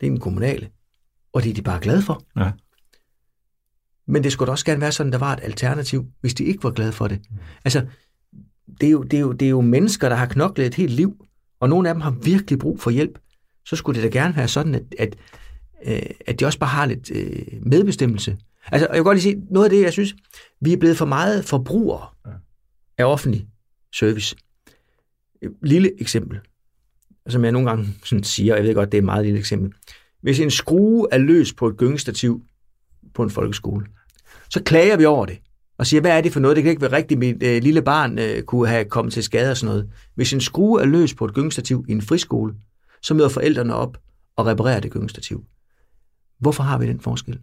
Det 0.00 0.06
er 0.06 0.10
den 0.10 0.20
kommunale. 0.20 0.70
Og 1.32 1.42
det 1.42 1.50
er 1.50 1.54
de 1.54 1.62
bare 1.62 1.80
glade 1.80 2.02
for. 2.02 2.22
Ja. 2.36 2.50
Men 4.06 4.24
det 4.24 4.32
skulle 4.32 4.46
da 4.46 4.50
også 4.50 4.64
gerne 4.64 4.80
være 4.80 4.92
sådan, 4.92 5.14
at 5.14 5.20
der 5.20 5.26
var 5.26 5.32
et 5.32 5.40
alternativ, 5.42 6.06
hvis 6.20 6.34
de 6.34 6.44
ikke 6.44 6.64
var 6.64 6.70
glade 6.70 6.92
for 6.92 7.08
det. 7.08 7.20
Mm. 7.30 7.36
Altså, 7.64 7.86
det 8.80 8.86
er, 8.86 8.90
jo, 8.90 9.02
det, 9.02 9.16
er 9.16 9.20
jo, 9.20 9.32
det 9.32 9.46
er 9.46 9.50
jo 9.50 9.60
mennesker, 9.60 10.08
der 10.08 10.16
har 10.16 10.26
knoklet 10.26 10.66
et 10.66 10.74
helt 10.74 10.92
liv, 10.92 11.26
og 11.60 11.68
nogle 11.68 11.88
af 11.88 11.94
dem 11.94 12.00
har 12.00 12.10
virkelig 12.10 12.58
brug 12.58 12.80
for 12.80 12.90
hjælp. 12.90 13.18
Så 13.66 13.76
skulle 13.76 14.02
det 14.02 14.12
da 14.12 14.18
gerne 14.18 14.36
være 14.36 14.48
sådan, 14.48 14.74
at, 14.74 14.82
at, 14.98 15.16
øh, 15.86 16.10
at 16.26 16.40
de 16.40 16.46
også 16.46 16.58
bare 16.58 16.70
har 16.70 16.86
lidt 16.86 17.10
øh, 17.10 17.42
medbestemmelse. 17.62 18.36
Altså, 18.72 18.86
jeg 18.86 18.94
kan 18.94 19.04
godt 19.04 19.16
lige 19.16 19.22
sige, 19.22 19.42
noget 19.50 19.66
af 19.66 19.70
det, 19.70 19.82
jeg 19.82 19.92
synes, 19.92 20.14
vi 20.60 20.72
er 20.72 20.76
blevet 20.76 20.96
for 20.96 21.06
meget 21.06 21.44
forbrugere 21.44 22.06
af 22.98 23.04
offentlig 23.04 23.46
service. 23.94 24.36
Et 25.42 25.50
lille 25.62 26.00
eksempel, 26.00 26.40
som 27.28 27.44
jeg 27.44 27.52
nogle 27.52 27.68
gange 27.68 27.86
sådan 28.04 28.24
siger, 28.24 28.54
jeg 28.54 28.64
ved 28.64 28.74
godt, 28.74 28.92
det 28.92 28.98
er 28.98 29.02
et 29.02 29.04
meget 29.04 29.24
lille 29.24 29.38
eksempel. 29.38 29.72
Hvis 30.22 30.40
en 30.40 30.50
skrue 30.50 31.08
er 31.12 31.18
løs 31.18 31.52
på 31.52 31.68
et 31.68 31.76
gyngestativ, 31.76 32.42
på 33.14 33.22
en 33.22 33.30
folkeskole. 33.30 33.86
Så 34.50 34.62
klager 34.62 34.96
vi 34.96 35.04
over 35.04 35.26
det 35.26 35.40
og 35.78 35.86
siger, 35.86 36.00
hvad 36.00 36.16
er 36.16 36.20
det 36.20 36.32
for 36.32 36.40
noget? 36.40 36.56
Det 36.56 36.64
kan 36.64 36.70
ikke 36.70 36.82
være 36.82 36.92
rigtigt, 36.92 37.20
mit 37.20 37.42
øh, 37.42 37.62
lille 37.62 37.82
barn 37.82 38.18
øh, 38.18 38.42
kunne 38.42 38.68
have 38.68 38.84
kommet 38.84 39.12
til 39.12 39.22
skade 39.22 39.50
og 39.50 39.56
sådan 39.56 39.74
noget. 39.74 39.90
Hvis 40.14 40.32
en 40.32 40.40
skrue 40.40 40.80
er 40.80 40.86
løs 40.86 41.14
på 41.14 41.24
et 41.24 41.34
gyngestativ 41.34 41.84
i 41.88 41.92
en 41.92 42.02
friskole, 42.02 42.54
så 43.04 43.14
møder 43.14 43.28
forældrene 43.28 43.74
op 43.74 43.98
og 44.36 44.46
reparerer 44.46 44.80
det 44.80 44.92
gyngestativ. 44.92 45.44
Hvorfor 46.38 46.62
har 46.62 46.78
vi 46.78 46.86
den 46.86 47.00
forskel? 47.00 47.38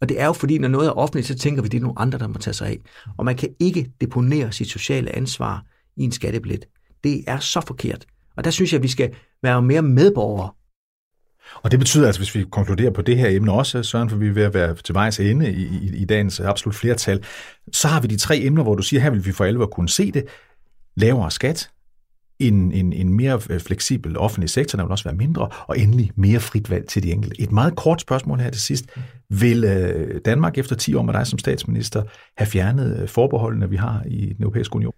Og 0.00 0.08
det 0.08 0.20
er 0.20 0.26
jo 0.26 0.32
fordi, 0.32 0.58
når 0.58 0.68
noget 0.68 0.88
er 0.88 0.92
offentligt, 0.92 1.26
så 1.26 1.34
tænker 1.34 1.62
vi, 1.62 1.66
at 1.66 1.72
det 1.72 1.78
er 1.78 1.82
nogle 1.82 1.98
andre, 1.98 2.18
der 2.18 2.26
må 2.26 2.38
tage 2.38 2.54
sig 2.54 2.68
af. 2.68 2.80
Og 3.16 3.24
man 3.24 3.36
kan 3.36 3.48
ikke 3.60 3.92
deponere 4.00 4.52
sit 4.52 4.70
sociale 4.70 5.16
ansvar 5.16 5.64
i 5.96 6.02
en 6.02 6.12
skattebillet. 6.12 6.64
Det 7.04 7.24
er 7.26 7.38
så 7.38 7.60
forkert. 7.60 8.06
Og 8.36 8.44
der 8.44 8.50
synes 8.50 8.72
jeg, 8.72 8.78
at 8.78 8.82
vi 8.82 8.88
skal 8.88 9.14
være 9.42 9.62
mere 9.62 9.82
medborgere 9.82 10.50
og 11.54 11.70
det 11.70 11.78
betyder 11.78 12.06
altså, 12.06 12.20
hvis 12.20 12.34
vi 12.34 12.44
konkluderer 12.50 12.90
på 12.90 13.02
det 13.02 13.18
her 13.18 13.28
emne 13.28 13.52
også, 13.52 13.82
Søren, 13.82 14.10
for 14.10 14.16
vi 14.16 14.28
er 14.28 14.32
ved 14.32 14.42
at 14.42 14.54
være 14.54 14.74
til 14.74 14.94
vejs 14.94 15.20
ende 15.20 15.52
i, 15.52 15.62
i, 15.62 15.96
i 15.96 16.04
dagens 16.04 16.40
absolut 16.40 16.74
flertal, 16.74 17.24
så 17.72 17.88
har 17.88 18.00
vi 18.00 18.06
de 18.06 18.16
tre 18.16 18.38
emner, 18.38 18.62
hvor 18.62 18.74
du 18.74 18.82
siger, 18.82 19.00
her 19.00 19.10
vil 19.10 19.26
vi 19.26 19.32
for 19.32 19.44
alvor 19.44 19.66
kunne 19.66 19.88
se 19.88 20.12
det. 20.12 20.24
Lavere 20.96 21.30
skat, 21.30 21.70
en, 22.48 22.72
en, 22.72 22.92
en 22.92 23.12
mere 23.12 23.40
øh, 23.50 23.60
fleksibel 23.60 24.18
offentlig 24.18 24.50
sektor, 24.50 24.76
der 24.76 24.84
vil 24.84 24.90
også 24.90 25.04
være 25.04 25.14
mindre, 25.14 25.48
og 25.68 25.78
endelig 25.78 26.10
mere 26.16 26.40
frit 26.40 26.70
valg 26.70 26.88
til 26.88 27.02
de 27.02 27.12
enkelte. 27.12 27.40
Et 27.40 27.52
meget 27.52 27.76
kort 27.76 28.00
spørgsmål 28.00 28.40
her 28.40 28.50
til 28.50 28.62
sidst. 28.62 28.84
Vil 29.28 29.64
øh, 29.64 30.20
Danmark 30.24 30.58
efter 30.58 30.76
10 30.76 30.94
år 30.94 31.02
med 31.02 31.14
dig 31.14 31.26
som 31.26 31.38
statsminister 31.38 32.02
have 32.36 32.46
fjernet 32.46 33.00
øh, 33.02 33.08
forbeholdene, 33.08 33.70
vi 33.70 33.76
har 33.76 34.02
i 34.06 34.26
den 34.26 34.42
europæiske 34.42 34.76
union? 34.76 34.94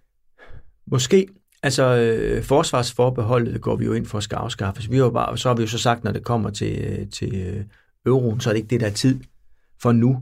Måske. 0.87 1.27
Altså, 1.63 1.95
øh, 1.95 2.43
forsvarsforbeholdet 2.43 3.61
går 3.61 3.75
vi 3.75 3.85
jo 3.85 3.93
ind 3.93 4.05
for 4.05 4.17
at 4.17 4.23
skal 4.23 4.35
afskaffes. 4.35 4.91
Vi 4.91 4.97
har 4.97 5.09
bare, 5.09 5.37
så 5.37 5.49
har 5.49 5.55
vi 5.55 5.61
jo 5.61 5.67
så 5.67 5.77
sagt, 5.77 6.03
når 6.03 6.11
det 6.11 6.23
kommer 6.23 6.49
til, 6.49 6.77
øh, 6.79 7.09
til 7.09 7.35
øh, 7.35 7.63
euroen, 8.05 8.39
så 8.39 8.49
er 8.49 8.53
det 8.53 8.57
ikke 8.57 8.69
det, 8.69 8.79
der 8.79 8.87
er 8.87 8.91
tid. 8.91 9.19
for 9.81 9.91
nu. 9.91 10.19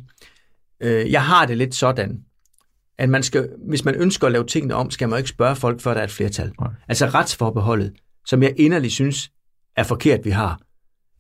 Øh, 0.81 1.11
jeg 1.11 1.23
har 1.23 1.45
det 1.45 1.57
lidt 1.57 1.75
sådan, 1.75 2.23
at 2.97 3.09
man 3.09 3.23
skal, 3.23 3.49
hvis 3.67 3.85
man 3.85 3.95
ønsker 3.95 4.27
at 4.27 4.33
lave 4.33 4.45
tingene 4.45 4.75
om, 4.75 4.91
skal 4.91 5.09
man 5.09 5.17
ikke 5.17 5.29
spørge 5.29 5.55
folk, 5.55 5.81
før 5.81 5.93
der 5.93 5.99
er 5.99 6.03
et 6.03 6.11
flertal. 6.11 6.51
Nej. 6.59 6.69
Altså 6.87 7.05
retsforbeholdet, 7.05 7.93
som 8.25 8.43
jeg 8.43 8.53
inderligt 8.57 8.93
synes 8.93 9.31
er 9.75 9.83
forkert, 9.83 10.25
vi 10.25 10.29
har, 10.29 10.61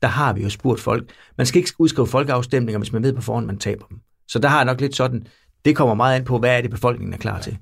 der 0.01 0.07
har 0.07 0.33
vi 0.33 0.43
jo 0.43 0.49
spurgt 0.49 0.79
folk. 0.81 1.09
Man 1.37 1.45
skal 1.45 1.59
ikke 1.59 1.71
udskrive 1.79 2.07
folkeafstemninger, 2.07 2.79
hvis 2.79 2.93
man 2.93 3.03
ved 3.03 3.13
på 3.13 3.21
forhånd, 3.21 3.45
man 3.45 3.57
taber 3.57 3.85
dem. 3.85 3.97
Så 4.27 4.39
der 4.39 4.47
har 4.47 4.57
jeg 4.57 4.65
nok 4.65 4.81
lidt 4.81 4.95
sådan, 4.95 5.27
det 5.65 5.75
kommer 5.75 5.95
meget 5.95 6.15
an 6.15 6.25
på, 6.25 6.39
hvad 6.39 6.57
er 6.57 6.61
det, 6.61 6.71
befolkningen 6.71 7.13
er 7.13 7.17
klar 7.17 7.41
til. 7.41 7.57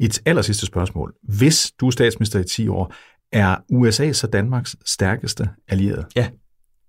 Et 0.00 0.22
aller 0.26 0.42
sidste 0.42 0.66
spørgsmål. 0.66 1.14
Hvis 1.22 1.72
du 1.80 1.86
er 1.86 1.90
statsminister 1.90 2.40
i 2.40 2.44
10 2.44 2.68
år, 2.68 2.94
er 3.32 3.56
USA 3.72 4.12
så 4.12 4.26
Danmarks 4.26 4.76
stærkeste 4.86 5.48
allierede? 5.68 6.06
Ja. 6.16 6.28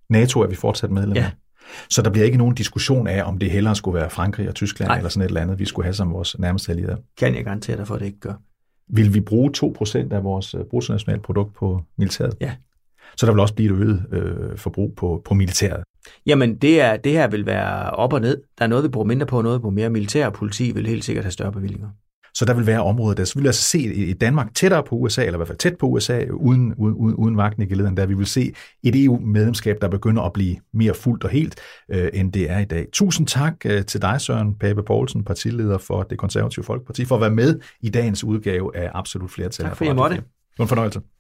NATO 0.09 0.41
er 0.41 0.47
vi 0.47 0.55
fortsat 0.55 0.91
medlem 0.91 1.11
af? 1.11 1.21
Ja. 1.21 1.31
Så 1.89 2.01
der 2.01 2.09
bliver 2.09 2.25
ikke 2.25 2.37
nogen 2.37 2.55
diskussion 2.55 3.07
af, 3.07 3.23
om 3.23 3.37
det 3.37 3.51
hellere 3.51 3.75
skulle 3.75 3.99
være 3.99 4.09
Frankrig 4.09 4.49
og 4.49 4.55
Tyskland 4.55 4.89
Nej. 4.89 4.97
eller 4.97 5.09
sådan 5.09 5.21
et 5.21 5.27
eller 5.27 5.41
andet, 5.41 5.59
vi 5.59 5.65
skulle 5.65 5.85
have 5.85 5.93
som 5.93 6.13
vores 6.13 6.39
nærmeste 6.39 6.71
allierede. 6.71 7.01
Kan 7.17 7.35
jeg 7.35 7.43
garantere 7.43 7.77
dig 7.77 7.87
for, 7.87 7.95
at 7.95 7.99
det 7.99 8.05
ikke 8.05 8.19
gør. 8.19 8.33
Vil 8.89 9.13
vi 9.13 9.19
bruge 9.19 9.51
2% 9.57 10.13
af 10.13 10.23
vores 10.23 10.53
øh, 10.53 10.61
bruttonationalprodukt 10.69 11.55
på 11.55 11.81
militæret? 11.97 12.33
Ja. 12.41 12.51
Så 13.17 13.25
der 13.25 13.31
vil 13.31 13.39
også 13.39 13.53
blive 13.53 13.73
et 13.73 13.81
øget 13.81 14.05
øh, 14.11 14.57
forbrug 14.57 14.95
på, 14.95 15.21
på 15.25 15.33
militæret. 15.33 15.83
Jamen, 16.25 16.55
det, 16.55 16.81
er, 16.81 16.97
det 16.97 17.11
her 17.11 17.27
vil 17.27 17.45
være 17.45 17.91
op 17.91 18.13
og 18.13 18.21
ned. 18.21 18.41
Der 18.57 18.63
er 18.65 18.69
noget, 18.69 18.83
vi 18.83 18.89
bruger 18.89 19.07
mindre 19.07 19.25
på, 19.25 19.37
og 19.37 19.43
noget 19.43 19.59
vi 19.59 19.61
bruger 19.61 19.75
mere. 19.75 19.89
Militær 19.89 20.25
og 20.25 20.33
politi 20.33 20.71
vil 20.71 20.87
helt 20.87 21.05
sikkert 21.05 21.25
have 21.25 21.31
større 21.31 21.51
bevillinger. 21.51 21.89
Så 22.37 22.45
der 22.45 22.53
vil 22.53 22.67
være 22.67 22.83
områder, 22.83 23.15
der 23.15 23.25
så 23.25 23.35
vil 23.35 23.43
vi 23.43 23.47
altså 23.47 23.63
se 23.63 23.79
i 23.93 24.13
Danmark 24.13 24.53
tættere 24.55 24.83
på 24.83 24.95
USA, 24.95 25.21
eller 25.21 25.33
i 25.33 25.37
hvert 25.37 25.47
fald 25.47 25.57
tæt 25.57 25.77
på 25.77 25.85
USA, 25.85 26.25
uden, 26.33 26.73
uden, 26.73 27.15
uden, 27.15 27.37
vagten 27.37 27.63
i 27.63 27.65
gelederen, 27.65 27.97
der 27.97 28.05
vi 28.05 28.13
vil 28.13 28.25
se 28.25 28.53
et 28.83 29.03
EU-medlemskab, 29.03 29.77
der 29.81 29.87
begynder 29.87 30.21
at 30.21 30.33
blive 30.33 30.55
mere 30.73 30.93
fuldt 30.93 31.23
og 31.23 31.29
helt, 31.29 31.55
øh, 31.91 32.09
end 32.13 32.33
det 32.33 32.51
er 32.51 32.59
i 32.59 32.65
dag. 32.65 32.87
Tusind 32.93 33.27
tak 33.27 33.53
øh, 33.65 33.85
til 33.85 34.01
dig, 34.01 34.21
Søren 34.21 34.55
Pape 34.55 34.83
Poulsen, 34.83 35.23
partileder 35.23 35.77
for 35.77 36.03
det 36.03 36.17
konservative 36.17 36.65
Folkeparti, 36.65 37.05
for 37.05 37.15
at 37.15 37.21
være 37.21 37.31
med 37.31 37.59
i 37.81 37.89
dagens 37.89 38.23
udgave 38.23 38.77
af 38.77 38.91
Absolut 38.93 39.31
Flertal. 39.31 39.65
Tak 39.65 39.77
på 39.77 39.83
jeg 39.83 39.91
Radio 39.91 40.03
måtte. 40.03 40.15
4. 40.15 40.21
Det 40.21 40.59
var 40.59 40.65
en 40.65 40.69
fornøjelse. 40.69 41.16